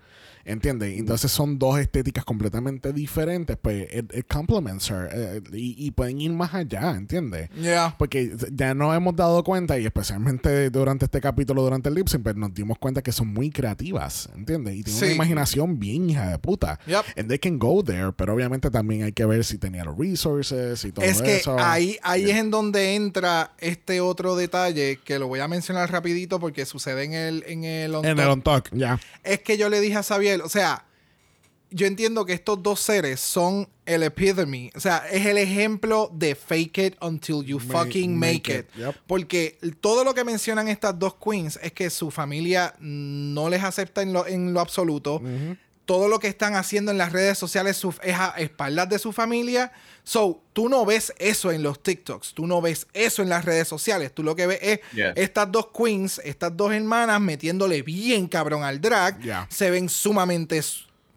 [0.50, 0.98] ¿Entiendes?
[0.98, 3.56] Entonces son dos estéticas completamente diferentes.
[3.60, 5.08] Pues it, it complements her.
[5.12, 7.48] eh, y, y pueden ir más allá, ¿entiendes?
[7.60, 7.94] Yeah.
[7.98, 12.22] Porque ya nos hemos dado cuenta, y especialmente durante este capítulo, durante el lip sync,
[12.22, 14.74] pues nos dimos cuenta que son muy creativas, ¿entiendes?
[14.76, 15.04] Y tienen Sí.
[15.06, 16.78] una imaginación bien hija de puta.
[16.86, 17.04] Yep.
[17.16, 20.84] And they can go there, pero obviamente también hay que ver si tenía los resources
[20.84, 21.56] y todo Es que eso.
[21.58, 26.40] ahí, ahí es en donde entra este otro detalle que lo voy a mencionar rapidito
[26.40, 28.98] porque sucede en el, en el on En el on talk, ya.
[29.22, 30.86] Es que yo le dije a Xavier, o sea,
[31.72, 36.34] yo entiendo que estos dos seres son el epitome, o sea, es el ejemplo de
[36.34, 38.76] fake it until you Ma- fucking make make, it, it.
[38.86, 38.94] yep.
[39.06, 44.02] Porque todo lo que mencionan estas dos queens es que su familia no les acepta
[44.02, 45.22] en lo, en lo absoluto.
[45.90, 49.72] Todo lo que están haciendo en las redes sociales es a espaldas de su familia.
[50.04, 53.66] So, tú no ves eso en los TikToks, tú no ves eso en las redes
[53.66, 54.14] sociales.
[54.14, 55.14] Tú lo que ves es Yeah.
[55.16, 59.20] estas dos queens, estas dos hermanas metiéndole bien cabrón al drag.
[59.20, 59.48] Yeah.
[59.50, 60.62] Se ven sumamente.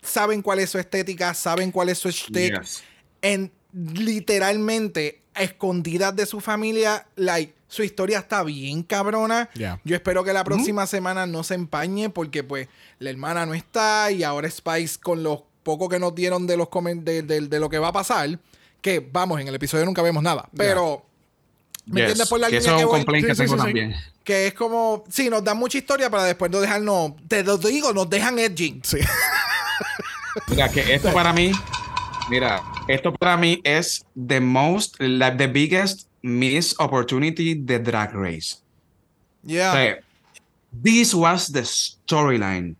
[0.01, 2.59] Saben cuál es su estética, saben cuál es su shtick.
[2.59, 2.83] Yes.
[3.21, 9.49] En literalmente escondidas de su familia, like, su historia está bien cabrona.
[9.55, 9.79] Yeah.
[9.83, 12.67] Yo espero que la próxima semana no se empañe porque pues
[12.99, 16.67] la hermana no está y ahora Spice con lo poco que nos dieron de los
[16.67, 18.37] comen- de, de- de lo que va a pasar,
[18.81, 21.03] que vamos, en el episodio nunca vemos nada, pero
[21.85, 22.09] ¿me Yes.
[22.09, 22.99] entiendes por la Que línea eso es que un voy?
[22.99, 23.65] complaint Sí, que sí, tengo sí, sí.
[23.65, 23.95] también.
[24.23, 27.91] Que es como, sí, nos dan mucha historia para después no dejarnos, te lo digo,
[27.91, 28.81] nos dejan edging.
[28.83, 28.97] Sí.
[30.47, 31.51] Mira, que esto para mí,
[32.29, 38.63] mira, esto para mí es the most, like the biggest missed opportunity de Drag Race.
[39.43, 39.69] Yeah.
[39.69, 39.99] O sea,
[40.71, 42.75] this was the storyline.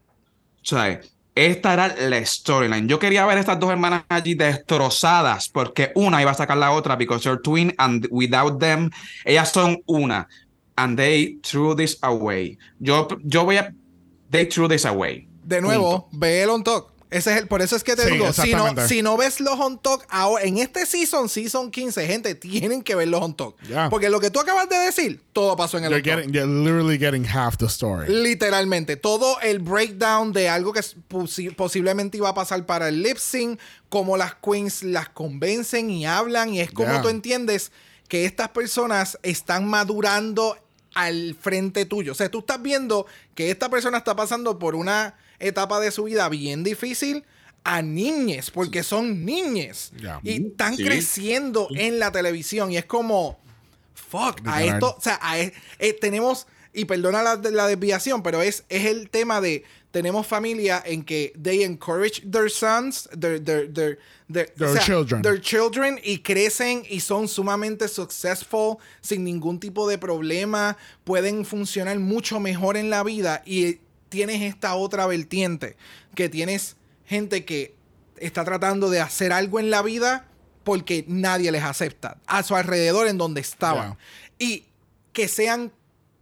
[0.61, 1.01] O sea,
[1.35, 2.87] esta era la storyline.
[2.87, 6.95] Yo quería ver estas dos hermanas allí destrozadas porque una iba a sacar la otra
[6.95, 8.89] because they're twin and without them,
[9.25, 10.27] ellas son una.
[10.75, 12.57] And they threw this away.
[12.79, 13.73] Yo, yo voy a...
[14.31, 15.27] They threw this away.
[15.43, 16.92] De nuevo, ve el on talk.
[17.13, 19.39] Ese es el, por eso es que te Sí, digo, si no, si no ves
[19.39, 23.35] los on talk ahora, en este season, season 15, gente, tienen que ver los on
[23.35, 23.55] talk.
[23.89, 26.15] Porque lo que tú acabas de decir, todo pasó en el You're, on talk.
[26.15, 28.07] getting, you're literally getting half the story.
[28.11, 33.17] Literalmente, todo el breakdown de algo que posi- posiblemente iba a pasar para el lip
[33.17, 33.59] sync,
[33.89, 37.01] cómo las queens las convencen y hablan, y es como Yeah.
[37.03, 37.71] tú entiendes
[38.07, 40.57] que estas personas están madurando
[40.95, 42.11] al frente tuyo.
[42.11, 46.03] O sea, tú estás viendo que esta persona está pasando por una etapa de su
[46.05, 47.23] vida bien difícil
[47.63, 49.91] a niñes, porque son niñes.
[49.99, 50.19] Yeah.
[50.23, 50.83] Y están Sí.
[50.83, 52.71] creciendo en la televisión.
[52.71, 53.39] Y es como,
[53.93, 58.41] fuck, a esto, o sea, a e- eh, tenemos, y perdona la, la desviación, pero
[58.41, 63.71] es, es el tema de, tenemos familia en que they encourage their sons, their, their,
[63.71, 63.99] their,
[64.31, 65.21] their, Their children.
[65.21, 71.97] their children, y crecen y son sumamente successful, sin ningún tipo de problema, pueden funcionar
[71.99, 73.77] mucho mejor en la vida, y
[74.13, 75.75] tienes esta otra vertiente,
[76.13, 77.73] que tienes gente que
[78.17, 80.27] está tratando de hacer algo en la vida
[80.63, 83.97] porque nadie les acepta a su alrededor en donde estaban.
[84.37, 84.65] Y
[85.13, 85.71] que sean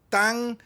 [0.07, 0.57] tan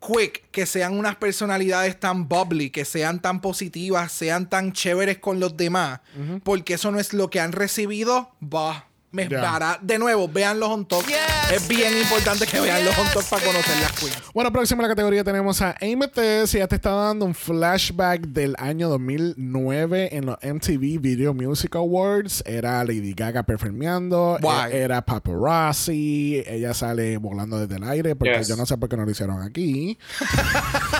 [0.00, 5.38] quick, que sean unas personalidades tan bubbly, que sean tan positivas, sean tan chéveres con
[5.38, 6.00] los demás,
[6.42, 8.85] porque eso no es lo que han recibido, va.
[9.12, 9.78] Me para.
[9.80, 11.04] De nuevo, vean los on top.
[11.52, 14.16] es bien importante que vean los on top para conocer las queens.
[14.34, 16.54] Bueno, próxima en la categoría tenemos a Amethyst.
[16.54, 22.42] Ya te está dando un flashback del año 2009 en los MTV Video Music Awards.
[22.46, 24.38] Era Lady Gaga performeando.
[24.70, 26.42] E- Era paparazzi.
[26.46, 28.48] Ella sale volando desde el aire porque Yes.
[28.48, 29.96] yo no sé por qué no lo hicieron aquí.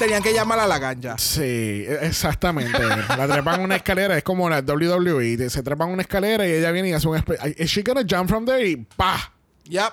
[0.00, 1.18] Tenían que llamar a la ganja.
[1.18, 1.42] Sí,
[1.86, 2.78] e- exactamente.
[3.18, 4.16] la trepan una escalera.
[4.16, 5.50] Es como la WWE.
[5.50, 7.18] Se trepan una escalera y ella viene y hace un...
[7.18, 8.66] espe- ¿Is she gonna jump from there?
[8.66, 9.30] Y ¡pa!
[9.64, 9.92] Yep.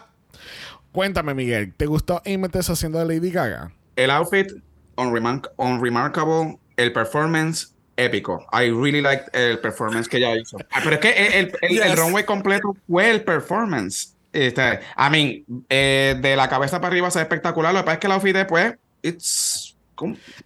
[0.93, 1.73] Cuéntame, Miguel.
[1.75, 3.69] ¿Te gustó Amethyst haciendo de Lady Gaga?
[3.97, 4.47] El outfit,
[4.95, 6.57] unremark- unremarkable.
[6.77, 8.45] El performance, épico.
[8.53, 10.57] I really liked el performance que ella hizo.
[10.71, 14.13] Ah, pero es que el, runway completo fue el performance.
[14.31, 17.73] Este, I mean, eh, de la cabeza para arriba se ve espectacular.
[17.73, 19.46] Lo que pasa es que el outfit después, it's...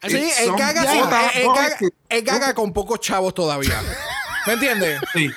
[0.07, 0.81] Sí, gaga-
[1.79, 1.85] Sí.
[2.09, 3.81] el gaga con pocos chavos todavía.
[4.47, 4.99] ¿Me entiendes?
[5.13, 5.29] Sí.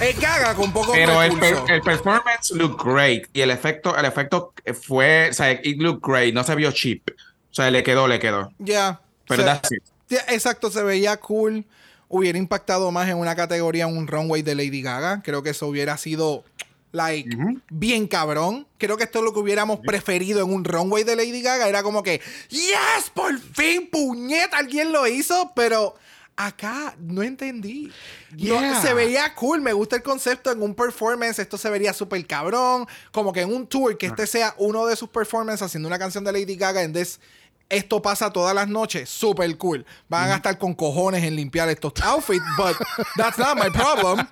[0.00, 4.04] El gaga con pocos Pero el, per- el performance looked great y el efecto, el
[4.04, 4.52] efecto
[4.86, 7.02] fue, o sea, it looked great, no se vio cheap.
[7.50, 8.50] O sea, le quedó, le quedó.
[8.58, 9.00] Ya.
[9.28, 9.82] Pero that's it.
[10.28, 11.64] Exacto, se veía cool.
[12.08, 15.22] Hubiera impactado más en una categoría un runway de Lady Gaga.
[15.24, 16.44] Creo que eso hubiera sido,
[16.92, 17.28] like,
[17.70, 18.66] bien cabrón.
[18.78, 21.68] Creo que esto es lo que hubiéramos preferido en un runway de Lady Gaga.
[21.68, 25.94] Era como que, yes, por fin, puñeta, alguien lo hizo, pero
[26.36, 27.90] acá no entendí.
[28.38, 32.26] No, se veía cool, me gusta el concepto en un performance, esto se vería súper
[32.26, 35.98] cabrón, como que en un tour, que este sea uno de sus performances haciendo una
[35.98, 37.20] canción de Lady Gaga, en this,
[37.68, 39.84] esto pasa todas las noches, súper cool.
[40.08, 42.76] Van a gastar con cojones en limpiar estos outfits, but
[43.16, 44.26] that's not my problem.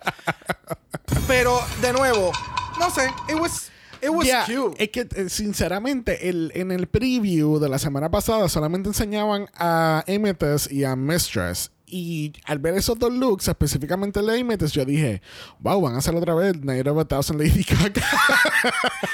[1.26, 2.32] Pero, de nuevo,
[2.78, 3.70] no sé, it was,
[4.02, 4.82] it was Yeah, cute.
[4.82, 10.04] Es que, eh, sinceramente, el, en el preview de la semana pasada solamente enseñaban a
[10.06, 11.70] Amethyst y a Mistress.
[11.92, 15.20] Y al ver esos dos looks, específicamente el de Amethyst, yo dije,
[15.58, 18.06] wow, van a hacer otra vez Night of a Thousand Lady Gaga.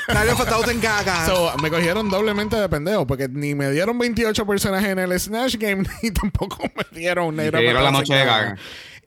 [0.09, 1.27] Nadie fue en Gaga.
[1.27, 5.57] so, me cogieron doblemente de pendejo, porque ni me dieron 28 personajes en el Snatch
[5.57, 8.57] Game, ni tampoco me dieron Night of a dieron la Thousand noche de Gaga.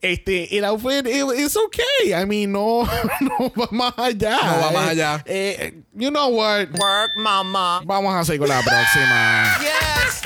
[0.02, 2.14] Este, el outfit, it- it's okay.
[2.14, 2.84] I mean, no,
[3.20, 4.38] no va más allá.
[4.42, 5.22] No va más Eh, allá.
[5.26, 6.68] eh, you know what?
[6.78, 7.82] Work, mama.
[7.84, 9.58] Vamos a seguir con la próxima.
[9.60, 10.22] Yes.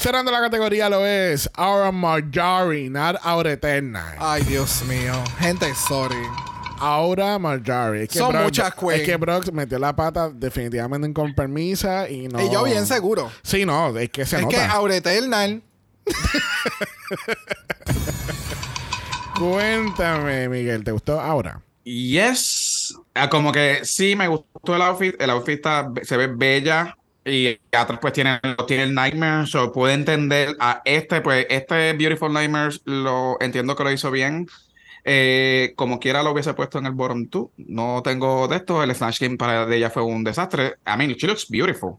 [0.00, 4.14] Cerrando la categoría lo es Aura Marjorie, not Aura Eterna.
[4.18, 5.12] Ay, Dios mío.
[5.38, 6.16] Gente, sorry.
[6.78, 8.04] Aura Marjorie.
[8.04, 9.00] Es que Son Brock- muchas queen.
[9.00, 12.40] Es que Brock metió la pata definitivamente con permisa y no.
[12.40, 13.30] Y yo bien seguro.
[13.42, 14.56] Sí, no, es que se es nota.
[14.56, 15.62] que Aura Eternal
[19.38, 21.60] Cuéntame, Miguel, ¿te gustó Aura?
[21.84, 22.94] Yes.
[23.14, 25.20] Ah, como que sí me gustó el outfit.
[25.20, 26.96] El outfit está- se ve bella.
[27.24, 29.46] Y atrás pues tiene, tiene el Nightmare.
[29.46, 34.46] So puedo entender a este, pues este Beautiful Nightmares lo entiendo que lo hizo bien.
[35.04, 37.48] Eh, como quiera lo hubiese puesto en el bottom 2.
[37.56, 38.82] No tengo de esto.
[38.82, 40.76] El Snatch Game para ella fue un desastre.
[40.86, 41.96] I mean, she looks beautiful.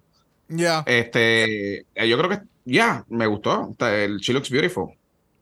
[0.47, 0.83] Ya.
[0.85, 3.75] Este, eh, yo creo que ya me gustó.
[3.79, 4.93] El She looks beautiful.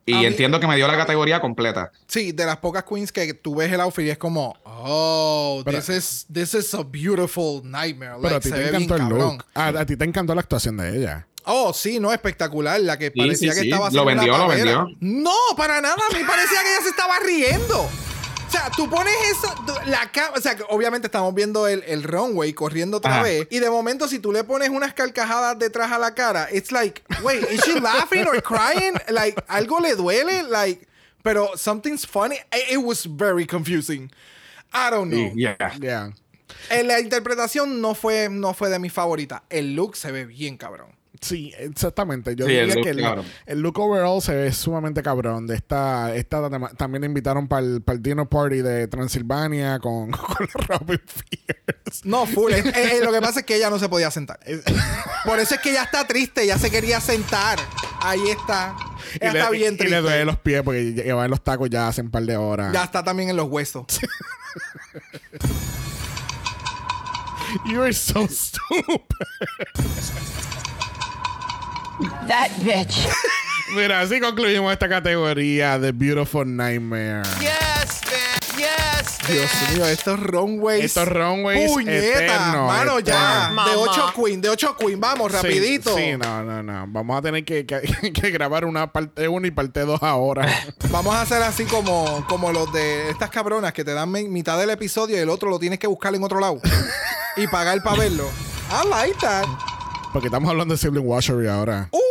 [0.06, 1.92] Y A mí- entiendo que me dio la categoría completa.
[2.06, 5.78] Sí, de las pocas queens que tú ves el outfit y es como, oh, Pero-
[5.78, 8.14] this, is, this is a beautiful nightmare.
[8.20, 9.44] Pero Like, a ti te encantó el look.
[9.54, 11.26] A, a ti te encantó la actuación de ella.
[11.44, 12.80] Oh, sí, no, espectacular.
[12.80, 13.70] La que parecía sí, que sí.
[13.70, 14.84] estaba Lo haciendo una vendió, lo pavera.
[14.84, 14.96] vendió.
[15.00, 15.94] No, para nada.
[15.94, 17.88] A mí parecía que ella se estaba riendo.
[18.50, 19.54] O sea, tú pones eso,
[19.86, 23.22] la ca- o sea, que obviamente estamos viendo el, el runway corriendo otra Ajá.
[23.22, 23.46] vez.
[23.48, 27.00] Y de momento, si tú le pones unas carcajadas detrás a la cara, it's like,
[27.22, 28.94] wait, is she laughing or crying?
[29.08, 30.84] Like, algo le duele, like,
[31.22, 32.38] pero something's funny.
[32.52, 34.10] It, it was very confusing.
[34.72, 35.30] I don't know.
[35.36, 35.56] Yeah.
[35.80, 36.10] Yeah.
[36.70, 39.42] Eh, la interpretación no fue, no fue de mis favoritas.
[39.48, 40.90] El look se ve bien cabrón.
[41.20, 42.34] Sí, exactamente.
[42.36, 43.24] Yo Sí, el diría look, que el, claro.
[43.46, 45.46] el look overall se ve sumamente cabrón.
[45.46, 50.48] De esta, esta tam- también la invitaron para el, dinner party de Transilvania con, con
[50.68, 52.02] Robin Fierce.
[52.04, 52.52] No, full.
[52.52, 54.38] Eh, eh, lo que pasa es que ella no se podía sentar.
[55.24, 56.42] Por eso es que ella está triste.
[56.44, 57.58] Ella se quería sentar.
[58.00, 58.74] Ahí está.
[59.14, 60.24] Y Ella le, está bien y le duele triste.
[60.24, 62.72] los pies porque lleva los tacos ya hace un par de horas.
[62.72, 63.84] Ya está también en los huesos.
[67.66, 69.16] You are so stupid.
[72.28, 72.96] That bitch.
[73.74, 77.22] Mira, así concluimos esta categoría de Beautiful Nightmare.
[77.40, 78.56] Yes, bitch.
[78.58, 79.18] Yes.
[79.28, 80.84] Dios mío, estos runways.
[80.86, 83.48] Estos runways Puñeta, eternos, mano, ya.
[83.50, 83.66] De Mamá.
[83.76, 85.00] 8 queen, de 8 queen.
[85.00, 85.96] Vamos, Sí, rapidito.
[85.96, 86.84] Sí, no, no, no.
[86.88, 87.80] Vamos a tener que, que-
[88.12, 90.46] que grabar una parte 1 y parte 2 ahora.
[90.90, 94.58] Vamos a hacer así como, como los de estas cabronas que te dan mi- mitad
[94.58, 96.60] del episodio y el otro lo tienes que buscar en otro lado.
[97.36, 98.28] y pagar para verlo.
[98.72, 99.46] I like that.
[100.12, 101.88] Porque estamos hablando de Sibling Washery ahora.
[101.92, 102.10] Uh.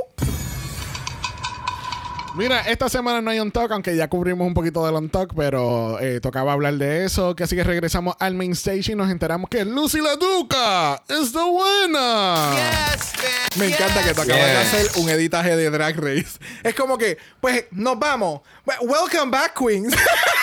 [2.36, 5.34] Mira, esta semana no hay on talk, aunque ya cubrimos un poquito del on talk,
[5.36, 7.36] pero eh, tocaba hablar de eso.
[7.36, 11.34] Que así que regresamos al main stage y nos enteramos que Lucy la Duca es
[11.34, 12.56] la buena.
[12.56, 13.58] Yes, bitch.
[13.58, 16.40] Me encanta que tú acabas de hacer un editaje de Drag Race.
[16.64, 18.42] Es como que, pues, nos vamos.
[18.82, 19.94] Welcome back, Queens.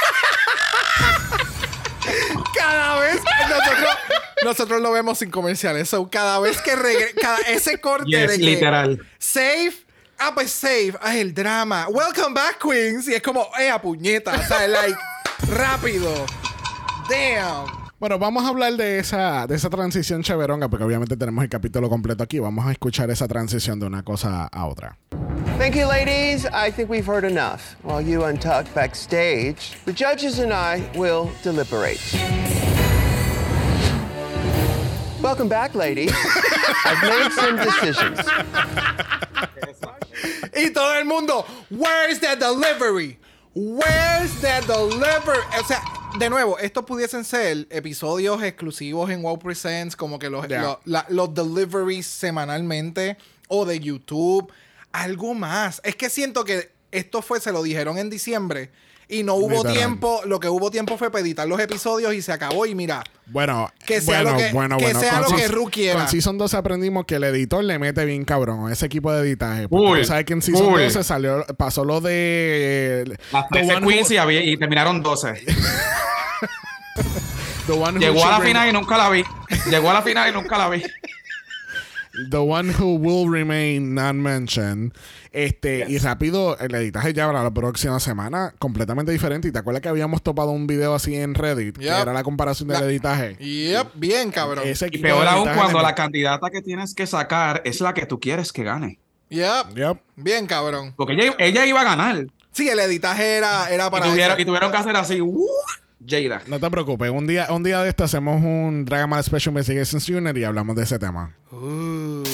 [4.46, 5.88] nosotros lo vemos sin comerciales.
[5.88, 9.06] So, cada vez que regre cada ese corte Yes, de que literal.
[9.18, 9.72] Save.
[10.18, 10.94] Ah, pues save.
[11.00, 11.88] Ah, el drama.
[11.88, 13.06] Welcome back, Queens.
[13.08, 14.32] Y es como, eh, a puñeta.
[14.32, 14.96] O sea, like,
[15.48, 16.10] rápido.
[17.10, 17.66] Damn.
[17.98, 21.88] Bueno, vamos a hablar de esa, de esa transición cheveronga, porque obviamente tenemos el capítulo
[21.88, 22.38] completo aquí.
[22.38, 24.98] Vamos a escuchar esa transición de una cosa a otra.
[25.58, 26.44] Thank you, ladies.
[26.46, 27.74] I think we've heard enough.
[27.82, 31.98] While you untuck backstage, the judges and I will deliberate.
[35.22, 36.12] Welcome back, ladies.
[36.84, 38.20] I've made some decisions.
[40.56, 43.18] Y todo el mundo, where's the delivery?
[43.54, 45.42] Where's the delivery?
[45.58, 45.82] O sea,
[46.18, 50.62] de nuevo, estos pudiesen ser episodios exclusivos en Wow Presents, como que los, Yeah.
[50.62, 53.16] lo- la- los deliveries semanalmente
[53.48, 54.50] o de YouTube,
[54.92, 55.80] algo más.
[55.84, 58.70] Es que siento que esto fue, se lo dijeron en diciembre
[59.08, 59.72] y no hubo Literal.
[59.74, 63.04] tiempo, lo que hubo tiempo fue para editar los episodios y se acabó y mira,
[63.26, 65.00] Bueno, Que sea bueno, lo que- bueno, que bueno.
[65.00, 65.98] sea Con lo que Ru quiera.
[66.00, 69.20] Con Season 12 aprendimos que el editor le mete bien cabrón a ese equipo de
[69.22, 69.68] editaje.
[69.68, 70.80] Porque sabes que en Season full.
[70.80, 73.04] 12 salió, pasó lo de...
[73.06, 75.34] eh, Las The 13 One Who- queens y, había- y terminaron 12.
[77.66, 79.24] The One Who Llegó a la final y nunca la vi.
[79.70, 80.82] Llegó a la final y nunca la vi.
[82.30, 84.92] The One Who Will Remain Not Mentioned.
[85.32, 89.48] Este, y rápido, el editaje ya para la próxima semana, completamente diferente.
[89.48, 92.68] Y te acuerdas que habíamos topado un video así en Reddit, que era la comparación
[92.68, 93.36] del La- editaje.
[93.38, 94.64] yep, bien cabrón.
[94.66, 98.18] Ese Y peor aún cuando la candidata que tienes que sacar es la que tú
[98.18, 98.98] quieres que gane.
[99.28, 99.98] Yep, Yep.
[100.16, 100.94] bien cabrón.
[100.96, 102.26] Porque ella, ella iba a ganar.
[102.52, 105.20] Sí, el editaje era, era Y para tuvieron, y tuvieron que hacer así.
[105.20, 105.46] "Uh,
[106.08, 106.42] Jada.
[106.46, 110.08] No te preocupes, un día, un día de esto hacemos un Dragon Ball Special Investigations
[110.08, 111.34] Unit y hablamos de ese tema.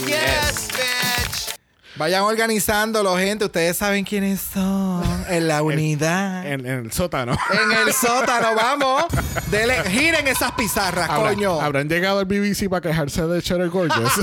[0.07, 1.57] Yes, bitch.
[1.97, 3.45] Vayan organizándolo, gente.
[3.45, 5.03] Ustedes saben quiénes son.
[5.29, 6.47] En la unidad.
[6.47, 7.37] En, En, en el sótano.
[7.87, 9.05] el sótano, vamos.
[9.51, 11.61] Dele, giren esas pizarras, Habrá- coño.
[11.61, 14.13] Habrán llegado al BBC para quejarse de Cheddar Gorgeous.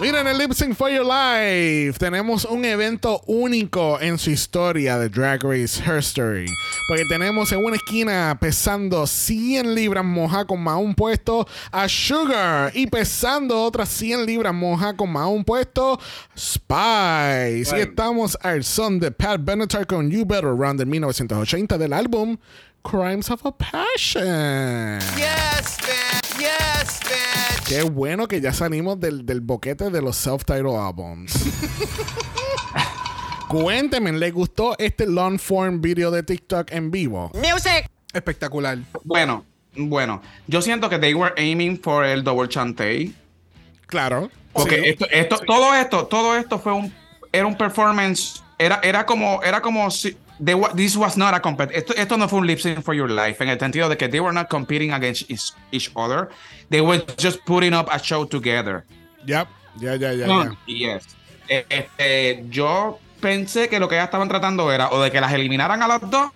[0.00, 1.98] Miren el Lip Sync for Your Life.
[1.98, 6.52] Tenemos un evento único en su historia de Drag Race History.
[6.88, 12.72] Porque tenemos en una esquina pesando 100 libras moja con más un puesto a Sugar.
[12.74, 16.00] Y pesando otras 100 libras moja con más un puesto
[16.36, 17.76] Spice.
[17.76, 22.36] Y estamos al son de Pat Benatar con You Better Run de 1980 del álbum
[22.82, 24.98] Crimes of a Passion.
[25.16, 26.23] Yes, bitch.
[26.44, 27.64] Yes, bitch.
[27.68, 31.32] Qué bueno que ya salimos del, del boquete de los self-titled albums.
[33.48, 37.30] Cuéntenme, ¿le gustó este long form video de TikTok en vivo?
[37.34, 37.88] Music.
[38.12, 38.78] Espectacular.
[39.04, 39.44] Bueno,
[39.76, 40.20] bueno.
[40.46, 43.14] Yo siento que they were aiming for el double chantey.
[43.86, 44.30] Claro.
[44.52, 44.82] Porque Sí.
[44.90, 46.92] esto, esto, todo esto, todo esto fue un,
[47.32, 51.40] era un performance, era, era como, era como si, they wa- this was not a
[51.40, 53.96] compet, esto, esto no fue un lip sync for your life, en el sentido de
[53.96, 56.28] que they were not competing against each, each other,
[56.70, 58.84] they were just putting up a show together.
[59.26, 59.48] Yep.
[59.80, 60.56] Ya, ya, ya, ya.
[60.66, 61.04] Yes.
[61.48, 65.32] Eh, este, yo pensé que lo que ellas estaban tratando era o de que las
[65.32, 66.30] eliminaran a las dos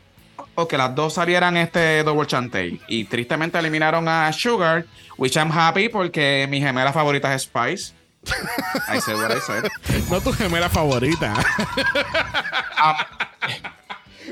[0.55, 2.81] o que las dos salieran este double chantey.
[2.89, 4.87] Y tristemente eliminaron a Sugar,
[5.17, 7.93] which I'm happy porque mi gemela favorita es Spice.
[8.89, 9.69] I said what I said.
[10.11, 11.35] No tu gemela favorita.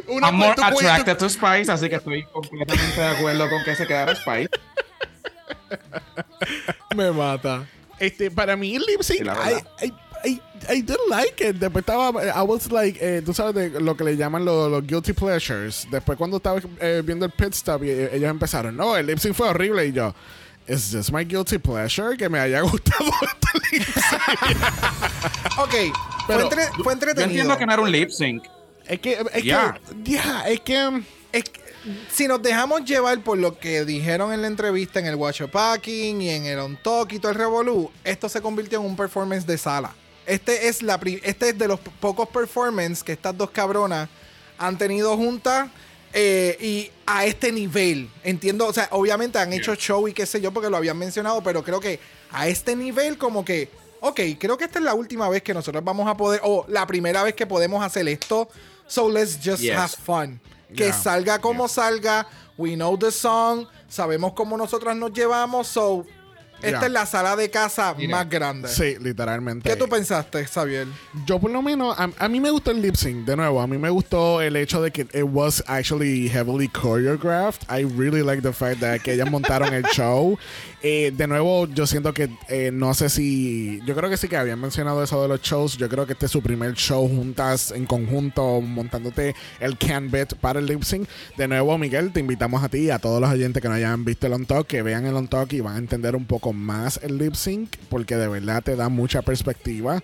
[0.09, 3.75] Una I'm more tú attracted to Spice, así que estoy completamente de acuerdo con que
[3.77, 4.51] se quedara Spice.
[6.97, 7.67] Me mata.
[7.99, 9.87] Este, para mí el lip sync, I.
[9.87, 9.93] I,
[10.25, 11.57] I, I did like it.
[11.57, 14.87] Después estaba, I was like, eh, tú sabes de lo que le llaman los, los
[14.87, 15.87] guilty pleasures.
[15.91, 19.19] Después cuando estaba eh, viendo el pit stop, y, eh, ellos empezaron, no, el lip
[19.19, 19.87] sync fue horrible.
[19.87, 20.15] Y yo,
[20.67, 22.17] ¿es this my guilty pleasure?
[22.17, 24.59] Que me haya gustado este lip sync.
[25.59, 25.93] Ok, fue,
[26.27, 27.29] Pero entre- fue Yo entretenido.
[27.31, 28.45] entiendo que no era un lip sync.
[28.89, 29.81] Es que, es Yeah.
[30.05, 31.03] que, yeah, es que,
[31.33, 31.61] Es que,
[32.11, 36.21] si nos dejamos llevar por lo que dijeron en la entrevista en el Watch Packing
[36.21, 39.47] y en el On Talk y todo el Revolú, esto se convirtió en un performance
[39.47, 39.95] de sala.
[40.27, 44.09] Este es, la, este es de los pocos performances que estas dos cabronas
[44.59, 45.69] han tenido juntas
[46.13, 48.11] eh, y a este nivel.
[48.25, 51.43] Entiendo, o sea, obviamente han hecho show y qué sé yo porque lo habían mencionado,
[51.43, 52.01] pero creo que
[52.33, 53.69] a este nivel como que,
[54.01, 56.87] ok, creo que esta es la última vez que nosotros vamos a poder, o la
[56.87, 58.49] primera vez que podemos hacer esto,
[58.87, 59.77] so let's just Yes.
[59.77, 60.41] have fun.
[60.75, 60.93] Que Yeah.
[60.93, 62.27] salga como salga,
[62.59, 66.05] we know the song, sabemos cómo nosotras nos llevamos, so
[66.63, 68.17] esta es la sala de casa Mira.
[68.17, 68.69] más grande.
[68.69, 69.69] Sí, literalmente.
[69.69, 70.87] ¿Qué tú pensaste, Xavier?
[71.27, 73.67] Yo por lo menos, a, a mí me gustó el lip sync, de nuevo, a
[73.67, 77.63] mí me gustó el hecho de que it was actually heavily choreographed.
[77.71, 80.39] I really like the fact that que ellas montaron el show.
[80.83, 84.37] Eh, de nuevo, yo siento que eh, no sé si, yo creo que sí que
[84.37, 85.77] habían mencionado eso de los shows.
[85.77, 90.35] Yo creo que este es su primer show juntas en conjunto, montándote el can bet
[90.35, 91.09] para el lip sync.
[91.37, 94.05] De nuevo, Miguel, te invitamos a ti y a todos los oyentes que no hayan
[94.05, 96.46] visto el on talk, que vean el on talk y van a entender un poco
[96.53, 100.03] más el lip sync, porque de verdad te da mucha perspectiva.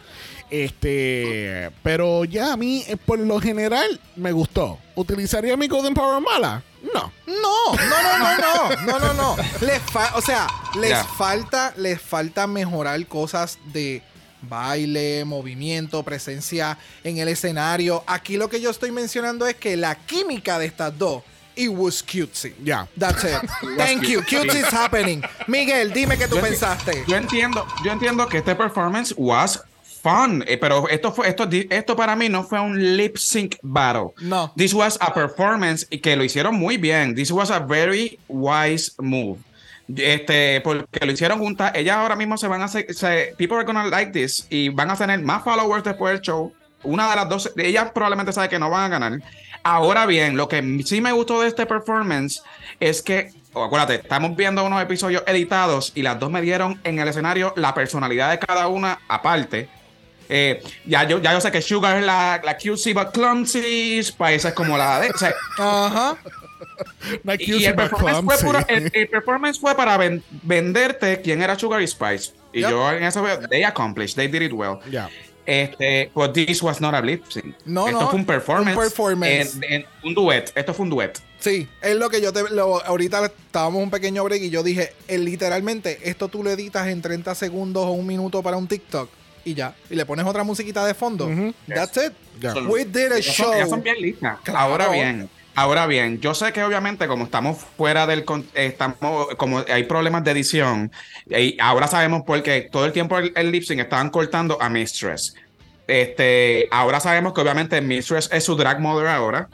[0.51, 4.79] Este, pero ya a mí, eh, por lo general, me gustó.
[4.95, 6.63] ¿Utilizaría mi Golden Power mala?
[6.95, 7.13] No.
[7.27, 9.37] No, no, no, no, no, no, no, no.
[9.61, 10.47] Les fa- o sea,
[10.79, 11.05] les Ya.
[11.05, 14.03] falta, les falta mejorar cosas de
[14.43, 18.03] baile, movimiento, presencia en el escenario.
[18.07, 21.23] Aquí lo que yo estoy mencionando es que la química de estas dos,
[21.57, 22.55] it was cutesy.
[22.63, 22.87] Ya.
[22.97, 23.41] That's it.
[23.77, 24.21] Thank you.
[24.23, 25.23] Cutesy is happening.
[25.47, 27.05] Miguel, dime qué tú Yo enti- pensaste.
[27.07, 29.61] Yo entiendo, yo entiendo que este performance was
[30.03, 34.13] fun, eh, pero esto fue esto esto para mí no fue un lip sync battle.
[34.21, 34.53] No.
[34.57, 37.15] This was a performance y que lo hicieron muy bien.
[37.15, 39.39] This was a very wise move.
[39.95, 41.73] Este, porque lo hicieron juntas.
[41.75, 44.91] Ellas ahora mismo se van a hacer, se- people are gonna like this y van
[44.91, 46.53] a tener más followers después del show.
[46.85, 49.21] Una de las dos, ellas probablemente sabe que no van a ganar.
[49.63, 52.43] Ahora bien, lo que sí me gustó de este performance
[52.81, 56.99] es que, oh, acuérdate, estamos viendo unos episodios editados y las dos me dieron en
[56.99, 59.69] el escenario la personalidad de cada una aparte.
[60.29, 64.49] Eh, ya, yo, ya yo sé que Sugar es la, la cutesy but clumsy, Spice
[64.49, 65.11] es como la de...
[65.11, 66.17] o sea, Ajá.
[67.25, 71.59] Like y el performance, fue puro- el- el performance fue para ven- venderte quién era
[71.59, 72.33] Sugar y Spice.
[72.53, 72.71] Y Yep.
[72.71, 74.79] yo en eso veo, they accomplished, they did it well.
[74.91, 75.09] Ya.
[75.47, 77.55] Este, but this was not a lip sync.
[77.65, 78.77] No, Esto no, fue un performance.
[78.77, 79.57] un performance.
[79.63, 80.53] en- en- un duet.
[80.55, 81.19] Esto fue un duet.
[81.41, 82.43] Sí, es lo que yo te.
[82.51, 86.87] lo- ahorita estábamos un pequeño break y yo dije, eh, literalmente, esto tú lo editas
[86.89, 89.09] en 30 segundos o un minuto para un TikTok
[89.45, 89.75] y ya.
[89.91, 91.29] Y le pones otra musiquita de fondo.
[91.67, 92.13] That's it.
[92.41, 92.55] Ya.
[92.55, 93.53] We did a son- show.
[93.55, 94.39] ellas son bien listas.
[94.45, 94.59] Claro.
[94.61, 98.25] Ahora bien, ahora bien, yo sé que obviamente como estamos fuera del
[98.55, 100.93] estamos como hay problemas de edición,
[101.27, 104.69] y ahora sabemos por qué todo el tiempo el, el lip sync estaban cortando a
[104.69, 105.35] Mistress.
[105.87, 109.49] Este, ahora sabemos que obviamente Mistress es su drag mother ahora.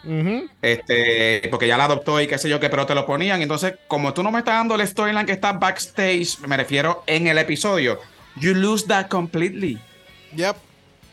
[0.63, 3.43] Este, porque ya la adoptó y qué sé yo qué, pero te lo ponían.
[3.43, 7.27] Entonces, como tú no me estás dando el storyline que está backstage, me refiero en
[7.27, 7.99] el episodio,
[8.37, 9.81] you lose that completely.
[10.37, 10.68] Yep.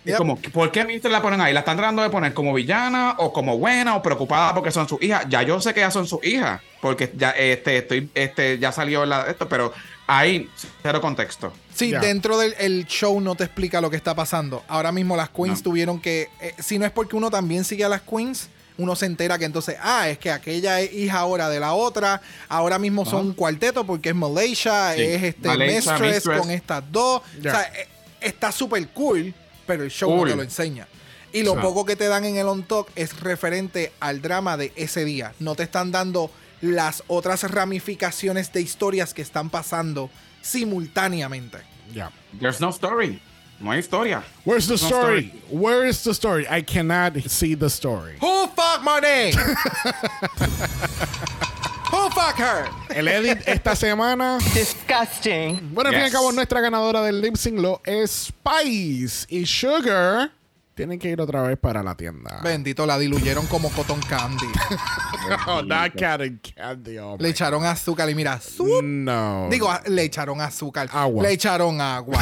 [0.06, 0.18] Yep.
[0.18, 1.54] como, ¿por qué Mister la ponen ahí?
[1.54, 5.02] ¿La están tratando de poner como villana o como buena o preocupada porque son sus
[5.02, 5.26] hijas?
[5.30, 9.06] Ya yo sé que ya son sus hijas, porque ya este, estoy, este, ya salió
[9.06, 9.74] la, esto, pero
[10.08, 10.48] ahí
[10.84, 11.52] cero contexto.
[11.74, 14.64] Sí, dentro del el show no te explica lo que está pasando.
[14.68, 15.64] Ahora mismo las queens No.
[15.64, 16.30] tuvieron que.
[16.40, 19.46] eh, si no es porque uno también sigue a las queens, uno se entera que
[19.46, 22.22] entonces, ah, es que aquella es hija ahora de la otra.
[22.48, 25.02] Ahora mismo son un cuarteto porque es Malaysia, Sí.
[25.02, 26.40] es este Malaysia, Mistress, Mistress.
[26.42, 27.22] con estas dos.
[27.42, 27.50] Ya.
[27.52, 27.88] O sea, eh,
[28.22, 29.34] está súper cool,
[29.66, 30.88] pero el show no te lo enseña.
[31.34, 31.60] Y lo Sí.
[31.62, 35.34] poco que te dan en el on talk es referente al drama de ese día.
[35.40, 36.32] No te están dando
[36.62, 40.10] las otras ramificaciones de historias que están pasando
[40.42, 41.58] simultáneamente.
[41.94, 42.12] Ya.
[42.40, 43.22] There's no story.
[43.60, 44.24] No hay historia.
[44.46, 45.32] Where's the No story?
[45.50, 46.46] Where is the story?
[46.50, 48.18] I cannot see the story.
[48.22, 49.32] Who fuck money?
[51.96, 52.66] Who fuck her?
[52.90, 54.38] El edit esta semana.
[54.54, 55.74] Disgusting.
[55.74, 59.46] Bueno, al fin y al cabo, nuestra ganadora del lip sync lo es Spice y
[59.46, 60.32] Sugar.
[60.74, 62.42] Tienen que ir otra vez para la tienda.
[62.44, 64.46] Bendito, la diluyeron como cotton candy.
[65.48, 68.84] Oh, not cotton candy, oh Le echaron azúcar y mira, ¡zup!
[68.84, 69.48] No.
[69.50, 70.88] digo, a- le echaron azúcar.
[70.92, 71.24] Agua.
[71.24, 72.22] Le echaron agua.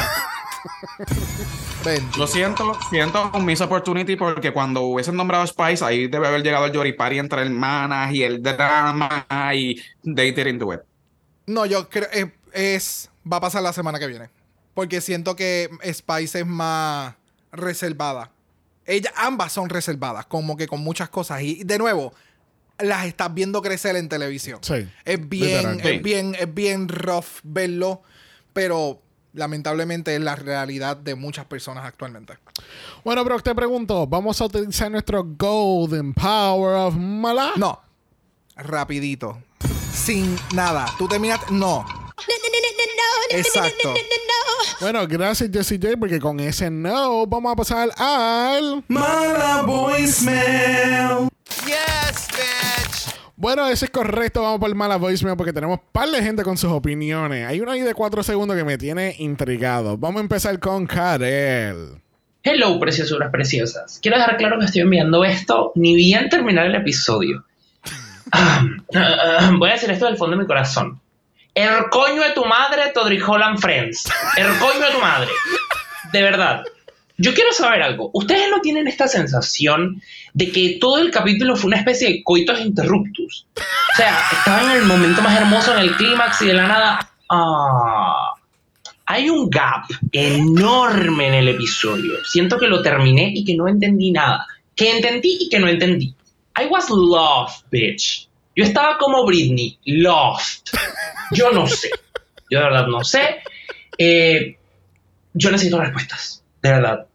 [2.16, 6.66] Lo siento, siento un miss opportunity porque cuando hubiesen nombrado Spice, ahí debe haber llegado
[6.66, 10.80] el Yoripari entre hermanas y el drama y they didn't do it.
[11.46, 14.30] No, yo creo eh, es va a pasar la semana que viene.
[14.74, 17.14] Porque siento que Spice es más
[17.52, 18.30] reservada.
[18.86, 21.42] Ella, ambas son reservadas, como que con muchas cosas.
[21.42, 22.12] Y de nuevo,
[22.78, 24.58] las estás viendo crecer en televisión.
[24.62, 25.80] Sí, Es bien.
[25.80, 25.88] Sí.
[25.88, 28.02] es bien, es bien rough verlo,
[28.52, 29.00] pero
[29.34, 32.38] lamentablemente es la realidad de muchas personas actualmente.
[33.04, 37.52] Bueno, Brock, te pregunto, ¿vamos a utilizar nuestro Golden Power of Mala?
[37.56, 37.80] No,
[38.56, 39.42] rapidito,
[39.92, 40.86] sin nada.
[40.96, 41.84] Tú terminas, no.
[43.30, 43.94] Exacto.
[44.80, 48.84] Bueno, gracias Jessie J, porque con ese no vamos a pasar al...
[48.88, 51.28] Mala voicemail.
[51.66, 53.14] Yes, bitch.
[53.44, 56.56] Bueno, eso es correcto, vamos por el mala voicemail porque tenemos par de gente con
[56.56, 57.46] sus opiniones.
[57.46, 59.98] Hay uno ahí de cuatro segundos que me tiene intrigado.
[59.98, 62.00] Vamos a empezar con Karel.
[62.42, 63.98] Hello, preciosuras preciosas.
[64.00, 67.44] Quiero dejar claro que estoy enviando esto ni bien terminar el episodio.
[69.58, 70.98] Voy a decir esto del fondo de mi corazón.
[71.54, 74.10] El coño de tu madre, Todrick Holland Friends.
[74.38, 75.28] El coño de tu madre.
[76.12, 76.64] De verdad.
[77.16, 78.10] Yo quiero saber algo.
[78.12, 82.60] ¿Ustedes no tienen esta sensación de que todo el capítulo fue una especie de coitos
[82.60, 83.46] interruptus?
[83.56, 87.10] O sea, estaban en el momento más hermoso, en el clímax y de la nada.
[87.30, 88.34] Ah,
[89.06, 92.24] hay un gap enorme en el episodio.
[92.24, 94.46] Siento que lo terminé y que no entendí nada.
[94.74, 96.14] Que entendí y que no entendí.
[96.60, 98.28] I was lost, bitch.
[98.56, 100.70] Yo estaba como Britney, lost.
[101.32, 101.90] Yo no sé.
[102.50, 103.42] Yo de verdad no sé.
[103.98, 104.56] Eh,
[105.32, 106.43] yo necesito respuestas.
[106.64, 107.06] De verdad.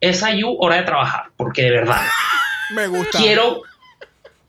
[0.00, 1.24] Es IU hora de trabajar.
[1.36, 2.00] Porque de verdad.
[2.74, 3.18] Me gusta.
[3.18, 3.62] Quiero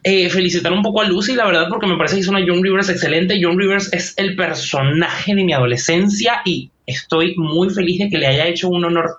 [0.04, 2.64] eh, felicitar un poco a Lucy, la verdad, porque me parece que hizo una John
[2.64, 3.40] Rivers excelente.
[3.42, 8.28] John Rivers es el personaje de mi adolescencia y estoy muy feliz de que le
[8.28, 9.18] haya hecho un honor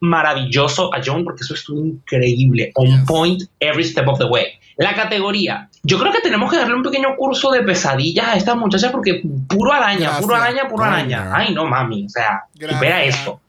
[0.00, 2.72] maravilloso a John porque eso estuvo increíble.
[2.74, 4.46] On point every step of the way.
[4.76, 5.70] La categoría.
[5.82, 9.22] Yo creo que tenemos que darle un pequeño curso de pesadillas a estas muchachas porque
[9.48, 10.20] puro araña, Gracias.
[10.20, 11.30] puro araña, puro araña.
[11.32, 12.78] Ay, no mami, o sea, Gracias.
[12.78, 13.40] supera esto.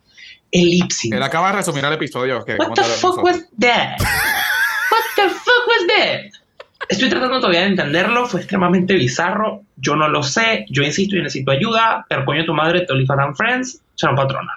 [0.57, 1.11] Elipsis.
[1.11, 2.43] Él acaba de resumir el episodio.
[2.43, 3.99] Que What the fuck was that?
[3.99, 6.37] What the fuck was that?
[6.89, 11.21] Estoy tratando todavía de entenderlo, fue extremadamente bizarro, yo no lo sé, yo insisto y
[11.21, 14.53] necesito ayuda, pero coño tu madre, te and Friends, son patrona.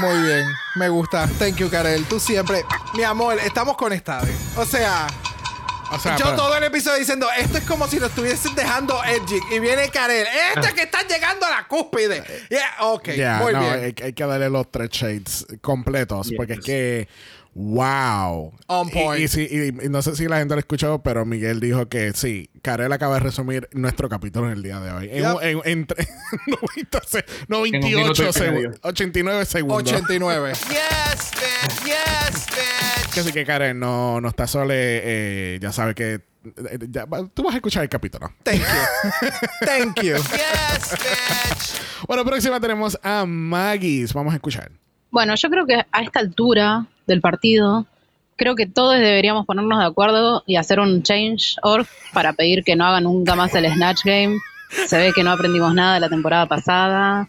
[0.00, 0.44] Muy bien,
[0.76, 1.26] me gusta.
[1.38, 2.04] Thank you, Karel.
[2.04, 2.62] Tú siempre,
[2.94, 4.28] mi amor, estamos conectados.
[4.56, 5.08] O sea,
[5.90, 9.02] O sea, yo pero- todo el episodio diciendo, esto es como si lo estuviesen dejando
[9.04, 9.38] edgy.
[9.50, 12.22] Y viene Karel, este que está llegando a la cúspide.
[12.50, 13.08] Yeah, ok,
[13.40, 13.72] muy no, bien.
[13.72, 17.08] Hay, hay que darle los tres shades completos porque es que
[17.58, 18.52] wow.
[18.68, 19.20] On point.
[19.20, 22.12] Y, sí, y- y no sé si la gente lo escuchó, pero Miguel dijo que
[22.12, 25.08] sí, Karel acaba de resumir nuestro capítulo en el día de hoy.
[25.10, 25.42] En, Yep.
[25.42, 26.08] en- en tre-
[26.46, 28.32] 90 se- minuto y 98 medio.
[28.32, 28.80] segundos.
[28.82, 29.92] 89 segundos.
[29.92, 30.52] 89.
[30.52, 31.84] Yes, bitch.
[31.84, 33.12] Yes, bitch.
[33.14, 36.14] Que Así que Karen, no, no está solo, eh, ya sabe que
[36.44, 38.32] eh, ya tú vas a escuchar el capítulo.
[38.44, 39.26] Thank you.
[39.66, 40.14] Thank you.
[40.14, 41.82] Yes, bitch.
[42.06, 44.14] Bueno, próxima tenemos a Maggie's.
[44.14, 44.70] Vamos a escuchar.
[45.10, 47.86] Bueno, yo creo que a esta altura del partido,
[48.36, 52.86] creo que todos deberíamos ponernos de acuerdo y hacer un change.org para pedir que no
[52.86, 54.38] hagan nunca más el Snatch Game.
[54.86, 57.28] Se ve que no aprendimos nada de la temporada pasada.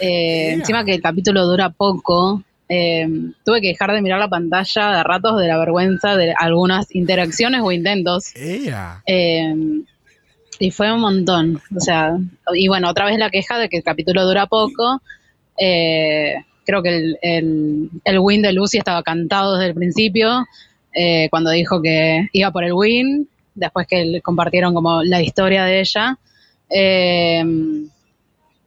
[0.00, 0.54] Eh, Yeah.
[0.54, 2.42] Encima que el capítulo dura poco.
[2.68, 3.06] Eh,
[3.44, 7.60] tuve que dejar de mirar la pantalla de ratos de la vergüenza de algunas interacciones
[7.62, 8.32] o intentos.
[8.34, 9.54] Eh,
[10.58, 11.60] y fue un montón.
[11.76, 12.16] O sea,
[12.54, 15.02] y bueno, otra vez la queja de que el capítulo dura poco.
[15.58, 16.34] Eh,
[16.70, 20.46] creo que el, el, el win de Lucy estaba cantado desde el principio,
[20.94, 25.64] eh, cuando dijo que iba por el win, después que le compartieron como la historia
[25.64, 26.16] de ella.
[26.68, 27.44] Eh,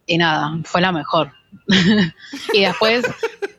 [0.06, 1.32] y nada, fue la mejor.
[2.54, 3.06] y después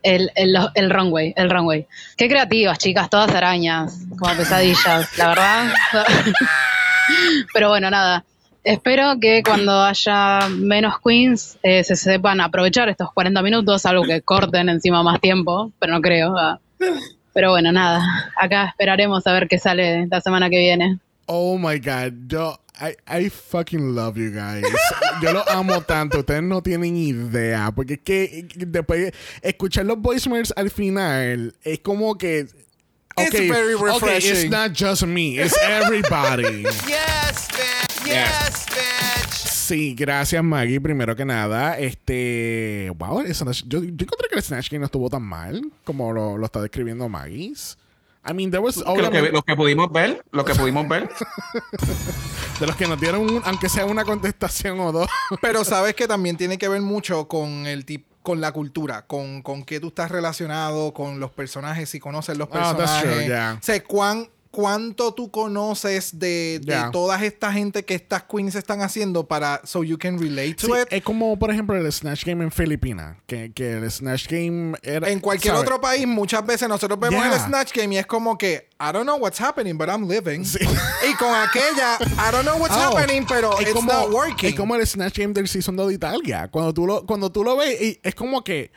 [0.02, 1.86] el, el, el runway, el runway.
[2.16, 5.72] Qué creativas, chicas, todas arañas, como pesadillas, la verdad.
[7.54, 8.24] Pero bueno, nada.
[8.64, 14.22] Espero que cuando haya menos queens eh, se sepan aprovechar estos 40 minutos, algo que
[14.22, 16.34] corten encima más tiempo, pero no creo.
[16.36, 16.58] ah.
[17.34, 18.32] Pero bueno, nada.
[18.40, 20.98] Acá esperaremos a ver qué sale la semana que viene.
[21.26, 22.12] Oh my God.
[22.28, 22.94] Yo, I,
[23.26, 24.64] I fucking love you guys.
[25.20, 26.20] Yo lo amo tanto.
[26.20, 27.70] Ustedes no tienen idea.
[27.74, 29.12] Porque es que después
[29.42, 32.46] escuchar los voicemails al final es como que.
[33.16, 34.50] It's Okay, very okay, it's refreshing.
[34.50, 36.62] not just me, it's everybody.
[36.64, 37.93] Yes, bitch.
[38.04, 39.32] Yes, bitch.
[39.32, 41.78] Sí, gracias Maggie, primero que nada.
[41.78, 45.62] Este, wow, el Snatch- yo, yo encontré que el Snatch Game no estuvo tan mal
[45.84, 47.54] como lo, lo está describiendo Maggie.
[48.26, 51.10] I mean, there was Que lo, que, lo que pudimos ver, lo que pudimos ver.
[52.60, 55.08] de los que nos dieron, un- aunque sea una contestación o dos.
[55.42, 59.42] Pero sabes que también tiene que ver mucho con el tipo con la cultura, con,
[59.42, 63.12] con qué tú estás relacionado, con los personajes, si conoces los Ah, that's personajes.
[63.12, 63.58] true, yeah.
[63.60, 66.90] O sea, cuán, cuánto tú conoces de, de Yeah.
[66.92, 70.72] toda esta gente que estas queens están haciendo para so you can relate to Sí,
[70.80, 70.88] it.
[70.90, 73.16] es como, por ejemplo, el Snatch Game en Filipinas.
[73.26, 75.08] Que, que el Snatch Game era.
[75.10, 75.66] En cualquier ¿sabes?
[75.68, 77.34] otro país, muchas veces nosotros vemos Yeah.
[77.34, 80.44] el Snatch Game y es como que, I don't know what's happening, but I'm living.
[80.44, 80.58] Sí.
[80.62, 84.50] Y con aquella, I don't know what's Oh, happening, pero it's como, not working.
[84.50, 86.48] Es como el Snatch Game del Season 2 de Italia.
[86.50, 88.70] Cuando tú lo, cuando tú lo ves, y es como que.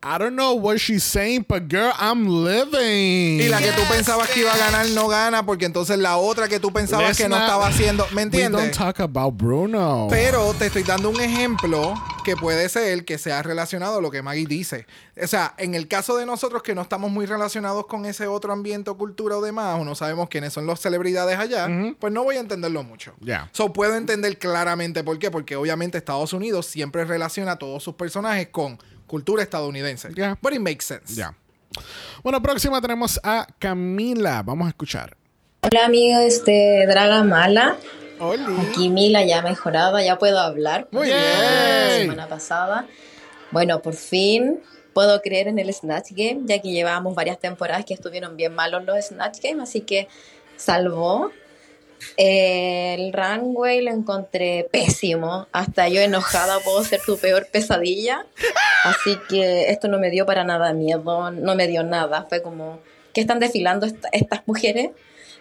[0.00, 3.40] I don't know what she's saying, but girl, I'm living.
[3.40, 6.46] Y la que tú pensabas que iba a ganar no gana, porque entonces la otra
[6.48, 8.06] que tú pensabas Let's que no not- estaba haciendo.
[8.10, 8.52] ¿Me We entiendes?
[8.60, 10.06] don't talk about Bruno.
[10.08, 11.94] Pero te estoy dando un ejemplo
[12.24, 14.86] que puede ser que sea relacionado a lo que Maggie dice.
[15.20, 18.52] O sea, en el caso de nosotros que no estamos muy relacionados con ese otro
[18.52, 21.66] ambiente o cultura o demás, o no sabemos quiénes son las celebridades allá,
[21.98, 23.14] pues no voy a entenderlo mucho.
[23.20, 23.48] Ya.
[23.52, 27.94] So puedo entender claramente por qué, porque obviamente Estados Unidos siempre relaciona a todos sus
[27.94, 30.10] personajes con cultura estadounidense.
[30.14, 30.38] Ya.
[30.40, 31.16] But it makes sense.
[31.16, 31.34] Ya.
[32.22, 34.42] Bueno, próxima tenemos a Camila.
[34.44, 35.16] Vamos a escuchar.
[35.62, 37.76] Hola amigos de Draga Mala.
[38.20, 38.42] Oli.
[38.68, 40.88] Aquí Mila ya mejorada, ya puedo hablar.
[40.90, 42.00] Muy Como La bien.
[42.02, 42.86] semana pasada.
[43.50, 44.60] Bueno, por fin
[44.92, 48.84] puedo creer en el Snatch Game, ya que llevábamos varias temporadas que estuvieron bien malos
[48.84, 50.08] los Snatch Game, así que
[50.56, 51.30] salvó.
[52.16, 55.46] El runway lo encontré pésimo.
[55.52, 58.26] Hasta yo enojada puedo ser tu peor pesadilla.
[58.84, 62.26] Así que esto no me dio para nada miedo, no me dio nada.
[62.28, 62.80] Fue como,
[63.14, 64.90] ¿qué están desfilando esta- estas mujeres?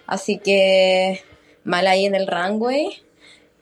[0.06, 1.22] Así que
[1.64, 3.02] mal ahí en el runway.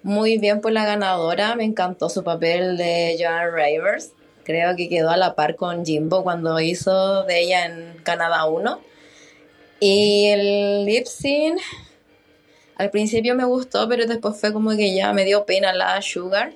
[0.04, 1.56] Muy bien por la ganadora.
[1.56, 4.12] Me encantó su papel de Joan Rivers.
[4.44, 8.80] Creo que quedó a la par con Jimbo cuando hizo de ella en Canadá 1.
[9.80, 11.60] Y el lip sync,
[12.78, 16.54] al principio me gustó, pero después fue como que ya me dio pena la Sugar.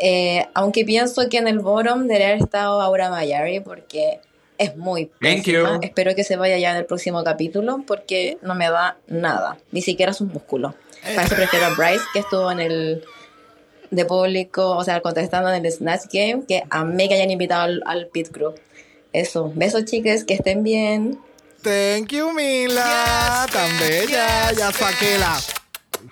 [0.00, 4.20] Eh, aunque pienso que en el bottom debería haber estado Aura Mayari porque
[4.56, 5.74] es muy Thank pésima.
[5.74, 5.80] you.
[5.82, 9.82] Espero que se vaya ya en el próximo capítulo porque no me da nada, ni
[9.82, 10.74] siquiera sus músculos.
[11.02, 13.04] Para eso prefiero a Bryce que estuvo en el
[13.90, 17.82] de público, o sea, contestando en el Snatch Game, que amé que hayan invitado al,
[17.86, 18.54] al Pit Crew.
[19.12, 21.18] Eso, besos chicas, que estén bien.
[21.62, 23.46] Thank you, Mila.
[23.52, 24.52] Tan bella.
[24.52, 25.38] Ya saqué la.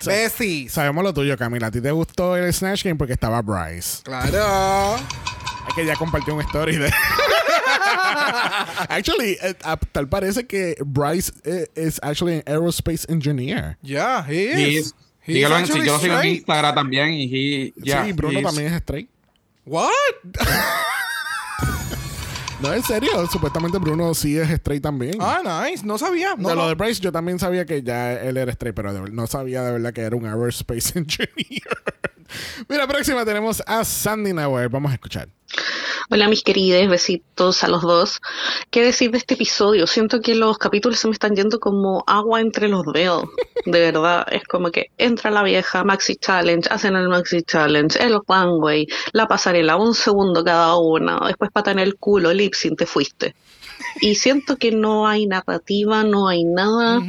[0.05, 0.69] Bessie.
[0.69, 1.67] Sabemos lo tuyo, Camila.
[1.67, 4.03] ¿A ti te gustó el Snatch Game porque estaba Bryce?
[4.03, 4.97] Claro.
[5.67, 6.91] Es que ya compartió un story de.
[8.89, 13.77] actually, eh, ah, tal parece que Bryce eh, es actually an aerospace engineer.
[13.81, 14.85] Yeah, he He is.
[14.87, 14.95] is.
[15.25, 16.27] He Síguelo is en- yo lo sigo en.
[16.27, 18.45] Instagram también y he, yeah, sí, Bruno he is.
[18.45, 19.09] también es straight.
[19.65, 19.91] What?
[22.61, 23.09] No, en serio.
[23.31, 25.17] Supuestamente Bruno sí es straight también.
[25.19, 25.85] Ah, nice.
[25.85, 26.35] No sabía.
[26.35, 29.11] No, de lo de Bryce, yo también sabía que ya él era straight, pero de
[29.11, 31.67] no sabía de verdad que era un aerospace engineer.
[32.67, 34.69] Mira, próxima tenemos a Sandy Nauer.
[34.69, 35.29] Vamos a escuchar.
[36.09, 38.21] Hola mis queridos, besitos a los dos.
[38.69, 39.87] ¿Qué decir de este episodio?
[39.87, 43.25] Siento que los capítulos se me están yendo como agua entre los dedos.
[43.65, 48.19] De verdad, es como que entra la vieja Maxi Challenge, hacen el Maxi Challenge, el
[48.25, 52.85] runway, la pasarela, un segundo cada una, después pata en el culo, lip sync, te
[52.85, 53.35] fuiste.
[53.99, 57.01] Y siento que no hay narrativa, no hay nada.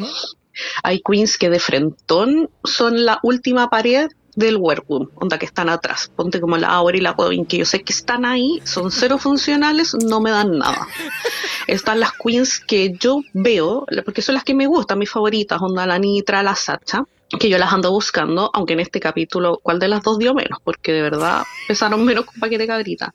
[0.82, 4.08] Hay queens que de frentón son la última pared
[4.38, 6.12] del workroom, onda que están atrás.
[6.14, 9.18] Ponte como la Aura y la Robin, que yo sé que están ahí, son cero
[9.18, 10.86] funcionales, no me dan nada.
[11.66, 15.86] Están las queens que yo veo, porque son las que me gustan, mis favoritas, onda
[15.86, 17.04] la Nitra, la Sacha,
[17.38, 20.60] que yo las ando buscando, aunque en este capítulo, ¿cuál de las dos dio menos?
[20.64, 23.12] Porque de verdad pesaron menos que un paquete de cabrita.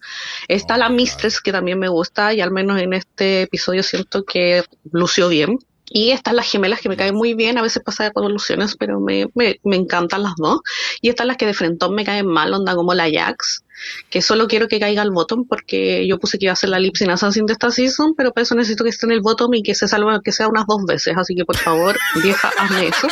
[0.48, 4.64] Está la Mistress, que también me gusta, y al menos en este episodio siento que
[4.92, 5.58] lució bien.
[5.96, 9.00] Y están las gemelas que me caen muy bien, a veces pasa de revoluciones, pero
[9.00, 10.62] me, me, me encantan las dos.
[11.02, 13.64] Y están las que de frentón me caen mal, onda como la Jax,
[14.10, 16.80] que solo quiero que caiga al bottom porque yo puse que iba a ser la
[16.80, 19.54] lip sync assassin de esta season, pero para eso necesito que esté en el bottom
[19.54, 21.14] y que se salve, que sea unas dos veces.
[21.16, 23.08] Así que por favor, vieja, hazme eso.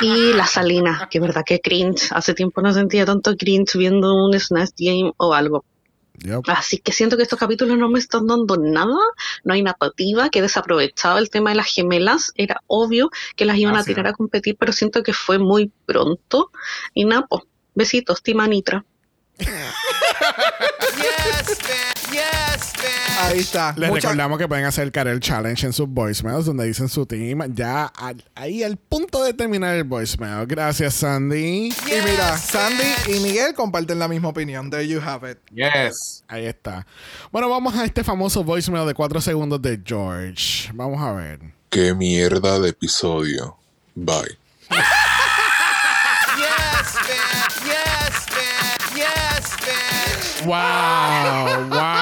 [0.00, 2.10] Y la Salina, que verdad que cringe.
[2.12, 5.66] Hace tiempo no sentía tanto cringe viendo un Snatch Game o algo.
[6.46, 8.96] Así que siento que estos capítulos no me están dando nada,
[9.44, 13.76] no hay narrativa, que desaprovechado el tema de las gemelas, era obvio que las iban
[13.76, 13.94] Ah, a sí.
[13.94, 16.50] tirar a competir, pero siento que fue muy pronto.
[16.94, 17.42] Y pues,
[17.74, 18.22] besitos,
[23.20, 23.74] Ahí está.
[23.76, 27.04] Les Mucha- recordamos que pueden hacer el Karel Challenge en sus voicemails donde dicen su
[27.04, 30.46] team ya al- ahí al punto de terminar el voicemail.
[30.46, 31.68] Gracias, Sandy.
[31.68, 34.70] Y mira, Sandy y Miguel comparten la misma opinión.
[34.70, 35.38] There you have it.
[35.52, 36.22] Yes.
[36.28, 36.86] Ahí está.
[37.32, 40.70] Bueno, vamos a este famoso voicemail de 4 segundos de George.
[40.74, 41.40] Vamos a ver.
[41.70, 43.56] Qué mierda de episodio.
[43.94, 44.38] Bye.
[50.44, 51.97] Wow, wow, wow.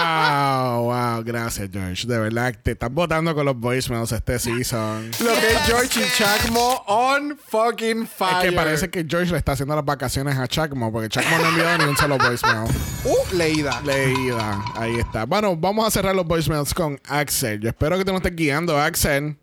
[1.26, 2.06] Gracias, George.
[2.06, 5.10] De verdad, te estás votando con los voicemails este season.
[5.20, 8.36] Lo que es George y Chacmo on fucking fire.
[8.36, 11.48] Es que parece que George le está haciendo las vacaciones a Chacmo, porque Chacmo no
[11.48, 12.70] enviado ni un solo voicemail.
[13.04, 13.80] Uh, leída.
[13.82, 14.64] Leída.
[14.74, 15.26] Ahí está.
[15.26, 17.60] Bueno, vamos a cerrar los voicemails con Axel.
[17.60, 19.36] Yo espero que te nos estés guiando, Axel.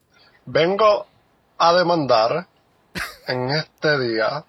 [0.46, 1.06] Vengo
[1.58, 2.48] a demandar
[3.28, 4.44] en este día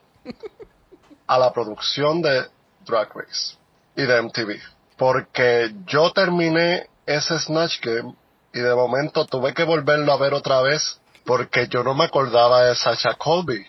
[1.27, 2.45] a la producción de
[2.87, 3.57] Drag Race
[3.97, 4.61] y de MTV.
[4.97, 8.15] Porque yo terminé ese Snatch Game
[8.53, 12.65] y de momento tuve que volverlo a ver otra vez porque yo no me acordaba
[12.65, 13.67] de Sacha Colby.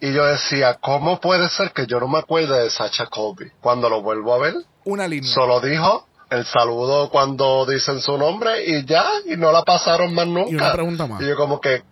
[0.00, 3.52] Y yo decía, ¿cómo puede ser que yo no me acuerde de Sacha Colby?
[3.60, 4.54] Cuando lo vuelvo a ver,
[4.84, 5.32] Una línea.
[5.32, 10.26] solo dijo el saludo cuando dicen su nombre y ya, y no la pasaron más
[10.26, 10.50] nunca.
[10.50, 11.22] Y una pregunta más.
[11.22, 11.82] Y yo como que,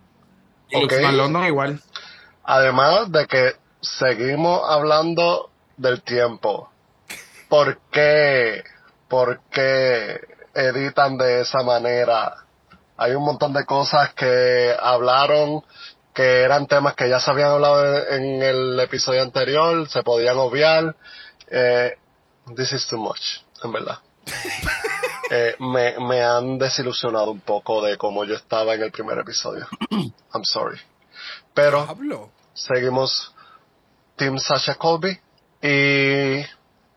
[0.69, 0.85] Y
[1.15, 1.81] London igual.
[2.43, 6.69] Además de que seguimos hablando del tiempo.
[7.47, 8.63] ¿Por qué?
[9.07, 10.19] ¿Por qué
[10.53, 12.35] editan de esa manera?
[12.97, 15.63] Hay un montón de cosas que hablaron
[16.13, 20.37] que eran temas que ya se habían hablado en, en el episodio anterior, se podían
[20.37, 20.95] obviar.
[21.47, 21.97] Eh,
[22.55, 23.99] this is too much, en verdad.
[25.35, 29.65] Eh, me, me han desilusionado un poco de cómo yo estaba en el primer episodio.
[29.89, 30.79] I'm sorry.
[31.55, 31.87] Pero
[32.53, 33.33] seguimos
[34.15, 35.19] Team Sasha Colby
[35.59, 36.45] y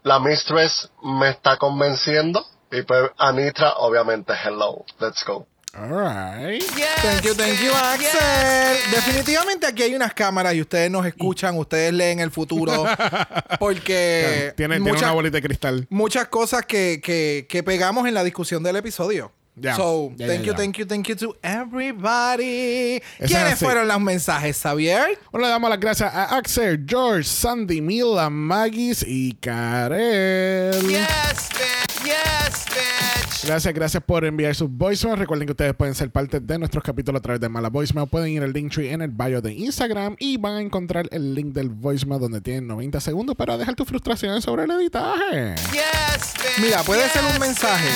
[0.02, 5.46] la Mistress me está convenciendo y pues Anitra obviamente hello, let's go.
[5.74, 6.62] Alright.
[7.02, 8.90] Thank you, thank you, Axel.
[8.90, 12.86] Definitivamente aquí hay unas cámaras y ustedes nos escuchan, ustedes leen el futuro.
[13.58, 15.86] Porque Tiene, tiene una bolita de cristal.
[15.90, 19.32] muchas cosas que, que, que pegamos en la discusión del episodio.
[19.54, 19.74] Ya.
[19.76, 22.96] So, Ya, thank ya, you, thank you, thank you to everybody.
[23.18, 23.64] es ¿Quiénes así.
[23.64, 25.18] fueron los mensajes, Xavier?
[25.30, 30.72] Bueno, le damos las gracias a Axel, George, Sandy, Mila, Magis y Karel.
[30.88, 31.95] Yes, bitch.
[32.06, 33.15] Yes, bitch.
[33.46, 35.20] Gracias, gracias por enviar sus voicemails.
[35.20, 38.08] Recuerden que ustedes pueden ser parte de nuestros capítulos a través de Mala Voicemail.
[38.08, 41.54] Pueden ir al Linktree en el bio de Instagram y van a encontrar el link
[41.54, 45.54] del voicemail donde tienen 90 segundos para dejar tus frustraciones sobre el editaje.
[45.70, 46.58] Yes, bitch.
[46.60, 47.88] Mira, puede ser un mensaje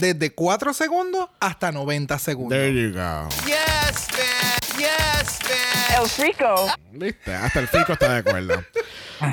[0.00, 2.58] desde 4 segundos hasta 90 segundos.
[2.58, 3.28] There you go.
[3.44, 4.78] Yes, bitch.
[4.78, 6.00] Yes, bitch.
[6.00, 6.66] El Frico.
[6.92, 7.34] ¿Viste?
[7.34, 8.54] Hasta el Fico está de acuerdo.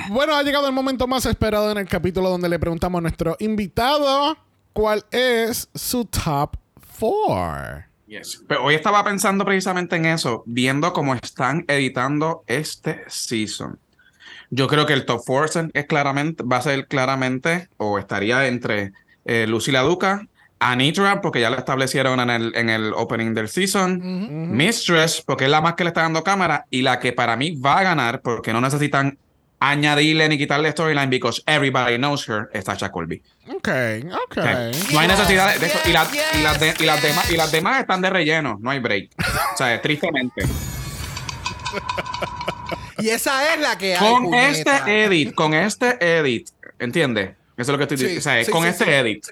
[0.09, 3.35] Bueno, ha llegado el momento más esperado en el capítulo donde le preguntamos a nuestro
[3.39, 4.37] invitado
[4.73, 6.57] cuál es su top
[6.99, 7.85] 4.
[8.07, 8.43] Yes.
[8.47, 13.79] Pero hoy estaba pensando precisamente en eso, viendo cómo están editando este season.
[14.49, 18.91] Yo creo que el top 4 es claramente, va a ser claramente, o estaría entre
[19.23, 20.27] eh, Lucy la Duca,
[20.59, 23.99] Anitra, porque ya la establecieron en el, en el opening del season,
[24.55, 27.51] Mistress, porque es la más que le está dando cámara, y la que para mí
[27.51, 29.17] va a ganar, porque no necesitan
[29.61, 33.21] añadirle ni quitarle storyline, because everybody knows her, es Sasha Colby.
[33.47, 33.69] Ok,
[34.25, 34.37] ok.
[34.91, 35.77] No hay necesidad de eso.
[35.85, 36.07] Y, la-
[36.37, 38.57] y las de- y las demás, y las demás están de relleno.
[38.59, 39.11] No hay break.
[39.53, 40.43] O sea, tristemente.
[42.99, 43.99] Y esa es la que hay.
[43.99, 44.77] Con puñeta.
[44.77, 47.29] este edit, con este edit, ¿entiendes?
[47.57, 48.19] Eso es lo que estoy Sí, diciendo.
[48.19, 48.89] O sea, sí, con sí, este sí.
[48.91, 49.25] edit.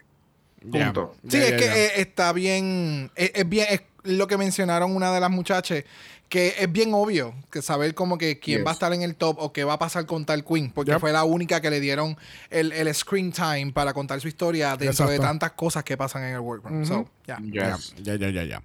[0.72, 1.16] Punto.
[1.28, 3.12] Sí, es que eh, está bien.
[3.16, 3.68] Es, es bien.
[3.70, 5.84] Es lo que mencionaron una de las muchachas.
[6.30, 8.66] Que es bien obvio que saber como que quién Yes.
[8.68, 10.72] va a estar en el top o qué va a pasar con tal Queen.
[10.72, 11.00] Porque Yep.
[11.00, 12.16] fue la única que le dieron
[12.52, 16.36] el, el screen time para contar su historia dentro de tantas cosas que pasan en
[16.36, 16.86] el workroom.
[16.86, 17.40] So, yeah.
[17.42, 17.96] Yes.
[18.04, 18.62] Ya, ya, ya, ya.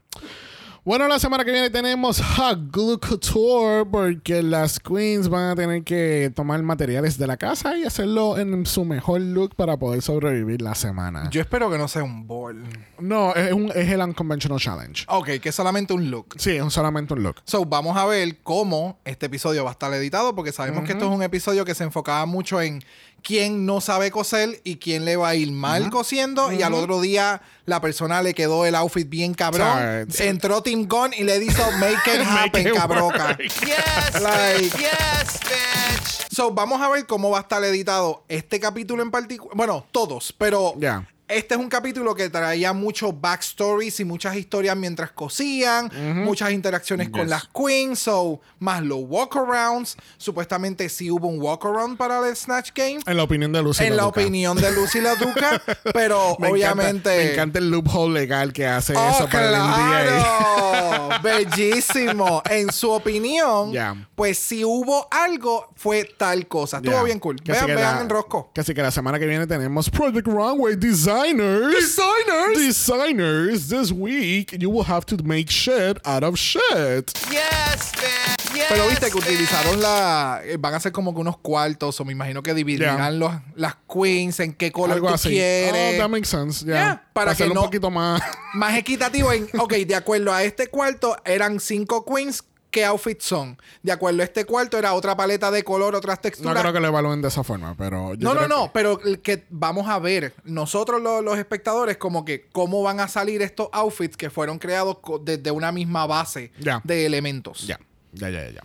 [0.87, 5.83] Bueno, la semana que viene tenemos Hot Glue Couture porque las queens van a tener
[5.83, 10.61] que tomar materiales de la casa y hacerlo en su mejor look para poder sobrevivir
[10.61, 11.31] la semana.
[11.31, 12.63] Yo espero que no sea un ball.
[12.99, 15.07] no, es, un, es el Unconventional Challenge.
[15.09, 16.35] Ok, que es solamente un look.
[16.37, 17.37] Sí, es solamente un look.
[17.45, 21.07] So, vamos a ver cómo este episodio va a estar editado, porque sabemos que esto
[21.07, 22.85] es un episodio que se enfocaba mucho en
[23.25, 26.53] quién no sabe coser y quién le va a ir mal cosiendo.
[26.53, 30.07] Y al otro día la persona le quedó el outfit bien cabrón.
[30.11, 30.25] Sí.
[30.25, 33.37] Entró Tim Gunn y le hizo make it happen, cabroca.
[33.39, 34.77] Yes, Like- bitch.
[34.79, 36.27] Yes, bitch.
[36.35, 39.57] So, vamos a ver cómo va a estar editado este capítulo en particular.
[39.57, 41.09] Bueno, todos, pero Ya.
[41.27, 45.91] Este es un capítulo que traía muchos backstories y muchas historias mientras cosían,
[46.25, 49.97] muchas interacciones con las queens, so, más los walkarounds.
[50.19, 53.01] Supuestamente sí hubo un walkaround para el Snatch Game.
[53.07, 53.85] En la opinión de Lucy.
[53.85, 55.63] en la opinión de Lucy la Duca,
[55.95, 57.09] pero Me encanta- obviamente.
[57.17, 59.75] me encanta el loophole legal que hace ¡Oh, eso para el NDA.
[59.75, 61.09] claro!
[61.23, 62.43] Bellísimo.
[62.51, 63.73] En su opinión,
[64.15, 66.79] pues si hubo algo, fue tal cosa.
[66.79, 67.37] Estuvo bien cool.
[67.45, 68.51] Vean, vean la- en Rosco.
[68.57, 70.77] Así que la semana que viene tenemos Project Runway
[71.15, 71.75] Designers.
[71.75, 72.59] Designers.
[72.59, 73.69] Designers.
[73.69, 77.13] This week you will have to make shit out of shit.
[77.31, 78.55] Yes, bitch.
[78.55, 80.41] Yes, Pero viste que utilizaron la.
[80.45, 83.77] eh, Van a ser como que unos cuartos, o me imagino que dividirán los, las
[83.93, 85.29] queens en qué color Algo tú así.
[85.31, 85.95] quieres.
[85.97, 86.65] Oh, that makes sense.
[86.65, 86.75] Yeah.
[86.75, 88.21] Yeah, para que hacerlo no- un poquito más.
[88.55, 89.49] Más equitativo en.
[89.59, 92.43] Ok, de acuerdo a este cuarto, eran cinco queens.
[92.75, 93.57] ¿Qué outfits son?
[93.85, 96.61] De acuerdo a este cuarto, era otra paleta de color, otras No texturas.
[96.61, 98.15] creo que lo evalúen de esa forma, pero.
[98.15, 102.49] yo No, no, no, pero que vamos a ver nosotros lo- los, espectadores como que
[102.51, 106.51] cómo van a salir estos outfits que fueron creados desde una misma base
[106.83, 107.65] de elementos.
[107.65, 107.79] Ya,
[108.13, 108.51] ya, ya, ya.
[108.55, 108.63] ya.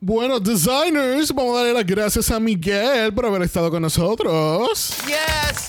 [0.00, 4.96] Bueno, designers, vamos a darle las gracias a Miguel por haber estado con nosotros.
[5.06, 5.68] Yes.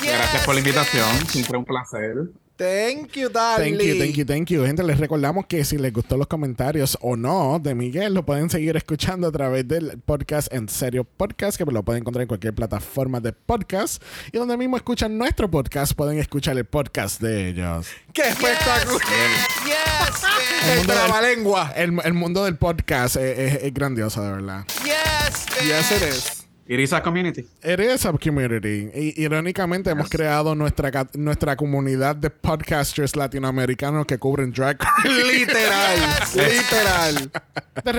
[0.00, 1.26] Yes, Gracias por la invitación.
[1.28, 2.14] Siempre un placer.
[2.58, 3.76] Thank you, darling.
[3.76, 4.64] Thank you, thank you, thank you.
[4.64, 8.48] Gente, les recordamos que si les gustó los comentarios o no de Miguel, lo pueden
[8.48, 12.54] seguir escuchando a través del podcast En Serio Podcast, que lo pueden encontrar en cualquier
[12.54, 14.02] plataforma de podcast.
[14.32, 17.88] Y donde mismo escuchan nuestro podcast, pueden escuchar el podcast de ellos.
[18.14, 18.98] ¡Qué espectáculo!
[19.00, 20.66] Yes, bitch.
[20.66, 21.72] El mundo del-.
[21.76, 24.64] El, el mundo del podcast es, es- es grandioso, de verdad.
[24.82, 25.66] Yes, bitch.
[25.68, 26.45] Yes, it is.
[26.68, 27.46] It is a community.
[27.62, 28.90] It is a community.
[28.92, 34.76] Y, irónicamente, hemos creado nuestra, nuestra comunidad de podcasters latinoamericanos que cubren drag.
[35.04, 35.98] Literal,
[36.34, 37.30] literal.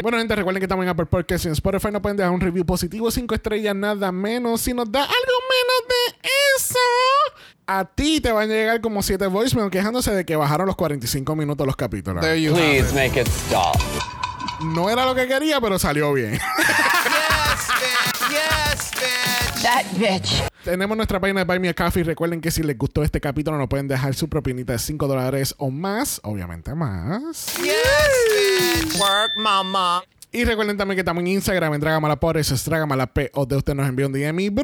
[0.01, 1.91] bueno, gente, recuerden que estamos en Apple Podcasts y en Spotify.
[1.93, 4.59] No pueden dejar un review positivo, cinco estrellas, nada menos.
[4.59, 6.79] Si nos da algo menos de eso,
[7.67, 11.37] a ti te van a llegar como siete voicemails quejándose de que bajaron los 45
[11.37, 12.21] minutos los capítulos.
[12.21, 12.95] There you have Please it.
[12.95, 13.77] make it stop.
[14.73, 16.37] No era lo que quería, pero salió bien.
[19.97, 20.43] bitch.
[20.63, 22.03] Tenemos nuestra página de Buy Me a Coffee.
[22.03, 25.55] Recuerden que si les gustó este capítulo, nos pueden dejar su propinita de 5 dólares
[25.57, 26.19] o más.
[26.23, 27.53] Obviamente más.
[27.57, 28.99] Yes, bitch.
[28.99, 30.03] Work, mama.
[30.31, 33.73] Y recuerden también que estamos en Instagram, en Dragamalapod, eso es Dragamalap, o de usted
[33.73, 34.63] nos envió un DM y yeah,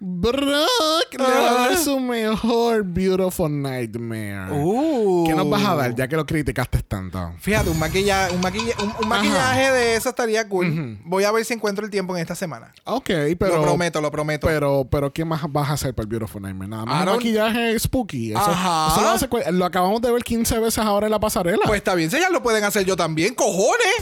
[0.00, 4.52] Brock le va a dar su mejor Beautiful Nightmare.
[4.52, 5.24] Uh.
[5.26, 7.32] ¿Qué nos vas a dar ya que lo criticaste tanto?
[7.40, 10.98] Fíjate, un, maquilla, un, maquilla- un- un maquillaje de eso estaría cool.
[11.04, 12.72] Voy a ver si encuentro el tiempo en esta semana.
[12.84, 13.56] Ok, pero...
[13.56, 14.46] lo prometo, lo prometo.
[14.46, 16.68] Pero, pero ¿qué más vas a hacer para el Beautiful Nightmare?
[16.70, 18.30] Nada más I un don't- maquillaje spooky.
[18.30, 18.92] Eso, Ajá.
[18.94, 21.62] eso lo, hace cual- lo acabamos de ver 15 veces ahora en la pasarela.
[21.66, 23.96] pues está bien, si ellas lo pueden hacer yo también, cojones.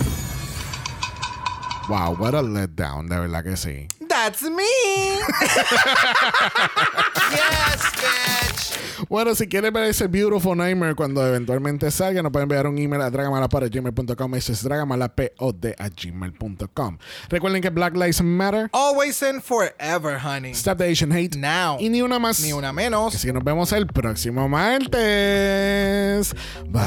[1.88, 3.86] wow, what a letdown, de verdad que sí.
[4.16, 4.64] That's me.
[7.30, 9.06] Yes, bitch.
[9.10, 13.02] Bueno, si quieren ver ese Beautiful Nightmare cuando eventualmente salga, nos pueden enviar un email
[13.02, 14.34] a dragamalapod.gmail.com.
[14.34, 16.98] Eso es dragamalapod a gmail.com.
[17.28, 20.52] Recuerden que Black Lives Matter, Always and forever, honey.
[20.54, 21.76] Stop the Asian Hate Now.
[21.78, 22.40] y ni una más.
[22.40, 23.14] Ni una menos.
[23.14, 26.34] Así que nos vemos el próximo martes.
[26.68, 26.86] Bye.